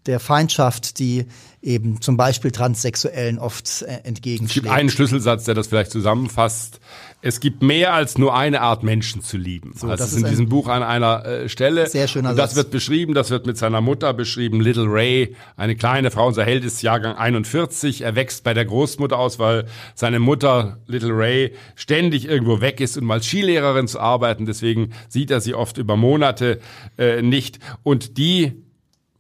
der 0.07 0.21
Feindschaft, 0.21 0.99
die 0.99 1.27
eben 1.61 2.01
zum 2.01 2.17
Beispiel 2.17 2.51
Transsexuellen 2.51 3.39
oft 3.39 3.83
äh, 3.83 4.01
entgegenschlägt. 4.05 4.51
Es 4.51 4.55
gibt 4.55 4.69
einen 4.69 4.91
Schlüsselsatz, 4.91 5.45
der 5.45 5.55
das 5.55 5.67
vielleicht 5.67 5.91
zusammenfasst. 5.91 6.81
Es 7.21 7.41
gibt 7.41 7.63
mehr 7.63 7.95
als 7.95 8.17
nur 8.17 8.37
eine 8.37 8.61
Art 8.61 8.85
Menschen 8.85 9.23
zu 9.23 9.37
lieben. 9.37 9.73
So, 9.75 9.89
also 9.89 10.03
das 10.03 10.13
ist 10.13 10.23
in 10.23 10.29
diesem 10.29 10.49
Buch 10.49 10.69
an 10.69 10.85
einer 10.85 11.25
äh, 11.25 11.49
Stelle. 11.49 11.89
Sehr 11.89 12.07
schöner 12.07 12.31
Und 12.31 12.37
das 12.37 12.51
Satz. 12.51 12.57
wird 12.57 12.71
beschrieben, 12.71 13.13
das 13.13 13.31
wird 13.31 13.47
mit 13.47 13.59
seiner 13.59 13.81
Mutter 13.81 14.15
beschrieben. 14.15 14.61
Little 14.61 14.87
Ray, 14.87 15.35
eine 15.57 15.75
kleine 15.75 16.13
Frau, 16.13 16.29
unser 16.29 16.45
Held 16.45 16.65
ist 16.65 16.81
Jahrgang 16.83 17.17
41. 17.17 18.03
Er 18.03 18.15
wächst 18.15 18.45
bei 18.45 18.55
der 18.55 18.65
Großmutter 18.65 19.19
aus, 19.19 19.41
weil 19.41 19.67
seine 19.97 20.21
Mutter, 20.21 20.79
Little 20.87 21.13
Ray, 21.13 21.55
ständig 21.75 22.29
irgendwo 22.29 22.61
weg 22.61 22.81
ist, 22.81 22.97
um 22.97 23.11
als 23.11 23.27
Skilehrerin 23.27 23.89
zu 23.89 23.99
arbeiten. 23.99 24.47
Deswegen 24.47 24.93
sieht 25.09 25.33
er 25.33 25.41
sie 25.41 25.55
oft 25.55 25.77
über 25.77 25.97
Monate 25.97 26.61
äh, 26.99 27.21
nicht. 27.21 27.59
Und 27.83 28.17
die 28.17 28.68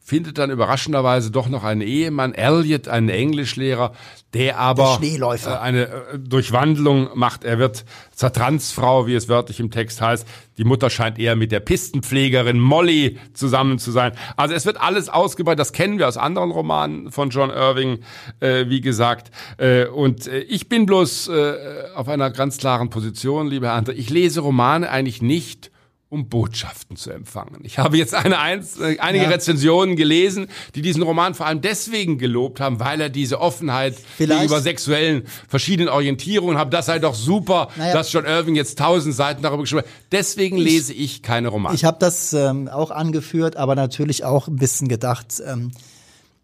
findet 0.08 0.38
dann 0.38 0.50
überraschenderweise 0.50 1.30
doch 1.30 1.50
noch 1.50 1.64
einen 1.64 1.82
Ehemann, 1.82 2.32
Elliot, 2.32 2.88
einen 2.88 3.10
Englischlehrer, 3.10 3.92
der 4.32 4.58
aber 4.58 4.98
der 5.02 5.20
äh, 5.20 5.58
eine 5.58 5.82
äh, 5.84 6.18
Durchwandlung 6.18 7.10
macht. 7.14 7.44
Er 7.44 7.58
wird 7.58 7.84
zur 8.14 8.32
Transfrau, 8.32 9.06
wie 9.06 9.14
es 9.14 9.28
wörtlich 9.28 9.60
im 9.60 9.70
Text 9.70 10.00
heißt. 10.00 10.26
Die 10.56 10.64
Mutter 10.64 10.88
scheint 10.88 11.18
eher 11.18 11.36
mit 11.36 11.52
der 11.52 11.60
Pistenpflegerin 11.60 12.58
Molly 12.58 13.18
zusammen 13.34 13.78
zu 13.78 13.90
sein. 13.90 14.12
Also 14.38 14.54
es 14.54 14.64
wird 14.64 14.80
alles 14.80 15.10
ausgebaut. 15.10 15.58
Das 15.58 15.74
kennen 15.74 15.98
wir 15.98 16.08
aus 16.08 16.16
anderen 16.16 16.52
Romanen 16.52 17.12
von 17.12 17.28
John 17.28 17.50
Irving, 17.50 17.98
äh, 18.40 18.64
wie 18.68 18.80
gesagt. 18.80 19.30
Äh, 19.58 19.88
und 19.88 20.26
äh, 20.26 20.38
ich 20.38 20.70
bin 20.70 20.86
bloß 20.86 21.28
äh, 21.28 21.54
auf 21.94 22.08
einer 22.08 22.30
ganz 22.30 22.56
klaren 22.56 22.88
Position, 22.88 23.46
lieber 23.46 23.66
Herr 23.66 23.74
Ante. 23.74 23.92
Ich 23.92 24.08
lese 24.08 24.40
Romane 24.40 24.88
eigentlich 24.88 25.20
nicht, 25.20 25.70
um 26.10 26.28
Botschaften 26.28 26.96
zu 26.96 27.10
empfangen. 27.10 27.60
Ich 27.64 27.78
habe 27.78 27.98
jetzt 27.98 28.14
eine, 28.14 28.36
äh, 28.36 28.98
einige 28.98 29.24
ja. 29.24 29.30
Rezensionen 29.30 29.94
gelesen, 29.94 30.48
die 30.74 30.80
diesen 30.80 31.02
Roman 31.02 31.34
vor 31.34 31.44
allem 31.46 31.60
deswegen 31.60 32.16
gelobt 32.16 32.60
haben, 32.60 32.80
weil 32.80 33.00
er 33.00 33.10
diese 33.10 33.40
Offenheit 33.40 33.94
Vielleicht. 34.16 34.40
gegenüber 34.40 34.62
sexuellen 34.62 35.24
verschiedenen 35.48 35.90
Orientierungen 35.90 36.56
hat. 36.56 36.72
Das 36.72 36.86
sei 36.86 36.98
doch 36.98 37.14
super, 37.14 37.68
naja. 37.76 37.92
dass 37.92 38.10
John 38.10 38.24
Irving 38.24 38.54
jetzt 38.54 38.78
tausend 38.78 39.14
Seiten 39.14 39.42
darüber 39.42 39.62
geschrieben 39.62 39.82
hat. 39.82 39.90
Deswegen 40.10 40.56
ich, 40.56 40.64
lese 40.64 40.94
ich 40.94 41.22
keine 41.22 41.48
Romane. 41.48 41.74
Ich 41.74 41.84
habe 41.84 41.98
das 42.00 42.32
ähm, 42.32 42.68
auch 42.68 42.90
angeführt, 42.90 43.56
aber 43.56 43.74
natürlich 43.74 44.24
auch 44.24 44.48
ein 44.48 44.56
bisschen 44.56 44.88
gedacht, 44.88 45.42
ähm, 45.46 45.72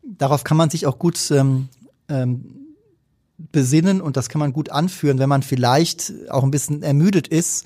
darauf 0.03 0.45
kann 0.45 0.59
man 0.59 0.69
sich 0.69 0.87
auch 0.87 0.99
gut 0.99 1.19
ähm, 1.31 1.69
ähm, 2.11 2.65
besinnen 3.51 4.03
und 4.03 4.19
das 4.19 4.29
kann 4.29 4.41
man 4.41 4.53
gut 4.53 4.69
anführen, 4.69 5.19
wenn 5.19 5.29
man 5.31 5.43
vielleicht 5.43 6.13
auch 6.29 6.45
ein 6.45 6.51
bisschen 6.51 6.83
ermüdet 6.83 7.29
ist 7.29 7.65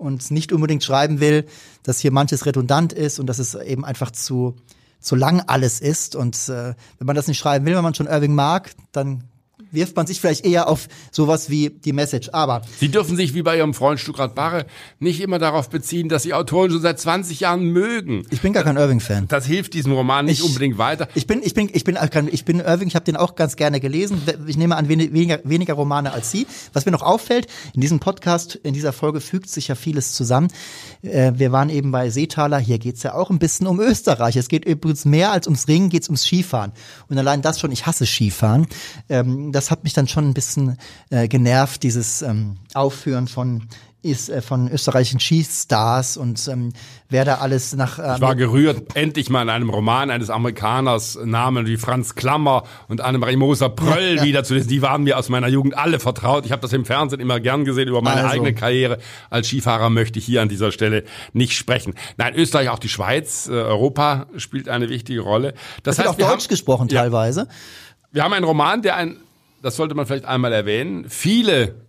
und 0.00 0.30
nicht 0.30 0.52
unbedingt 0.52 0.82
schreiben 0.82 1.20
will, 1.20 1.46
dass 1.82 2.00
hier 2.00 2.12
manches 2.12 2.46
redundant 2.46 2.92
ist 2.92 3.18
und 3.18 3.26
dass 3.26 3.38
es 3.38 3.54
eben 3.54 3.84
einfach 3.84 4.10
zu, 4.10 4.56
zu 4.98 5.16
lang 5.16 5.42
alles 5.46 5.80
ist. 5.80 6.16
Und 6.16 6.36
äh, 6.48 6.74
wenn 6.98 7.06
man 7.06 7.16
das 7.16 7.28
nicht 7.28 7.38
schreiben 7.38 7.66
will, 7.66 7.76
wenn 7.76 7.82
man 7.82 7.94
schon 7.94 8.06
Irving 8.06 8.34
mag, 8.34 8.72
dann 8.92 9.24
wirft 9.72 9.96
man 9.96 10.06
sich 10.06 10.20
vielleicht 10.20 10.44
eher 10.44 10.68
auf 10.68 10.88
sowas 11.10 11.50
wie 11.50 11.70
die 11.70 11.92
Message. 11.92 12.30
Aber 12.32 12.62
Sie 12.78 12.88
dürfen 12.88 13.16
sich 13.16 13.34
wie 13.34 13.42
bei 13.42 13.56
Ihrem 13.56 13.74
Freund 13.74 14.00
Stuckrad 14.00 14.34
Barre 14.34 14.66
nicht 14.98 15.20
immer 15.20 15.38
darauf 15.38 15.70
beziehen, 15.70 16.08
dass 16.08 16.22
Sie 16.22 16.34
Autoren 16.34 16.70
schon 16.70 16.80
seit 16.80 16.98
20 16.98 17.40
Jahren 17.40 17.64
mögen. 17.64 18.24
Ich 18.30 18.40
bin 18.40 18.52
gar 18.52 18.64
kein 18.64 18.76
Irving-Fan. 18.76 19.28
Das 19.28 19.46
hilft 19.46 19.74
diesem 19.74 19.92
Roman 19.92 20.24
nicht 20.26 20.40
ich, 20.40 20.46
unbedingt 20.46 20.78
weiter. 20.78 21.08
Ich 21.14 21.26
bin, 21.26 21.42
ich 21.42 21.54
bin, 21.54 21.70
ich 21.72 21.84
bin, 21.84 21.98
ich 22.30 22.44
bin 22.44 22.60
Irving. 22.60 22.88
Ich 22.88 22.94
habe 22.94 23.04
den 23.04 23.16
auch 23.16 23.34
ganz 23.34 23.56
gerne 23.56 23.80
gelesen. 23.80 24.22
Ich 24.46 24.56
nehme 24.56 24.76
an 24.76 24.88
weniger, 24.88 25.40
weniger 25.44 25.74
Romane 25.74 26.12
als 26.12 26.30
Sie. 26.30 26.46
Was 26.72 26.86
mir 26.86 26.92
noch 26.92 27.02
auffällt 27.02 27.46
in 27.74 27.80
diesem 27.80 28.00
Podcast, 28.00 28.56
in 28.56 28.74
dieser 28.74 28.92
Folge 28.92 29.20
fügt 29.20 29.48
sich 29.48 29.68
ja 29.68 29.74
vieles 29.74 30.12
zusammen. 30.12 30.48
Äh, 31.02 31.32
wir 31.36 31.52
waren 31.52 31.70
eben 31.70 31.90
bei 31.90 32.10
Seetaler. 32.10 32.58
Hier 32.58 32.78
geht's 32.78 33.02
ja 33.02 33.14
auch 33.14 33.30
ein 33.30 33.38
bisschen 33.38 33.66
um 33.66 33.80
Österreich. 33.80 34.36
Es 34.36 34.48
geht 34.48 34.64
übrigens 34.64 35.04
mehr 35.04 35.32
als 35.32 35.46
ums 35.46 35.68
Ringen, 35.68 35.90
geht's 35.90 36.08
ums 36.08 36.24
Skifahren. 36.24 36.72
Und 37.08 37.18
allein 37.18 37.42
das 37.42 37.60
schon. 37.60 37.72
Ich 37.72 37.86
hasse 37.86 38.06
Skifahren. 38.06 38.66
Ähm, 39.08 39.52
das 39.60 39.70
hat 39.70 39.84
mich 39.84 39.92
dann 39.92 40.08
schon 40.08 40.26
ein 40.26 40.32
bisschen 40.32 40.78
äh, 41.10 41.28
genervt, 41.28 41.82
dieses 41.82 42.22
ähm, 42.22 42.56
Aufführen 42.72 43.28
von 43.28 43.68
ist 44.02 44.30
äh, 44.30 44.40
von 44.40 44.70
österreichischen 44.70 45.20
Skistars 45.20 46.16
und 46.16 46.48
ähm, 46.48 46.72
wer 47.10 47.26
da 47.26 47.34
alles 47.34 47.76
nach. 47.76 47.98
Äh, 47.98 48.14
ich 48.14 48.20
war 48.22 48.34
gerührt, 48.34 48.96
endlich 48.96 49.28
mal 49.28 49.42
in 49.42 49.50
einem 49.50 49.68
Roman 49.68 50.10
eines 50.10 50.30
Amerikaners 50.30 51.18
Namen 51.22 51.66
wie 51.66 51.76
Franz 51.76 52.14
Klammer 52.14 52.62
und 52.88 53.02
Annemarie 53.02 53.36
Moser 53.36 53.68
Pröll 53.68 54.16
ja, 54.16 54.22
ja. 54.22 54.22
wieder 54.22 54.44
zu 54.44 54.54
lesen. 54.54 54.68
Die 54.68 54.80
waren 54.80 55.02
mir 55.02 55.18
aus 55.18 55.28
meiner 55.28 55.48
Jugend 55.48 55.76
alle 55.76 56.00
vertraut. 56.00 56.46
Ich 56.46 56.52
habe 56.52 56.62
das 56.62 56.72
im 56.72 56.86
Fernsehen 56.86 57.20
immer 57.20 57.38
gern 57.40 57.66
gesehen 57.66 57.88
über 57.88 58.00
meine 58.00 58.22
also. 58.22 58.32
eigene 58.36 58.54
Karriere. 58.54 58.96
Als 59.28 59.48
Skifahrer 59.48 59.90
möchte 59.90 60.18
ich 60.18 60.24
hier 60.24 60.40
an 60.40 60.48
dieser 60.48 60.72
Stelle 60.72 61.04
nicht 61.34 61.52
sprechen. 61.52 61.92
Nein, 62.16 62.34
Österreich, 62.34 62.70
auch 62.70 62.78
die 62.78 62.88
Schweiz, 62.88 63.48
äh, 63.48 63.52
Europa 63.52 64.28
spielt 64.38 64.70
eine 64.70 64.88
wichtige 64.88 65.20
Rolle. 65.20 65.52
Das, 65.82 65.96
das 65.96 66.06
heißt, 66.06 66.18
wird 66.18 66.26
auch 66.26 66.32
Deutsch 66.32 66.44
haben, 66.44 66.48
gesprochen 66.48 66.88
teilweise. 66.88 67.40
Ja, 67.40 67.46
wir 68.12 68.24
haben 68.24 68.32
einen 68.32 68.44
Roman, 68.44 68.82
der 68.82 68.96
ein 68.96 69.16
das 69.62 69.76
sollte 69.76 69.94
man 69.94 70.06
vielleicht 70.06 70.24
einmal 70.24 70.52
erwähnen, 70.52 71.08
viele 71.08 71.86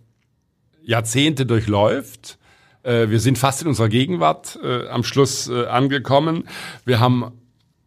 Jahrzehnte 0.82 1.46
durchläuft. 1.46 2.38
Äh, 2.82 3.08
wir 3.08 3.20
sind 3.20 3.38
fast 3.38 3.62
in 3.62 3.68
unserer 3.68 3.88
Gegenwart 3.88 4.58
äh, 4.62 4.88
am 4.88 5.04
Schluss 5.04 5.48
äh, 5.48 5.66
angekommen. 5.66 6.48
Wir 6.84 7.00
haben 7.00 7.32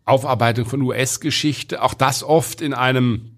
Aufarbeitung 0.05 0.65
von 0.65 0.81
US-Geschichte, 0.81 1.81
auch 1.81 1.93
das 1.93 2.23
oft 2.23 2.61
in 2.61 2.73
einem 2.73 3.34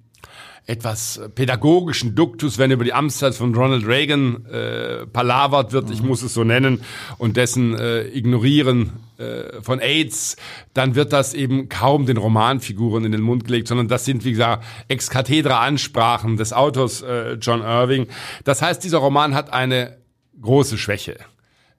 etwas 0.68 1.22
pädagogischen 1.34 2.14
Duktus, 2.14 2.58
wenn 2.58 2.72
über 2.72 2.84
die 2.84 2.94
Amtszeit 2.94 3.34
von 3.34 3.56
Ronald 3.56 3.88
Reagan 3.88 4.46
äh, 4.46 5.06
palavert 5.08 5.72
wird, 5.72 5.90
ich 5.90 6.04
muss 6.04 6.22
es 6.22 6.34
so 6.34 6.44
nennen, 6.44 6.82
und 7.18 7.38
dessen 7.38 7.74
äh, 7.80 8.04
Ignorieren 8.10 8.92
äh, 9.18 9.62
von 9.62 9.80
AIDS, 9.80 10.36
dann 10.74 10.96
wird 10.96 11.14
das 11.14 11.34
eben 11.34 11.70
kaum 11.70 12.06
den 12.06 12.18
Romanfiguren 12.18 13.06
in 13.06 13.14
den 13.14 13.22
Mund 13.22 13.46
gelegt, 13.46 13.70
sondern 13.70 13.88
das 13.88 14.04
sind, 14.04 14.26
wie 14.26 14.32
gesagt, 14.32 14.66
ex 14.90 15.10
cathedra 15.10 15.62
Ansprachen 15.62 16.36
des 16.36 16.52
Autors 16.52 17.02
äh, 17.02 17.36
John 17.36 17.62
Irving. 17.62 18.08
Das 18.44 18.62
heißt, 18.62 18.84
dieser 18.84 18.98
Roman 18.98 19.36
hat 19.36 19.54
eine 19.54 19.98
große 20.42 20.78
Schwäche. 20.78 21.18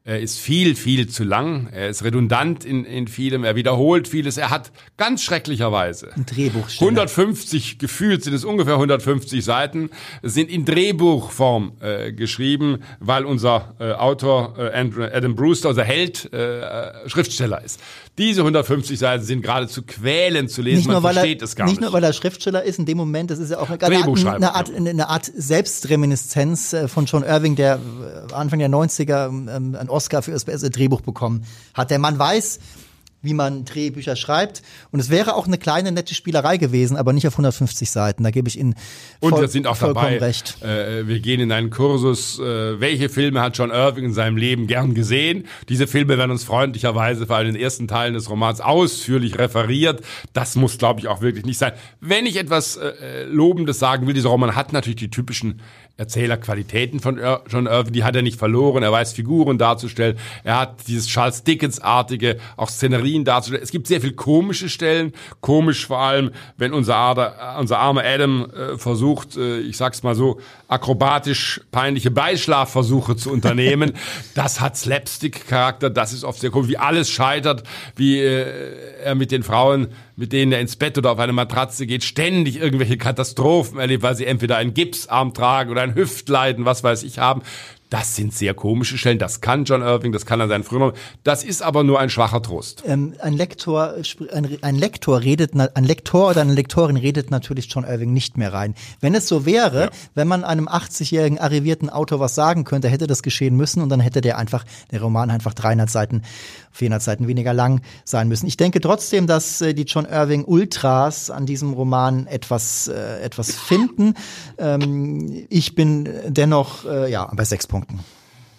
Er 0.09 0.21
ist 0.21 0.38
viel, 0.38 0.75
viel 0.75 1.07
zu 1.07 1.23
lang. 1.23 1.68
Er 1.71 1.90
ist 1.90 2.03
redundant 2.03 2.64
in, 2.64 2.87
in 2.87 3.09
vielem. 3.09 3.44
Er 3.44 3.57
wiederholt 3.57 4.09
vieles. 4.09 4.38
Er 4.38 4.49
hat 4.49 4.73
ganz 4.97 5.23
schrecklicherweise 5.23 6.09
Ein 6.16 6.25
Drehbuch. 6.25 6.66
150, 6.81 7.79
gefühlt 7.79 8.25
sind 8.25 8.33
es 8.33 8.42
ungefähr 8.42 8.73
150 8.73 9.44
Seiten, 9.44 9.90
sind 10.23 10.49
in 10.49 10.64
Drehbuchform 10.64 11.73
äh, 11.81 12.12
geschrieben, 12.14 12.79
weil 13.01 13.27
unser 13.27 13.75
äh, 13.81 13.92
Autor 13.92 14.55
äh, 14.57 14.73
Andrew, 14.73 15.05
Adam 15.05 15.37
Brewster, 15.37 15.68
unser 15.68 15.85
Held, 15.85 16.33
äh, 16.33 16.61
äh, 16.61 17.09
Schriftsteller 17.11 17.62
ist. 17.62 17.79
Diese 18.16 18.40
150 18.40 18.99
Seiten 18.99 19.23
sind 19.25 19.42
geradezu 19.42 19.83
quälend 19.83 20.51
zu 20.51 20.62
lesen. 20.62 20.79
Nicht 20.79 20.87
nur, 20.87 20.94
Man 20.97 21.03
weil 21.05 21.14
versteht 21.14 21.42
er, 21.42 21.44
es 21.44 21.55
gar 21.55 21.66
nicht 21.66 21.75
nicht. 21.75 21.83
nur, 21.83 21.92
weil 21.92 22.03
er 22.03 22.14
Schriftsteller 22.14 22.62
ist, 22.64 22.79
in 22.79 22.87
dem 22.87 22.97
Moment, 22.97 23.31
das 23.31 23.38
ist 23.38 23.51
ja 23.51 23.59
auch 23.61 23.68
eine, 23.68 23.81
eine, 23.81 23.99
Art, 24.07 24.27
eine, 24.35 24.55
Art, 24.55 24.71
eine 24.75 25.09
Art 25.09 25.31
Selbstreminiszenz 25.37 26.73
äh, 26.73 26.88
von 26.88 27.05
John 27.05 27.23
Irving, 27.23 27.55
der 27.57 27.79
äh, 28.31 28.33
Anfang 28.33 28.59
der 28.59 28.71
90er 28.71 29.29
ähm, 29.29 29.77
einen 29.77 29.88
Oscar 29.98 30.22
für 30.22 30.30
das 30.30 30.44
beste 30.44 30.70
Drehbuch 30.70 31.00
bekommen 31.00 31.44
hat. 31.74 31.90
Der 31.90 31.98
Mann 31.98 32.18
weiß, 32.18 32.61
wie 33.20 33.34
man 33.34 33.64
Drehbücher 33.64 34.14
schreibt. 34.14 34.62
Und 34.92 35.00
es 35.00 35.11
wäre 35.11 35.34
auch 35.34 35.46
eine 35.46 35.58
kleine, 35.58 35.90
nette 35.90 36.14
Spielerei 36.14 36.56
gewesen, 36.56 36.96
aber 36.96 37.12
nicht 37.12 37.26
auf 37.26 37.34
150 37.34 37.90
Seiten. 37.90 38.22
Da 38.22 38.30
gebe 38.30 38.48
ich 38.48 38.58
Ihnen 38.58 38.74
Und 39.20 39.30
voll, 39.30 39.40
wir 39.40 39.48
sind 39.48 39.66
auch 39.66 39.76
vollkommen 39.76 40.14
dabei. 40.14 40.18
recht. 40.18 40.62
Äh, 40.62 41.08
wir 41.08 41.18
gehen 41.20 41.40
in 41.40 41.50
einen 41.50 41.70
Kursus. 41.70 42.38
Äh, 42.38 42.80
welche 42.80 43.08
Filme 43.08 43.40
hat 43.40 43.58
John 43.58 43.70
Irving 43.70 44.04
in 44.04 44.12
seinem 44.12 44.37
Leben 44.37 44.66
gern 44.68 44.94
gesehen? 44.94 45.46
Diese 45.68 45.87
Filme 45.88 46.16
werden 46.16 46.30
uns 46.30 46.44
freundlicherweise 46.44 47.26
vor 47.26 47.37
allem 47.37 47.48
in 47.48 47.54
den 47.54 47.62
ersten 47.62 47.88
Teilen 47.88 48.14
des 48.14 48.30
Romans 48.30 48.61
ausführlich 48.61 49.37
referiert. 49.37 50.00
Das 50.32 50.54
muss, 50.54 50.78
glaube 50.78 51.00
ich, 51.00 51.08
auch 51.08 51.20
wirklich 51.20 51.44
nicht 51.44 51.58
sein. 51.58 51.72
Wenn 52.00 52.24
ich 52.24 52.37
etwas 52.37 52.76
äh, 52.76 53.24
Lobendes 53.24 53.80
sagen 53.80 54.06
will, 54.06 54.14
dieser 54.14 54.28
Roman 54.28 54.54
hat 54.54 54.72
natürlich 54.72 54.96
die 54.96 55.11
typischen 55.11 55.61
Erzählerqualitäten 55.98 57.00
von 57.00 57.18
Ir 57.18 57.42
John 57.48 57.66
Irving, 57.66 57.92
die 57.92 58.04
hat 58.04 58.14
er 58.14 58.22
nicht 58.22 58.38
verloren. 58.38 58.84
Er 58.84 58.92
weiß 58.92 59.12
Figuren 59.14 59.58
darzustellen. 59.58 60.16
Er 60.44 60.61
hat 60.61 60.87
dieses 60.87 61.08
Charles 61.08 61.42
Dickens-artige, 61.42 62.38
auch 62.56 62.70
Szenerien 62.70 63.24
darzustellen. 63.24 63.64
Es 63.64 63.72
gibt 63.72 63.88
sehr 63.88 64.00
viel 64.00 64.12
komische 64.12 64.68
Stellen. 64.68 65.12
Komisch 65.40 65.87
vor 65.87 65.98
allem, 65.98 66.30
wenn 66.56 66.72
unser, 66.72 66.94
Ader, 66.94 67.56
unser 67.58 67.80
armer 67.80 68.04
Adam 68.04 68.48
äh, 68.48 68.78
versucht, 68.78 69.37
äh, 69.37 69.58
ich 69.58 69.76
sag's 69.76 70.04
mal 70.04 70.14
so, 70.14 70.38
akrobatisch 70.68 71.62
peinliche 71.72 72.12
Beischlafversuche 72.12 73.16
zu 73.16 73.32
unternehmen. 73.32 73.94
das 74.37 74.61
hat 74.61 74.76
Slapstick-Charakter. 74.76 75.90
Das 75.90 76.12
ist 76.12 76.22
oft 76.22 76.38
sehr 76.38 76.50
komisch, 76.50 76.70
wie 76.70 76.78
alles 76.78 77.11
scheitert, 77.11 77.64
wie 77.96 78.20
äh, 78.20 79.02
er 79.02 79.16
mit 79.16 79.32
den 79.32 79.42
Frauen 79.42 79.88
mit 80.18 80.32
denen 80.32 80.50
er 80.50 80.61
ins 80.61 80.74
Bett 80.74 80.98
oder 80.98 81.12
auf 81.12 81.20
eine 81.20 81.32
Matratze 81.32 81.87
geht, 81.87 82.02
ständig 82.02 82.61
irgendwelche 82.61 82.98
Katastrophen 82.98 83.78
erlebt, 83.78 84.02
weil 84.02 84.16
sie 84.16 84.26
entweder 84.26 84.56
einen 84.56 84.74
Gipsarm 84.74 85.32
tragen 85.32 85.70
oder 85.70 85.80
ein 85.88 85.94
Hüftleiden, 85.94 86.64
was 86.64 86.85
weiß 86.85 87.03
ich 87.03 87.18
haben. 87.18 87.42
Das 87.90 88.16
sind 88.16 88.35
sehr 88.35 88.53
komische 88.53 88.98
Stellen. 88.98 89.18
Das 89.18 89.40
kann 89.40 89.64
John 89.64 89.81
Irving, 89.81 90.12
das 90.12 90.27
kann 90.27 90.40
er 90.40 90.48
seinen 90.48 90.62
früheren. 90.64 90.92
Das 91.24 91.42
ist 91.42 91.62
aber 91.62 91.85
nur 91.85 91.98
ein 91.98 92.11
schwacher 92.11 92.42
Trost. 92.42 92.83
Ähm, 92.87 93.14
ein 93.20 93.33
Lektor, 93.33 93.94
spr- 94.03 94.31
ein, 94.31 94.59
ein 94.61 94.77
Lektor 94.77 95.22
redet, 95.22 95.53
ein 95.55 95.85
Lektor 95.85 96.31
oder 96.31 96.42
eine 96.42 96.53
Lektorin 96.53 96.96
redet 96.98 97.31
natürlich 97.31 97.66
John 97.72 97.85
Irving 97.85 98.12
nicht 98.12 98.37
mehr 98.37 98.53
rein. 98.53 98.74
Wenn 99.01 99.14
es 99.14 99.27
so 99.27 99.46
wäre, 99.46 99.88
wenn 100.14 100.29
man 100.29 100.44
einem 100.44 100.68
80-jährigen 100.68 101.38
arrivierten 101.38 101.88
Autor 101.88 102.20
was 102.20 102.35
sagen 102.35 102.64
könnte, 102.64 102.88
hätte 102.88 103.07
das 103.07 103.22
geschehen 103.22 103.57
müssen 103.57 103.81
und 103.83 103.88
dann 103.88 104.01
hätte 104.01 104.20
der 104.20 104.37
einfach, 104.37 104.64
der 104.90 105.01
Roman 105.01 105.31
einfach 105.31 105.55
300 105.55 105.88
Seiten, 105.88 106.22
400 106.72 107.03
Seiten 107.03 107.27
weniger 107.27 107.55
lang 107.55 107.81
sein 108.05 108.29
müssen. 108.29 108.46
Ich 108.46 108.59
denke 108.59 108.81
trotzdem, 108.81 109.27
dass 109.27 109.62
äh, 109.62 109.72
die 109.72 109.85
John 109.85 110.05
Irving 110.05 110.44
Ultras 110.44 111.31
an 111.31 111.46
diesem 111.46 111.72
Roman 111.72 112.27
etwas, 112.27 112.88
äh, 112.88 113.20
etwas 113.22 113.55
finden. 113.55 114.12
Ähm, 114.59 115.46
ich 115.48 115.74
bin 115.74 116.09
dennoch, 116.29 116.85
äh, 116.85 117.11
ja, 117.11 117.31
bei 117.35 117.44
sechs 117.44 117.66
Punkten. 117.66 117.77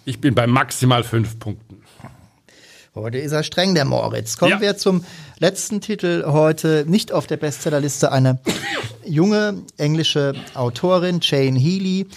Ich 0.04 0.20
bin 0.20 0.34
bei 0.34 0.46
maximal 0.46 1.04
fünf 1.04 1.38
Punkten. 1.38 1.82
Heute 2.94 3.18
ist 3.18 3.32
er 3.32 3.44
streng, 3.44 3.74
der 3.74 3.84
Moritz. 3.84 4.36
Kommen 4.36 4.50
Ja. 4.52 4.60
wir 4.60 4.76
zum 4.76 5.04
letzten 5.38 5.80
Titel 5.80 6.24
heute. 6.26 6.84
Nicht 6.88 7.12
auf 7.12 7.26
der 7.28 7.36
Bestsellerliste 7.36 8.10
eine 8.10 8.40
junge 9.04 9.62
englische 9.76 10.34
Autorin, 10.54 11.20
Jane 11.22 11.58
Healy. 11.58 12.08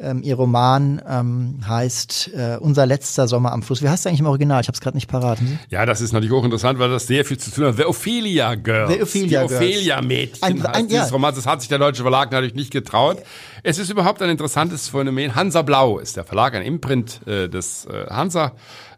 Ähm, 0.00 0.22
ihr 0.22 0.36
Roman 0.36 1.02
ähm, 1.08 1.58
heißt 1.66 2.30
äh, 2.32 2.56
Unser 2.60 2.86
letzter 2.86 3.26
Sommer 3.26 3.50
am 3.52 3.62
Fluss. 3.62 3.82
Wie 3.82 3.88
heißt 3.88 4.00
es 4.00 4.06
eigentlich 4.06 4.20
im 4.20 4.26
Original? 4.26 4.60
Ich 4.60 4.68
habe 4.68 4.74
es 4.76 4.80
gerade 4.80 4.96
nicht 4.96 5.08
parat. 5.10 5.40
Hm? 5.40 5.58
Ja, 5.70 5.86
das 5.86 6.00
ist 6.00 6.12
natürlich 6.12 6.32
hochinteressant, 6.32 6.78
weil 6.78 6.88
das 6.90 7.08
sehr 7.08 7.24
viel 7.24 7.38
zu 7.38 7.50
tun 7.50 7.64
hat. 7.64 7.76
The 7.76 7.84
Ophelia 7.84 8.54
Girls. 8.54 8.92
The 8.94 9.02
Ophelia 9.02 9.42
Die 9.42 9.48
Girls. 9.48 9.52
Ophelia-Mädchen 9.54 10.42
Ein- 10.44 10.62
heißt 10.62 10.76
ein- 10.76 10.88
dieses 10.88 11.08
ja. 11.08 11.12
Roman. 11.12 11.34
Das 11.34 11.46
hat 11.46 11.60
sich 11.62 11.68
der 11.68 11.78
deutsche 11.78 12.02
Verlag 12.02 12.30
natürlich 12.30 12.54
nicht 12.54 12.70
getraut. 12.70 13.18
Es 13.64 13.78
ist 13.78 13.90
überhaupt 13.90 14.22
ein 14.22 14.30
interessantes 14.30 14.88
Phänomen. 14.88 15.34
Hansa 15.34 15.62
Blau 15.62 15.98
ist 15.98 16.16
der 16.16 16.22
Verlag, 16.24 16.54
ein 16.54 16.62
Imprint 16.62 17.26
äh, 17.26 17.48
des 17.48 17.86
äh, 17.86 18.06
Hansa 18.08 18.52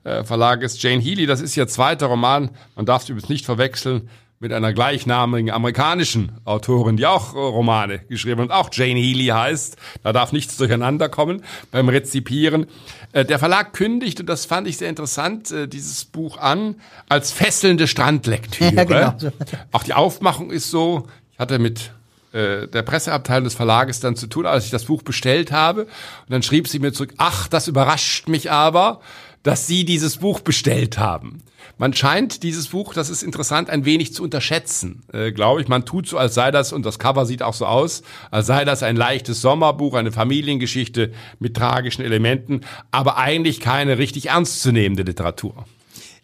äh, 0.04 0.22
Verlages. 0.24 0.82
Jane 0.82 1.00
Healy, 1.00 1.24
das 1.24 1.40
ist 1.40 1.56
ihr 1.56 1.66
zweiter 1.66 2.06
Roman. 2.08 2.50
Man 2.76 2.84
darf 2.84 3.04
es 3.04 3.08
übrigens 3.08 3.30
nicht 3.30 3.46
verwechseln 3.46 4.10
mit 4.42 4.54
einer 4.54 4.72
gleichnamigen 4.72 5.50
amerikanischen 5.50 6.32
Autorin, 6.46 6.96
die 6.96 7.04
auch 7.04 7.34
äh, 7.34 7.38
Romane 7.38 7.98
geschrieben 8.08 8.40
und 8.40 8.50
auch 8.50 8.70
Jane 8.72 8.98
Healy 8.98 9.26
heißt. 9.26 9.76
Da 10.02 10.14
darf 10.14 10.32
nichts 10.32 10.56
durcheinander 10.56 11.10
kommen 11.10 11.44
beim 11.70 11.90
Rezipieren. 11.90 12.66
Äh, 13.12 13.26
der 13.26 13.38
Verlag 13.38 13.74
kündigt, 13.74 14.18
und 14.18 14.26
das 14.30 14.46
fand 14.46 14.66
ich 14.66 14.78
sehr 14.78 14.88
interessant, 14.88 15.50
äh, 15.50 15.68
dieses 15.68 16.06
Buch 16.06 16.38
an 16.38 16.76
als 17.10 17.32
fesselnde 17.32 17.86
Strandlektüre. 17.86 18.70
Ja, 18.80 18.84
genau. 18.84 19.32
Auch 19.72 19.82
die 19.82 19.92
Aufmachung 19.92 20.50
ist 20.50 20.70
so, 20.70 21.06
ich 21.32 21.38
hatte 21.38 21.58
mit 21.58 21.92
der 22.32 22.82
Presseabteilung 22.82 23.42
des 23.42 23.54
Verlages 23.54 23.98
dann 23.98 24.14
zu 24.14 24.28
tun, 24.28 24.46
als 24.46 24.64
ich 24.64 24.70
das 24.70 24.84
Buch 24.84 25.02
bestellt 25.02 25.50
habe. 25.50 25.86
Und 25.86 25.90
dann 26.28 26.44
schrieb 26.44 26.68
sie 26.68 26.78
mir 26.78 26.92
zurück, 26.92 27.12
ach, 27.16 27.48
das 27.48 27.66
überrascht 27.66 28.28
mich 28.28 28.52
aber, 28.52 29.00
dass 29.42 29.66
Sie 29.66 29.84
dieses 29.84 30.18
Buch 30.18 30.40
bestellt 30.40 30.98
haben. 30.98 31.42
Man 31.78 31.94
scheint 31.94 32.42
dieses 32.42 32.68
Buch, 32.68 32.92
das 32.92 33.08
ist 33.08 33.22
interessant, 33.22 33.70
ein 33.70 33.86
wenig 33.86 34.12
zu 34.12 34.22
unterschätzen, 34.22 35.02
äh, 35.12 35.32
glaube 35.32 35.62
ich. 35.62 35.68
Man 35.68 35.86
tut 35.86 36.06
so, 36.06 36.18
als 36.18 36.34
sei 36.34 36.50
das, 36.50 36.74
und 36.74 36.84
das 36.84 36.98
Cover 36.98 37.24
sieht 37.24 37.42
auch 37.42 37.54
so 37.54 37.64
aus, 37.64 38.02
als 38.30 38.46
sei 38.46 38.66
das 38.66 38.82
ein 38.82 38.96
leichtes 38.96 39.40
Sommerbuch, 39.40 39.94
eine 39.94 40.12
Familiengeschichte 40.12 41.12
mit 41.38 41.56
tragischen 41.56 42.02
Elementen, 42.02 42.60
aber 42.90 43.16
eigentlich 43.16 43.60
keine 43.60 43.96
richtig 43.96 44.26
ernstzunehmende 44.26 45.04
Literatur. 45.04 45.64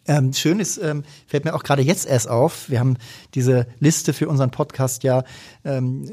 Ähm, 0.09 0.33
schön 0.33 0.61
ist, 0.61 0.79
ähm, 0.79 1.03
fällt 1.27 1.45
mir 1.45 1.55
auch 1.55 1.65
gerade 1.65 1.83
jetzt 1.83 2.07
erst 2.07 2.29
auf, 2.29 2.71
wir 2.71 2.79
haben 2.79 2.97
diese 3.35 3.67
Liste 3.81 4.13
für 4.13 4.29
unseren 4.29 4.51
Podcast 4.51 5.03
ja 5.03 5.25
ähm, 5.65 6.09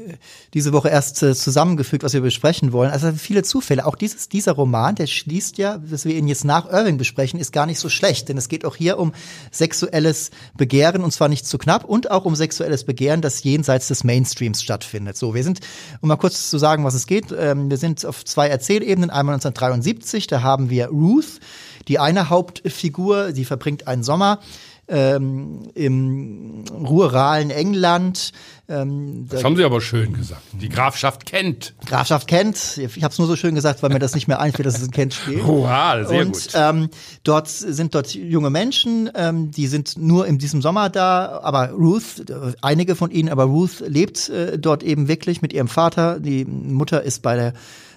diese 0.52 0.72
Woche 0.72 0.88
erst 0.88 1.22
äh, 1.22 1.34
zusammengefügt, 1.34 2.02
was 2.02 2.12
wir 2.12 2.20
besprechen 2.20 2.72
wollen. 2.72 2.90
Also 2.90 3.12
viele 3.12 3.44
Zufälle. 3.44 3.86
Auch 3.86 3.94
dieses, 3.94 4.28
dieser 4.28 4.52
Roman, 4.52 4.96
der 4.96 5.06
schließt 5.06 5.58
ja, 5.58 5.78
dass 5.78 6.04
wir 6.04 6.16
ihn 6.16 6.26
jetzt 6.26 6.44
nach 6.44 6.70
Irving 6.70 6.98
besprechen, 6.98 7.38
ist 7.38 7.52
gar 7.52 7.66
nicht 7.66 7.78
so 7.78 7.88
schlecht, 7.88 8.28
denn 8.28 8.36
es 8.36 8.48
geht 8.48 8.64
auch 8.64 8.74
hier 8.74 8.98
um 8.98 9.12
sexuelles 9.52 10.30
Begehren 10.56 11.04
und 11.04 11.12
zwar 11.12 11.28
nicht 11.28 11.46
zu 11.46 11.58
knapp 11.58 11.84
und 11.84 12.10
auch 12.10 12.24
um 12.24 12.34
sexuelles 12.34 12.84
Begehren, 12.84 13.20
das 13.20 13.44
jenseits 13.44 13.88
des 13.88 14.02
Mainstreams 14.02 14.62
stattfindet. 14.62 15.16
So, 15.16 15.34
wir 15.34 15.44
sind, 15.44 15.60
um 16.00 16.08
mal 16.08 16.16
kurz 16.16 16.50
zu 16.50 16.58
sagen, 16.58 16.84
was 16.84 16.94
es 16.94 17.06
geht, 17.06 17.32
ähm, 17.36 17.70
wir 17.70 17.76
sind 17.76 18.04
auf 18.04 18.24
zwei 18.24 18.48
Erzählebenen. 18.48 19.10
Einmal 19.10 19.36
1973, 19.36 20.26
da 20.26 20.42
haben 20.42 20.68
wir 20.68 20.88
Ruth, 20.88 21.40
die 21.88 21.98
eine 21.98 22.30
Hauptfigur, 22.30 23.32
die 23.32 23.44
verbringt 23.44 23.86
einen 23.86 24.02
Sommer 24.02 24.40
ähm, 24.88 25.70
im 25.74 26.64
ruralen 26.70 27.50
England. 27.50 28.32
Ähm, 28.68 29.26
Das 29.28 29.44
haben 29.44 29.56
Sie 29.56 29.64
aber 29.64 29.80
schön 29.80 30.12
gesagt. 30.12 30.42
Die 30.52 30.68
Grafschaft 30.68 31.26
kennt. 31.26 31.74
Grafschaft 31.86 32.26
Kent. 32.26 32.78
Ich 32.78 33.02
habe 33.02 33.12
es 33.12 33.18
nur 33.18 33.26
so 33.26 33.36
schön 33.36 33.54
gesagt, 33.54 33.82
weil 33.82 33.90
mir 33.90 33.98
das 33.98 34.14
nicht 34.14 34.28
mehr 34.28 34.40
einfällt, 34.40 34.66
dass 34.66 34.76
es 34.78 34.84
in 34.84 34.90
Kent 34.90 35.14
steht. 35.14 35.44
Rural, 35.46 36.06
sehr 36.06 36.20
und 36.20 36.32
gut. 36.32 36.48
Ähm, 36.54 36.88
dort 37.24 37.48
sind 37.48 37.94
dort 37.94 38.14
junge 38.14 38.50
Menschen, 38.50 39.10
ähm, 39.14 39.50
die 39.50 39.66
sind 39.66 39.96
nur 39.96 40.26
in 40.26 40.38
diesem 40.38 40.62
Sommer 40.62 40.90
da, 40.90 41.40
aber 41.42 41.70
Ruth, 41.70 42.24
einige 42.60 42.94
von 42.94 43.10
ihnen, 43.10 43.28
aber 43.28 43.44
Ruth 43.44 43.80
lebt 43.86 44.28
äh, 44.28 44.58
dort 44.58 44.82
eben 44.82 45.08
wirklich 45.08 45.42
mit 45.42 45.52
ihrem 45.52 45.68
Vater. 45.68 46.20
Die 46.20 46.44
Mutter 46.44 47.02
ist 47.02 47.22
bei 47.22 47.36
der 47.36 47.52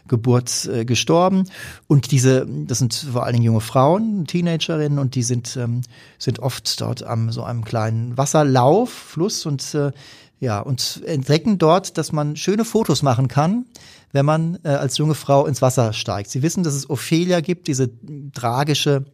Geburt 0.08 0.65
äh, 0.65 0.86
gestorben 0.86 1.46
und 1.88 2.12
diese, 2.12 2.48
das 2.48 2.80
sind 2.80 2.93
vor 2.93 3.24
allen 3.24 3.34
Dingen 3.34 3.46
junge 3.46 3.62
Frauen, 3.62 4.26
Teenagerinnen 4.26 5.00
und 5.00 5.15
die 5.15 5.24
sind 5.24 5.58
ähm, 5.58 5.82
sind 6.17 6.39
oft 6.39 6.80
dort 6.82 7.04
am 7.04 7.32
so 7.32 7.43
einem 7.43 7.63
kleinen 7.63 8.17
Wasserlauf, 8.17 8.89
Fluss 8.89 9.46
und 9.46 9.74
äh, 9.74 9.91
ja 10.39 10.60
und 10.60 11.02
entdecken 11.06 11.58
dort, 11.58 11.98
dass 11.98 12.12
man 12.12 12.36
schöne 12.36 12.65
Fotos 12.65 13.04
machen 13.04 13.28
kann, 13.28 13.65
wenn 14.12 14.26
man 14.26 14.60
äh, 14.63 14.70
als 14.70 14.98
junge 14.98 15.15
Frau 15.15 15.46
ins 15.46 15.62
Wasser 15.62 15.93
steigt. 15.93 16.30
Sie 16.30 16.41
wissen, 16.41 16.63
dass 16.63 16.74
es 16.74 16.89
Ophelia 16.89 17.41
gibt, 17.41 17.67
diese 17.67 17.89
tragische 18.34 19.06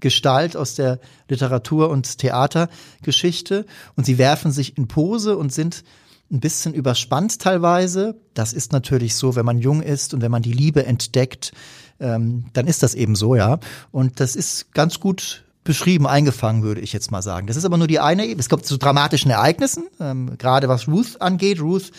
Gestalt 0.00 0.56
aus 0.56 0.74
der 0.74 0.98
Literatur- 1.28 1.90
und 1.90 2.18
Theatergeschichte 2.18 3.66
und 3.96 4.06
sie 4.06 4.18
werfen 4.18 4.50
sich 4.50 4.76
in 4.76 4.88
Pose 4.88 5.36
und 5.36 5.52
sind 5.52 5.84
ein 6.30 6.40
bisschen 6.40 6.74
überspannt 6.74 7.40
teilweise. 7.40 8.20
Das 8.34 8.52
ist 8.52 8.72
natürlich 8.72 9.14
so, 9.14 9.36
wenn 9.36 9.46
man 9.46 9.58
jung 9.58 9.82
ist 9.82 10.14
und 10.14 10.22
wenn 10.22 10.30
man 10.30 10.42
die 10.42 10.52
Liebe 10.52 10.86
entdeckt, 10.86 11.52
ähm, 11.98 12.44
dann 12.52 12.66
ist 12.66 12.82
das 12.82 12.94
eben 12.94 13.16
so, 13.16 13.34
ja. 13.34 13.58
Und 13.90 14.20
das 14.20 14.36
ist 14.36 14.72
ganz 14.72 15.00
gut 15.00 15.44
beschrieben, 15.62 16.06
eingefangen, 16.06 16.62
würde 16.62 16.80
ich 16.80 16.92
jetzt 16.92 17.10
mal 17.10 17.20
sagen. 17.20 17.46
Das 17.46 17.56
ist 17.56 17.66
aber 17.66 17.76
nur 17.76 17.86
die 17.86 18.00
eine 18.00 18.24
Ebene. 18.24 18.40
Es 18.40 18.48
kommt 18.48 18.64
zu 18.64 18.78
dramatischen 18.78 19.30
Ereignissen, 19.30 19.84
ähm, 20.00 20.38
gerade 20.38 20.68
was 20.68 20.88
Ruth 20.88 21.20
angeht. 21.20 21.60
Ruth 21.60 21.90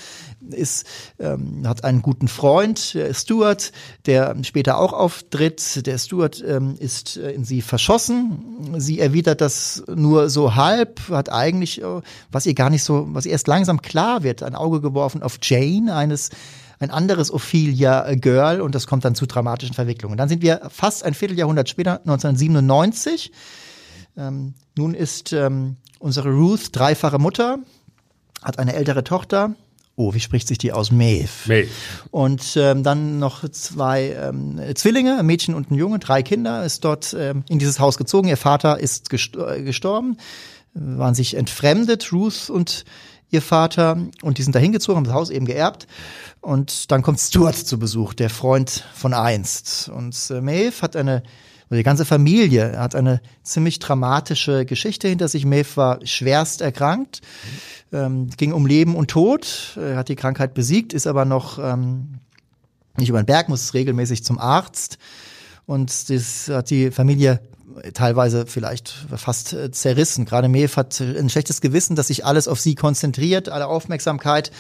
ist, 0.50 0.86
ähm, 1.20 1.68
hat 1.68 1.84
einen 1.84 2.02
guten 2.02 2.28
Freund, 2.28 2.98
Stuart, 3.12 3.72
der 4.08 4.36
später 4.44 4.80
auch 4.80 4.94
auftritt. 4.94 5.86
Der 5.86 6.00
Stuart 6.00 6.44
ähm, 6.46 6.76
ist 6.80 7.18
äh, 7.18 7.32
in 7.32 7.46
sie 7.46 7.62
verschossen. 7.62 8.74
Sie 8.78 9.00
erwidert 9.00 9.42
das 9.42 9.84
nur 9.94 10.30
so 10.30 10.56
halb, 10.56 11.00
hat 11.10 11.32
eigentlich, 11.32 11.84
äh, 11.84 12.02
was 12.32 12.48
ihr 12.48 12.56
gar 12.56 12.72
nicht 12.72 12.84
so, 12.84 13.08
was 13.12 13.26
ihr 13.26 13.32
erst 13.32 13.48
langsam 13.48 13.82
klar 13.84 14.24
wird, 14.24 14.42
ein 14.42 14.56
Auge 14.56 14.82
geworfen 14.82 15.22
auf 15.22 15.38
Jane, 15.42 15.96
eines 15.96 16.32
ein 16.82 16.90
anderes 16.90 17.32
Ophelia 17.32 18.16
Girl 18.16 18.60
und 18.60 18.74
das 18.74 18.88
kommt 18.88 19.06
dann 19.06 19.14
zu 19.14 19.28
dramatischen 19.28 19.76
Verwicklungen. 19.76 20.18
Dann 20.18 20.30
sind 20.30 20.42
wir 20.42 20.62
fast 20.70 21.04
ein 21.04 21.14
Vierteljahrhundert 21.14 21.70
später, 21.70 22.00
1997. 22.00 23.32
Ähm, 24.18 24.54
nun 24.78 24.94
ist 24.94 25.34
ähm, 25.34 25.78
unsere 26.00 26.30
Ruth 26.30 26.70
dreifache 26.72 27.20
Mutter, 27.20 27.60
hat 28.42 28.60
eine 28.60 28.74
ältere 28.74 29.04
Tochter. 29.04 29.56
Oh, 29.96 30.14
wie 30.14 30.20
spricht 30.20 30.48
sich 30.48 30.58
die 30.58 30.72
aus? 30.72 30.92
Maeve. 30.92 31.30
Maeve. 31.46 31.70
Und 32.12 32.56
ähm, 32.56 32.82
dann 32.82 33.20
noch 33.20 33.48
zwei 33.50 34.12
ähm, 34.14 34.60
Zwillinge, 34.74 35.20
ein 35.20 35.26
Mädchen 35.26 35.54
und 35.54 35.70
ein 35.70 35.76
Junge, 35.76 36.00
drei 36.00 36.24
Kinder, 36.24 36.64
ist 36.66 36.84
dort 36.86 37.16
ähm, 37.18 37.44
in 37.50 37.60
dieses 37.60 37.80
Haus 37.80 37.98
gezogen. 37.98 38.28
Ihr 38.28 38.38
Vater 38.38 38.80
ist 38.80 39.14
äh, 39.14 39.62
gestorben, 39.62 40.18
waren 40.74 41.14
sich 41.14 41.36
entfremdet, 41.36 42.12
Ruth 42.14 42.50
und 42.50 42.86
ihr 43.30 43.42
Vater, 43.42 43.98
und 44.22 44.38
die 44.38 44.44
sind 44.44 44.56
da 44.56 44.60
hingezogen, 44.60 44.98
haben 44.98 45.06
das 45.06 45.14
Haus 45.14 45.30
eben 45.30 45.46
geerbt. 45.46 45.88
Und 46.42 46.92
dann 46.92 47.02
kommt 47.02 47.20
Stuart 47.20 47.56
zu 47.56 47.78
Besuch, 47.78 48.14
der 48.14 48.30
Freund 48.30 48.84
von 48.94 49.14
einst. 49.14 49.90
Und 49.90 50.16
äh, 50.32 50.42
Maeve 50.42 50.82
hat 50.82 50.96
eine, 50.96 51.24
die 51.78 51.84
ganze 51.84 52.06
Familie 52.06 52.78
hat 52.78 52.96
eine 52.96 53.22
ziemlich 53.44 53.80
dramatische 53.80 54.66
Geschichte 54.66 55.08
hinter 55.08 55.28
sich. 55.28 55.46
Maeve 55.46 55.78
war 55.78 56.06
schwerst 56.06 56.62
erkrankt, 56.62 57.22
ähm, 57.92 58.30
ging 58.38 58.54
um 58.54 58.66
Leben 58.66 58.96
und 58.96 59.10
Tod, 59.10 59.78
äh, 59.78 59.96
hat 59.96 60.10
die 60.10 60.16
Krankheit 60.16 60.54
besiegt, 60.54 60.94
ist 60.94 61.08
aber 61.08 61.26
noch 61.26 61.60
ähm, 61.60 62.20
nicht 62.98 63.10
über 63.10 63.22
den 63.22 63.26
Berg, 63.26 63.50
muss 63.50 63.74
regelmäßig 63.74 64.24
zum 64.24 64.40
Arzt. 64.40 64.98
Und 65.66 66.10
das 66.10 66.50
hat 66.50 66.70
die 66.70 66.92
Familie 66.92 67.40
teilweise 67.94 68.46
vielleicht 68.46 68.94
fast 69.16 69.54
äh, 69.54 69.72
zerrissen. 69.72 70.26
Gerade 70.26 70.50
Maeve 70.50 70.76
hat 70.76 71.00
ein 71.00 71.30
schlechtes 71.30 71.62
Gewissen, 71.62 71.96
dass 71.96 72.08
sich 72.08 72.26
alles 72.26 72.48
auf 72.48 72.60
sie 72.60 72.76
konzentriert, 72.76 73.50
alle 73.50 73.68
Aufmerksamkeit. 73.68 74.52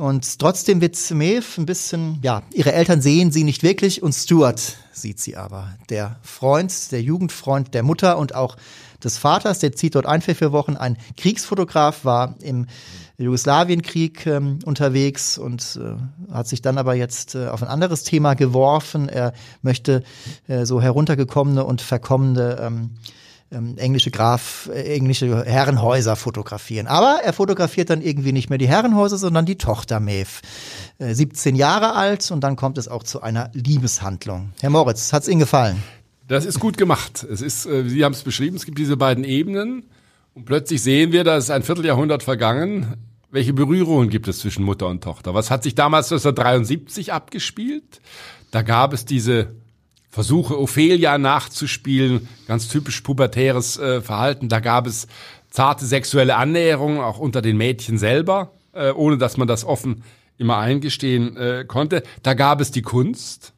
Und 0.00 0.38
trotzdem 0.38 0.80
wird 0.80 0.96
Maeve 1.10 1.44
ein 1.58 1.66
bisschen, 1.66 2.20
ja, 2.22 2.42
ihre 2.54 2.72
Eltern 2.72 3.02
sehen 3.02 3.32
sie 3.32 3.44
nicht 3.44 3.62
wirklich 3.62 4.02
und 4.02 4.14
Stuart 4.14 4.78
sieht 4.92 5.20
sie 5.20 5.36
aber. 5.36 5.74
Der 5.90 6.16
Freund, 6.22 6.90
der 6.90 7.02
Jugendfreund 7.02 7.74
der 7.74 7.82
Mutter 7.82 8.16
und 8.16 8.34
auch 8.34 8.56
des 9.04 9.18
Vaters, 9.18 9.58
der 9.58 9.72
zieht 9.72 9.96
dort 9.96 10.06
ein 10.06 10.22
für 10.22 10.34
vier 10.34 10.52
Wochen. 10.52 10.76
Ein 10.76 10.96
Kriegsfotograf 11.18 12.06
war 12.06 12.34
im 12.40 12.66
Jugoslawienkrieg 13.18 14.24
ähm, 14.24 14.60
unterwegs 14.64 15.36
und 15.36 15.78
äh, 15.78 16.32
hat 16.32 16.48
sich 16.48 16.62
dann 16.62 16.78
aber 16.78 16.94
jetzt 16.94 17.34
äh, 17.34 17.48
auf 17.48 17.62
ein 17.62 17.68
anderes 17.68 18.02
Thema 18.02 18.32
geworfen. 18.32 19.06
Er 19.06 19.34
möchte 19.60 20.02
äh, 20.48 20.64
so 20.64 20.80
heruntergekommene 20.80 21.62
und 21.62 21.82
verkommene 21.82 22.56
ähm, 22.58 22.90
ähm, 23.52 23.76
englische 23.78 24.10
Graf, 24.10 24.68
äh, 24.72 24.94
englische 24.94 25.44
Herrenhäuser 25.44 26.16
fotografieren. 26.16 26.86
Aber 26.86 27.20
er 27.22 27.32
fotografiert 27.32 27.90
dann 27.90 28.00
irgendwie 28.00 28.32
nicht 28.32 28.48
mehr 28.48 28.58
die 28.58 28.68
Herrenhäuser, 28.68 29.18
sondern 29.18 29.46
die 29.46 29.56
Tochter 29.56 30.00
Maeve. 30.00 30.40
Äh, 30.98 31.14
17 31.14 31.56
Jahre 31.56 31.94
alt 31.94 32.30
und 32.30 32.42
dann 32.42 32.56
kommt 32.56 32.78
es 32.78 32.88
auch 32.88 33.02
zu 33.02 33.22
einer 33.22 33.50
Liebeshandlung. 33.52 34.50
Herr 34.60 34.70
Moritz, 34.70 35.12
hat's 35.12 35.28
Ihnen 35.28 35.40
gefallen? 35.40 35.82
Das 36.28 36.44
ist 36.44 36.60
gut 36.60 36.78
gemacht. 36.78 37.26
Es 37.28 37.40
ist, 37.40 37.66
äh, 37.66 37.88
Sie 37.88 38.04
haben 38.04 38.12
es 38.12 38.22
beschrieben, 38.22 38.56
es 38.56 38.64
gibt 38.64 38.78
diese 38.78 38.96
beiden 38.96 39.24
Ebenen. 39.24 39.86
Und 40.34 40.44
plötzlich 40.44 40.82
sehen 40.82 41.10
wir, 41.10 41.24
da 41.24 41.36
ist 41.36 41.50
ein 41.50 41.64
Vierteljahrhundert 41.64 42.22
vergangen. 42.22 42.94
Welche 43.32 43.52
Berührungen 43.52 44.10
gibt 44.10 44.28
es 44.28 44.38
zwischen 44.38 44.64
Mutter 44.64 44.86
und 44.86 45.02
Tochter? 45.02 45.34
Was 45.34 45.50
hat 45.50 45.64
sich 45.64 45.74
damals 45.74 46.06
1973 46.06 47.12
abgespielt? 47.12 48.00
Da 48.50 48.62
gab 48.62 48.92
es 48.92 49.04
diese 49.04 49.54
Versuche, 50.10 50.58
Ophelia 50.58 51.18
nachzuspielen, 51.18 52.28
ganz 52.48 52.68
typisch 52.68 53.00
pubertäres 53.00 53.78
äh, 53.78 54.00
Verhalten. 54.00 54.48
Da 54.48 54.58
gab 54.58 54.86
es 54.86 55.06
zarte 55.50 55.86
sexuelle 55.86 56.36
Annäherungen, 56.36 57.00
auch 57.00 57.18
unter 57.18 57.42
den 57.42 57.56
Mädchen 57.56 57.96
selber, 57.96 58.50
äh, 58.72 58.90
ohne 58.90 59.18
dass 59.18 59.36
man 59.36 59.46
das 59.46 59.64
offen 59.64 60.02
immer 60.36 60.58
eingestehen 60.58 61.36
äh, 61.36 61.64
konnte. 61.66 62.02
Da 62.22 62.34
gab 62.34 62.60
es 62.60 62.70
die 62.72 62.82
Kunst. 62.82 63.52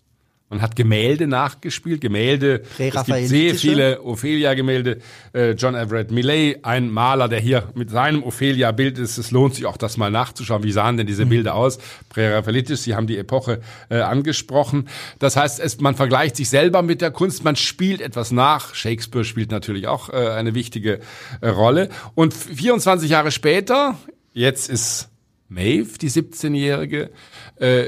Man 0.52 0.60
hat 0.60 0.76
Gemälde 0.76 1.26
nachgespielt, 1.26 2.02
Gemälde. 2.02 2.60
Es 2.76 3.06
gibt 3.06 3.26
sehr 3.26 3.54
viele 3.54 4.02
Ophelia-Gemälde. 4.02 4.98
Äh, 5.32 5.52
John 5.52 5.74
Everett 5.74 6.10
Millay, 6.10 6.58
ein 6.62 6.90
Maler, 6.90 7.28
der 7.28 7.40
hier 7.40 7.70
mit 7.74 7.88
seinem 7.88 8.22
Ophelia-Bild 8.22 8.98
ist. 8.98 9.16
Es 9.16 9.30
lohnt 9.30 9.54
sich 9.54 9.64
auch, 9.64 9.78
das 9.78 9.96
mal 9.96 10.10
nachzuschauen. 10.10 10.62
Wie 10.62 10.72
sahen 10.72 10.98
denn 10.98 11.06
diese 11.06 11.24
mhm. 11.24 11.30
Bilder 11.30 11.54
aus? 11.54 11.78
Präraphaelitisch, 12.10 12.80
Sie 12.80 12.94
haben 12.94 13.06
die 13.06 13.16
Epoche 13.16 13.62
äh, 13.88 14.00
angesprochen. 14.00 14.90
Das 15.18 15.36
heißt, 15.36 15.58
es, 15.58 15.80
man 15.80 15.94
vergleicht 15.94 16.36
sich 16.36 16.50
selber 16.50 16.82
mit 16.82 17.00
der 17.00 17.12
Kunst, 17.12 17.44
man 17.44 17.56
spielt 17.56 18.02
etwas 18.02 18.30
nach. 18.30 18.74
Shakespeare 18.74 19.24
spielt 19.24 19.50
natürlich 19.50 19.86
auch 19.86 20.10
äh, 20.10 20.32
eine 20.32 20.54
wichtige 20.54 21.00
Rolle. 21.42 21.88
Und 22.14 22.34
24 22.34 23.08
Jahre 23.08 23.30
später, 23.30 23.96
jetzt 24.34 24.68
ist 24.68 25.08
Maeve, 25.48 25.96
die 25.98 26.10
17-Jährige, 26.10 27.08
äh, 27.56 27.84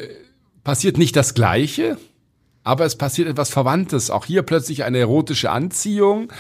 passiert 0.63 0.97
nicht 0.97 1.15
das 1.15 1.35
Gleiche 1.35 1.99
aber 2.65 2.87
es 2.87 2.97
passiert 2.97 3.29
etwas 3.29 3.51
Verwandtes. 3.51 4.11
Auch 4.11 4.25
hier 4.25 4.43
plötzlich 4.43 4.85
eine 4.85 4.99
erotische 4.99 5.51
Anziehung. 5.51 6.33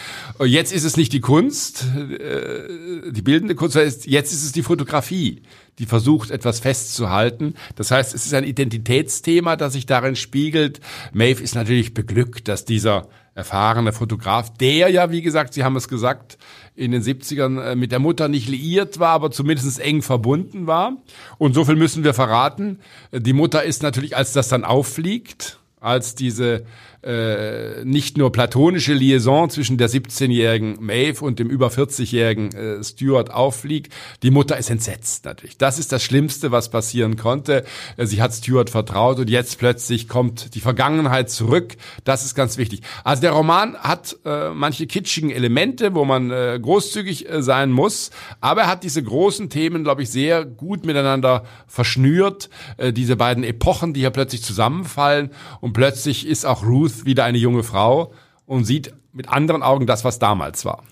Jetzt 0.42 0.72
ist 0.72 0.84
es 0.84 0.96
nicht 0.96 1.12
die 1.12 1.20
Kunst, 1.20 1.86
äh, 1.94 3.12
die 3.12 3.22
bildende 3.22 3.54
Kunst, 3.54 3.76
jetzt 3.76 4.06
ist 4.06 4.44
es 4.44 4.52
die 4.52 4.62
Fotografie, 4.62 5.42
die 5.78 5.86
versucht, 5.86 6.30
etwas 6.30 6.60
festzuhalten. 6.60 7.54
Das 7.76 7.90
heißt, 7.90 8.14
es 8.14 8.24
ist 8.24 8.34
ein 8.34 8.44
Identitätsthema, 8.44 9.56
das 9.56 9.74
sich 9.74 9.86
darin 9.86 10.16
spiegelt. 10.16 10.80
Maeve 11.12 11.42
ist 11.42 11.54
natürlich 11.54 11.92
beglückt, 11.92 12.48
dass 12.48 12.64
dieser 12.64 13.06
erfahrene 13.34 13.92
Fotograf, 13.92 14.52
der 14.54 14.88
ja, 14.90 15.10
wie 15.10 15.20
gesagt, 15.20 15.54
Sie 15.54 15.64
haben 15.64 15.76
es 15.76 15.88
gesagt, 15.88 16.38
in 16.76 16.92
den 16.92 17.02
70ern 17.02 17.60
äh, 17.60 17.76
mit 17.76 17.92
der 17.92 17.98
Mutter 17.98 18.28
nicht 18.28 18.48
liiert 18.48 18.98
war, 18.98 19.10
aber 19.10 19.30
zumindest 19.30 19.78
eng 19.80 20.02
verbunden 20.02 20.66
war. 20.66 20.96
Und 21.36 21.54
so 21.54 21.64
viel 21.64 21.76
müssen 21.76 22.04
wir 22.04 22.14
verraten. 22.14 22.78
Die 23.12 23.32
Mutter 23.32 23.62
ist 23.64 23.82
natürlich, 23.82 24.16
als 24.16 24.32
das 24.32 24.48
dann 24.48 24.64
auffliegt, 24.64 25.58
als 25.84 26.14
diese 26.14 26.64
äh, 27.04 27.84
nicht 27.84 28.16
nur 28.16 28.32
platonische 28.32 28.94
Liaison 28.94 29.50
zwischen 29.50 29.76
der 29.76 29.90
17-jährigen 29.90 30.78
Maeve 30.80 31.24
und 31.24 31.38
dem 31.38 31.50
über 31.50 31.68
40-jährigen 31.68 32.54
äh, 32.54 32.84
Stuart 32.84 33.30
auffliegt. 33.30 33.92
Die 34.22 34.30
Mutter 34.30 34.56
ist 34.56 34.70
entsetzt 34.70 35.24
natürlich. 35.24 35.58
Das 35.58 35.78
ist 35.78 35.92
das 35.92 36.02
Schlimmste, 36.02 36.50
was 36.50 36.70
passieren 36.70 37.16
konnte. 37.16 37.64
Äh, 37.96 38.06
sie 38.06 38.22
hat 38.22 38.32
Stuart 38.32 38.70
vertraut 38.70 39.18
und 39.18 39.28
jetzt 39.28 39.58
plötzlich 39.58 40.08
kommt 40.08 40.54
die 40.54 40.60
Vergangenheit 40.60 41.28
zurück. 41.28 41.76
Das 42.04 42.24
ist 42.24 42.34
ganz 42.34 42.56
wichtig. 42.56 42.80
Also 43.04 43.20
der 43.20 43.32
Roman 43.32 43.76
hat 43.76 44.16
äh, 44.24 44.50
manche 44.50 44.86
kitschigen 44.86 45.30
Elemente, 45.30 45.94
wo 45.94 46.04
man 46.04 46.30
äh, 46.30 46.58
großzügig 46.60 47.28
äh, 47.28 47.42
sein 47.42 47.70
muss, 47.70 48.10
aber 48.40 48.62
er 48.62 48.68
hat 48.68 48.82
diese 48.82 49.02
großen 49.02 49.50
Themen, 49.50 49.84
glaube 49.84 50.02
ich, 50.02 50.10
sehr 50.10 50.44
gut 50.46 50.86
miteinander 50.86 51.44
verschnürt. 51.66 52.48
Äh, 52.78 52.92
diese 52.92 53.16
beiden 53.16 53.44
Epochen, 53.44 53.92
die 53.92 54.00
hier 54.00 54.10
plötzlich 54.10 54.42
zusammenfallen 54.42 55.30
und 55.60 55.74
plötzlich 55.74 56.26
ist 56.26 56.46
auch 56.46 56.64
Ruth 56.64 56.93
Ruth 56.94 57.04
wieder 57.04 57.24
eine 57.24 57.38
junge 57.38 57.62
Frau 57.62 58.12
und 58.46 58.64
sieht 58.64 58.92
mit 59.12 59.28
anderen 59.28 59.62
Augen 59.62 59.86
das, 59.86 60.04
was 60.04 60.18
damals 60.18 60.64
war. 60.64 60.82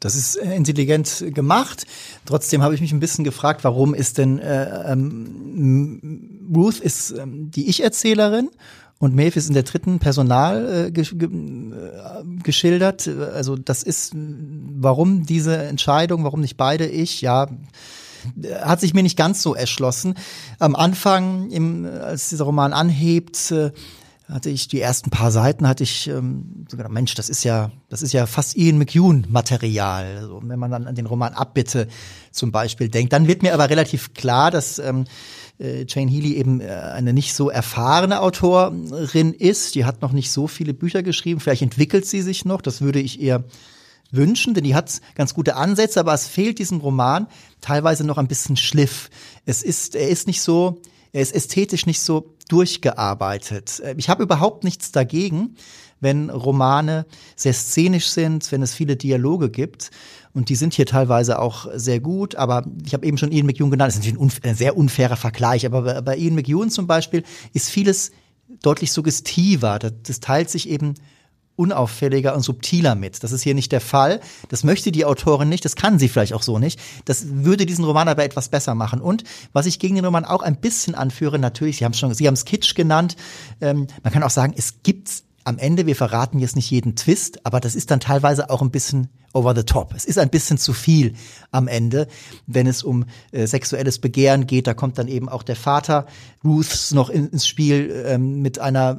Das 0.00 0.14
ist 0.16 0.36
äh, 0.36 0.54
intelligent 0.54 1.24
gemacht. 1.28 1.86
Trotzdem 2.26 2.62
habe 2.62 2.74
ich 2.74 2.80
mich 2.80 2.92
ein 2.92 3.00
bisschen 3.00 3.24
gefragt, 3.24 3.64
warum 3.64 3.94
ist 3.94 4.18
denn 4.18 4.38
äh, 4.38 4.92
ähm, 4.92 6.50
Ruth 6.54 6.80
ist 6.80 7.12
ähm, 7.12 7.50
die 7.50 7.68
Ich-Erzählerin 7.68 8.50
und 8.98 9.14
Maeve 9.14 9.38
ist 9.38 9.48
in 9.48 9.54
der 9.54 9.62
dritten 9.62 9.98
Personal 10.00 10.86
äh, 10.86 10.90
ge 10.90 11.04
ge 11.14 11.28
äh, 11.28 12.42
geschildert. 12.42 13.08
Also 13.08 13.56
das 13.56 13.82
ist, 13.82 14.12
warum 14.14 15.24
diese 15.24 15.56
Entscheidung, 15.56 16.24
warum 16.24 16.40
nicht 16.40 16.56
beide 16.56 16.86
Ich? 16.86 17.22
Ja, 17.22 17.48
hat 18.60 18.80
sich 18.80 18.94
mir 18.94 19.02
nicht 19.02 19.16
ganz 19.16 19.42
so 19.42 19.54
erschlossen. 19.54 20.14
Am 20.58 20.76
Anfang, 20.76 21.50
im, 21.50 21.86
als 21.86 22.28
dieser 22.28 22.44
Roman 22.44 22.72
anhebt, 22.72 23.50
äh, 23.52 23.72
hatte 24.28 24.48
ich 24.48 24.68
die 24.68 24.80
ersten 24.80 25.10
paar 25.10 25.30
Seiten 25.30 25.68
hatte 25.68 25.82
ich 25.82 26.08
ähm, 26.08 26.66
so 26.68 26.76
gedacht, 26.76 26.92
Mensch, 26.92 27.14
das 27.14 27.28
ist 27.28 27.44
ja, 27.44 27.70
das 27.90 28.00
ist 28.00 28.12
ja 28.12 28.26
fast 28.26 28.56
Ian 28.56 28.78
McEwan 28.78 29.26
Material. 29.28 30.16
Also, 30.16 30.40
wenn 30.42 30.58
man 30.58 30.70
dann 30.70 30.86
an 30.86 30.94
den 30.94 31.06
Roman 31.06 31.34
Abbitte 31.34 31.88
zum 32.30 32.50
Beispiel 32.50 32.88
denkt, 32.88 33.12
dann 33.12 33.28
wird 33.28 33.42
mir 33.42 33.52
aber 33.52 33.68
relativ 33.68 34.14
klar, 34.14 34.50
dass 34.50 34.78
ähm, 34.78 35.04
äh, 35.60 35.84
Jane 35.86 36.10
Healy 36.10 36.34
eben 36.36 36.60
äh, 36.60 36.68
eine 36.68 37.12
nicht 37.12 37.34
so 37.34 37.50
erfahrene 37.50 38.20
Autorin 38.20 39.34
ist. 39.34 39.74
Die 39.74 39.84
hat 39.84 40.00
noch 40.00 40.12
nicht 40.12 40.30
so 40.30 40.46
viele 40.46 40.72
Bücher 40.72 41.02
geschrieben. 41.02 41.40
Vielleicht 41.40 41.62
entwickelt 41.62 42.06
sie 42.06 42.22
sich 42.22 42.46
noch. 42.46 42.62
Das 42.62 42.80
würde 42.80 43.00
ich 43.00 43.20
eher 43.20 43.44
wünschen, 44.10 44.54
denn 44.54 44.64
die 44.64 44.74
hat 44.74 45.00
ganz 45.16 45.34
gute 45.34 45.56
Ansätze, 45.56 46.00
aber 46.00 46.14
es 46.14 46.26
fehlt 46.26 46.58
diesem 46.58 46.78
Roman 46.78 47.26
teilweise 47.60 48.04
noch 48.04 48.18
ein 48.18 48.28
bisschen 48.28 48.56
Schliff. 48.56 49.10
Es 49.44 49.62
ist, 49.62 49.96
er 49.96 50.08
ist 50.08 50.26
nicht 50.26 50.40
so, 50.40 50.80
er 51.14 51.22
ist 51.22 51.32
ästhetisch 51.32 51.86
nicht 51.86 52.00
so 52.00 52.34
durchgearbeitet. 52.48 53.80
Ich 53.96 54.08
habe 54.08 54.24
überhaupt 54.24 54.64
nichts 54.64 54.90
dagegen, 54.90 55.54
wenn 56.00 56.28
Romane 56.28 57.06
sehr 57.36 57.54
szenisch 57.54 58.08
sind, 58.08 58.50
wenn 58.50 58.62
es 58.62 58.74
viele 58.74 58.96
Dialoge 58.96 59.48
gibt. 59.48 59.92
Und 60.32 60.48
die 60.48 60.56
sind 60.56 60.74
hier 60.74 60.86
teilweise 60.86 61.38
auch 61.38 61.68
sehr 61.72 62.00
gut. 62.00 62.34
Aber 62.34 62.66
ich 62.84 62.94
habe 62.94 63.06
eben 63.06 63.16
schon 63.16 63.30
Ian 63.30 63.46
McEwan 63.46 63.70
genannt. 63.70 63.94
Das 63.94 64.04
ist 64.04 64.12
ein, 64.12 64.30
ein 64.42 64.56
sehr 64.56 64.76
unfairer 64.76 65.14
Vergleich. 65.14 65.64
Aber 65.66 65.82
bei, 65.82 66.00
bei 66.00 66.16
Ian 66.16 66.34
McEwan 66.34 66.68
zum 66.68 66.88
Beispiel 66.88 67.22
ist 67.52 67.70
vieles 67.70 68.10
deutlich 68.60 68.90
suggestiver. 68.90 69.78
Das, 69.78 69.92
das 70.02 70.18
teilt 70.18 70.50
sich 70.50 70.68
eben 70.68 70.94
unauffälliger 71.56 72.34
und 72.34 72.42
subtiler 72.42 72.94
mit. 72.94 73.22
Das 73.22 73.32
ist 73.32 73.42
hier 73.42 73.54
nicht 73.54 73.72
der 73.72 73.80
Fall. 73.80 74.20
Das 74.48 74.64
möchte 74.64 74.90
die 74.92 75.04
Autorin 75.04 75.48
nicht, 75.48 75.64
das 75.64 75.76
kann 75.76 75.98
sie 75.98 76.08
vielleicht 76.08 76.32
auch 76.32 76.42
so 76.42 76.58
nicht. 76.58 76.80
Das 77.04 77.26
würde 77.28 77.66
diesen 77.66 77.84
Roman 77.84 78.08
aber 78.08 78.24
etwas 78.24 78.48
besser 78.48 78.74
machen. 78.74 79.00
Und 79.00 79.24
was 79.52 79.66
ich 79.66 79.78
gegen 79.78 79.94
den 79.94 80.04
Roman 80.04 80.24
auch 80.24 80.42
ein 80.42 80.56
bisschen 80.56 80.94
anführe, 80.94 81.38
natürlich, 81.38 81.78
Sie 81.78 81.84
haben 81.84 81.92
es 81.92 81.98
schon, 81.98 82.12
Sie 82.14 82.26
haben 82.26 82.34
es 82.34 82.44
Kitsch 82.44 82.74
genannt. 82.74 83.16
Ähm, 83.60 83.86
man 84.02 84.12
kann 84.12 84.22
auch 84.22 84.30
sagen, 84.30 84.54
es 84.56 84.82
gibt 84.82 85.22
am 85.44 85.58
Ende, 85.58 85.86
wir 85.86 85.94
verraten 85.94 86.38
jetzt 86.38 86.56
nicht 86.56 86.70
jeden 86.70 86.96
Twist, 86.96 87.44
aber 87.44 87.60
das 87.60 87.74
ist 87.74 87.90
dann 87.90 88.00
teilweise 88.00 88.50
auch 88.50 88.62
ein 88.62 88.70
bisschen 88.70 89.08
over 89.34 89.54
the 89.54 89.62
top. 89.62 89.92
Es 89.94 90.04
ist 90.04 90.18
ein 90.18 90.30
bisschen 90.30 90.58
zu 90.58 90.72
viel 90.72 91.14
am 91.50 91.68
Ende, 91.68 92.08
wenn 92.46 92.66
es 92.66 92.82
um 92.82 93.04
äh, 93.32 93.46
sexuelles 93.46 93.98
Begehren 93.98 94.46
geht. 94.46 94.66
Da 94.66 94.74
kommt 94.74 94.96
dann 94.96 95.08
eben 95.08 95.28
auch 95.28 95.42
der 95.42 95.56
Vater 95.56 96.06
Ruths 96.42 96.92
noch 96.92 97.10
in, 97.10 97.28
ins 97.28 97.46
Spiel 97.46 98.04
ähm, 98.06 98.40
mit 98.40 98.58
einer 98.58 98.98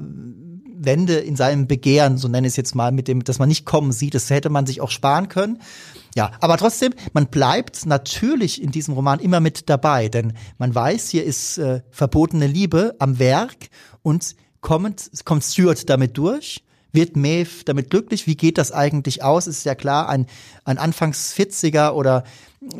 Wende 0.77 1.15
in 1.15 1.35
seinem 1.35 1.67
Begehren, 1.67 2.17
so 2.17 2.27
nenne 2.27 2.47
ich 2.47 2.51
es 2.53 2.57
jetzt 2.57 2.75
mal, 2.75 2.91
mit 2.91 3.07
dem, 3.07 3.23
dass 3.23 3.39
man 3.39 3.49
nicht 3.49 3.65
kommen 3.65 3.91
sieht. 3.91 4.13
Das 4.13 4.29
hätte 4.29 4.49
man 4.49 4.65
sich 4.65 4.81
auch 4.81 4.91
sparen 4.91 5.29
können. 5.29 5.59
Ja, 6.15 6.31
aber 6.39 6.57
trotzdem, 6.57 6.93
man 7.13 7.27
bleibt 7.27 7.85
natürlich 7.85 8.61
in 8.61 8.71
diesem 8.71 8.93
Roman 8.93 9.19
immer 9.19 9.39
mit 9.39 9.69
dabei, 9.69 10.07
denn 10.07 10.33
man 10.57 10.73
weiß, 10.73 11.09
hier 11.09 11.25
ist 11.25 11.57
äh, 11.57 11.81
verbotene 11.91 12.47
Liebe 12.47 12.95
am 12.99 13.19
Werk 13.19 13.67
und 14.01 14.35
kommt, 14.61 15.11
kommt 15.25 15.43
Stuart 15.43 15.89
damit 15.89 16.17
durch? 16.17 16.63
Wird 16.95 17.15
Maeve 17.15 17.63
damit 17.65 17.89
glücklich? 17.89 18.27
Wie 18.27 18.35
geht 18.35 18.57
das 18.57 18.71
eigentlich 18.71 19.23
aus? 19.23 19.47
Ist 19.47 19.65
ja 19.65 19.75
klar, 19.75 20.09
ein, 20.09 20.25
ein 20.63 20.77
anfangs 20.77 21.35
40er 21.35 21.91
oder 21.91 22.23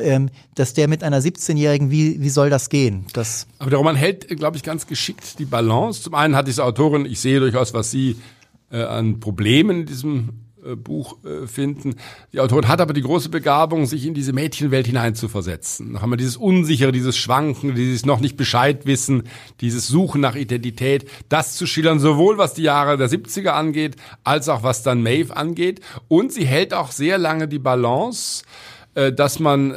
ähm, 0.00 0.30
dass 0.54 0.74
der 0.74 0.88
mit 0.88 1.04
einer 1.04 1.20
17-Jährigen, 1.20 1.90
wie, 1.90 2.20
wie 2.20 2.28
soll 2.28 2.50
das 2.50 2.70
gehen? 2.70 3.06
Das 3.12 3.46
Aber 3.58 3.70
der 3.70 3.78
Roman 3.78 3.94
hält, 3.94 4.28
glaube 4.36 4.56
ich, 4.56 4.62
ganz 4.62 4.86
geschickt 4.86 5.38
die 5.38 5.44
Balance. 5.44 6.02
Zum 6.02 6.14
einen 6.14 6.34
hat 6.34 6.48
diese 6.48 6.64
Autorin, 6.64 7.06
ich 7.06 7.20
sehe 7.20 7.38
durchaus, 7.38 7.72
was 7.74 7.90
sie 7.90 8.16
äh, 8.70 8.82
an 8.82 9.20
Problemen 9.20 9.80
in 9.80 9.86
diesem 9.86 10.45
Buch 10.74 11.18
äh, 11.24 11.46
finden. 11.46 11.94
Die 12.32 12.40
Autorin 12.40 12.66
hat 12.66 12.80
aber 12.80 12.92
die 12.92 13.02
große 13.02 13.28
Begabung, 13.28 13.86
sich 13.86 14.06
in 14.06 14.14
diese 14.14 14.32
Mädchenwelt 14.32 14.86
hineinzuversetzen. 14.86 15.92
Noch 15.92 16.02
einmal 16.02 16.16
dieses 16.16 16.36
Unsichere, 16.36 16.90
dieses 16.90 17.16
Schwanken, 17.16 17.74
dieses 17.74 18.04
noch 18.04 18.20
nicht 18.20 18.36
Bescheid 18.36 18.86
wissen, 18.86 19.24
dieses 19.60 19.86
Suchen 19.86 20.20
nach 20.20 20.34
Identität, 20.34 21.08
das 21.28 21.54
zu 21.54 21.66
schildern, 21.66 22.00
sowohl 22.00 22.38
was 22.38 22.54
die 22.54 22.62
Jahre 22.62 22.96
der 22.96 23.08
70er 23.08 23.50
angeht, 23.50 23.96
als 24.24 24.48
auch 24.48 24.62
was 24.62 24.82
dann 24.82 25.02
Maeve 25.02 25.36
angeht. 25.36 25.80
Und 26.08 26.32
sie 26.32 26.46
hält 26.46 26.74
auch 26.74 26.90
sehr 26.90 27.18
lange 27.18 27.46
die 27.46 27.60
Balance, 27.60 28.42
äh, 28.94 29.12
dass 29.12 29.38
man 29.38 29.74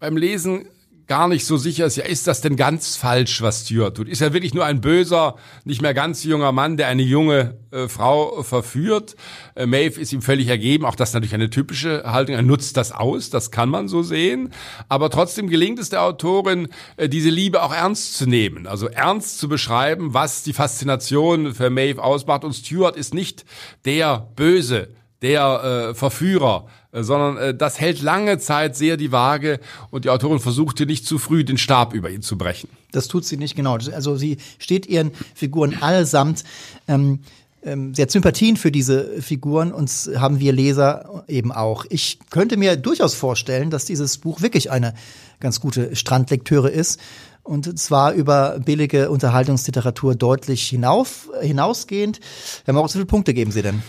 beim 0.00 0.16
Lesen 0.16 0.66
gar 1.06 1.28
nicht 1.28 1.44
so 1.44 1.56
sicher 1.56 1.86
ist, 1.86 1.96
ja, 1.96 2.04
ist 2.04 2.26
das 2.26 2.40
denn 2.40 2.56
ganz 2.56 2.96
falsch, 2.96 3.42
was 3.42 3.66
Stuart 3.66 3.96
tut? 3.96 4.08
Ist 4.08 4.22
er 4.22 4.32
wirklich 4.32 4.54
nur 4.54 4.64
ein 4.64 4.80
böser, 4.80 5.36
nicht 5.64 5.82
mehr 5.82 5.94
ganz 5.94 6.24
junger 6.24 6.52
Mann, 6.52 6.76
der 6.76 6.88
eine 6.88 7.02
junge 7.02 7.58
äh, 7.70 7.88
Frau 7.88 8.42
verführt? 8.42 9.16
Äh, 9.54 9.66
Maeve 9.66 10.00
ist 10.00 10.12
ihm 10.12 10.22
völlig 10.22 10.48
ergeben, 10.48 10.84
auch 10.84 10.94
das 10.94 11.10
ist 11.10 11.14
natürlich 11.14 11.34
eine 11.34 11.50
typische 11.50 12.04
Haltung, 12.04 12.34
er 12.34 12.42
nutzt 12.42 12.76
das 12.76 12.92
aus, 12.92 13.30
das 13.30 13.50
kann 13.50 13.68
man 13.68 13.88
so 13.88 14.02
sehen. 14.02 14.52
Aber 14.88 15.10
trotzdem 15.10 15.48
gelingt 15.48 15.78
es 15.78 15.90
der 15.90 16.02
Autorin, 16.02 16.68
äh, 16.96 17.08
diese 17.08 17.30
Liebe 17.30 17.62
auch 17.62 17.74
ernst 17.74 18.16
zu 18.16 18.26
nehmen, 18.26 18.66
also 18.66 18.88
ernst 18.88 19.38
zu 19.38 19.48
beschreiben, 19.48 20.14
was 20.14 20.42
die 20.42 20.52
Faszination 20.52 21.54
für 21.54 21.70
Maeve 21.70 22.02
ausmacht. 22.02 22.44
Und 22.44 22.54
Stuart 22.54 22.96
ist 22.96 23.14
nicht 23.14 23.44
der 23.84 24.28
Böse, 24.36 24.88
der 25.24 25.90
äh, 25.90 25.94
Verführer, 25.94 26.66
sondern 27.02 27.36
äh, 27.36 27.54
das 27.54 27.80
hält 27.80 28.02
lange 28.02 28.38
Zeit 28.38 28.76
sehr 28.76 28.96
die 28.96 29.12
Waage 29.12 29.60
und 29.90 30.04
die 30.04 30.10
Autorin 30.10 30.38
versuchte 30.38 30.86
nicht 30.86 31.06
zu 31.06 31.18
früh 31.18 31.44
den 31.44 31.58
Stab 31.58 31.94
über 31.94 32.10
ihn 32.10 32.22
zu 32.22 32.38
brechen. 32.38 32.68
Das 32.92 33.08
tut 33.08 33.24
sie 33.24 33.36
nicht 33.36 33.56
genau. 33.56 33.74
Also 33.74 34.16
sie 34.16 34.38
steht 34.58 34.86
ihren 34.86 35.10
Figuren 35.34 35.82
allesamt. 35.82 36.44
Ähm, 36.86 37.20
ähm, 37.64 37.94
sie 37.94 38.06
Sympathien 38.08 38.56
für 38.56 38.70
diese 38.70 39.22
Figuren 39.22 39.72
und 39.72 39.90
haben 40.16 40.38
wir 40.38 40.52
Leser 40.52 41.24
eben 41.28 41.50
auch. 41.50 41.86
Ich 41.88 42.18
könnte 42.30 42.56
mir 42.56 42.76
durchaus 42.76 43.14
vorstellen, 43.14 43.70
dass 43.70 43.84
dieses 43.84 44.18
Buch 44.18 44.42
wirklich 44.42 44.70
eine 44.70 44.94
ganz 45.40 45.60
gute 45.60 45.96
Strandlektüre 45.96 46.70
ist 46.70 47.00
und 47.42 47.78
zwar 47.78 48.12
über 48.12 48.58
billige 48.64 49.10
Unterhaltungsliteratur 49.10 50.14
deutlich 50.14 50.66
hinauf, 50.68 51.28
hinausgehend. 51.40 52.20
Herr 52.64 52.74
Moritz, 52.74 52.94
wie 52.94 52.98
viele 52.98 53.06
Punkte 53.06 53.34
geben 53.34 53.50
Sie 53.50 53.62
denn? 53.62 53.82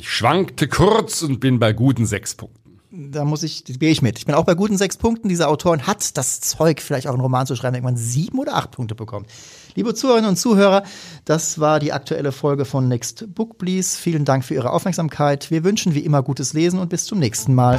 Ich 0.00 0.08
schwankte 0.08 0.66
kurz 0.66 1.20
und 1.20 1.40
bin 1.40 1.58
bei 1.58 1.74
guten 1.74 2.06
sechs 2.06 2.34
Punkten. 2.34 2.80
Da 2.90 3.26
muss 3.26 3.42
ich, 3.42 3.64
gehe 3.64 3.90
ich 3.90 4.00
mit. 4.00 4.18
Ich 4.18 4.24
bin 4.24 4.34
auch 4.34 4.46
bei 4.46 4.54
guten 4.54 4.78
sechs 4.78 4.96
Punkten. 4.96 5.28
Dieser 5.28 5.50
Autorin 5.50 5.86
hat 5.86 6.16
das 6.16 6.40
Zeug, 6.40 6.80
vielleicht 6.80 7.06
auch 7.06 7.12
einen 7.12 7.20
Roman 7.20 7.46
zu 7.46 7.54
schreiben, 7.54 7.76
wenn 7.76 7.84
man 7.84 7.98
sieben 7.98 8.38
oder 8.38 8.56
acht 8.56 8.70
Punkte 8.70 8.94
bekommt. 8.94 9.28
Liebe 9.74 9.94
Zuhörerinnen 9.94 10.30
und 10.30 10.36
Zuhörer, 10.36 10.84
das 11.26 11.60
war 11.60 11.80
die 11.80 11.92
aktuelle 11.92 12.32
Folge 12.32 12.64
von 12.64 12.88
Next 12.88 13.34
Book 13.34 13.58
Please. 13.58 13.98
Vielen 13.98 14.24
Dank 14.24 14.42
für 14.42 14.54
Ihre 14.54 14.70
Aufmerksamkeit. 14.70 15.50
Wir 15.50 15.64
wünschen 15.64 15.94
wie 15.94 16.00
immer 16.00 16.22
gutes 16.22 16.54
Lesen 16.54 16.80
und 16.80 16.88
bis 16.88 17.04
zum 17.04 17.18
nächsten 17.18 17.54
Mal. 17.54 17.78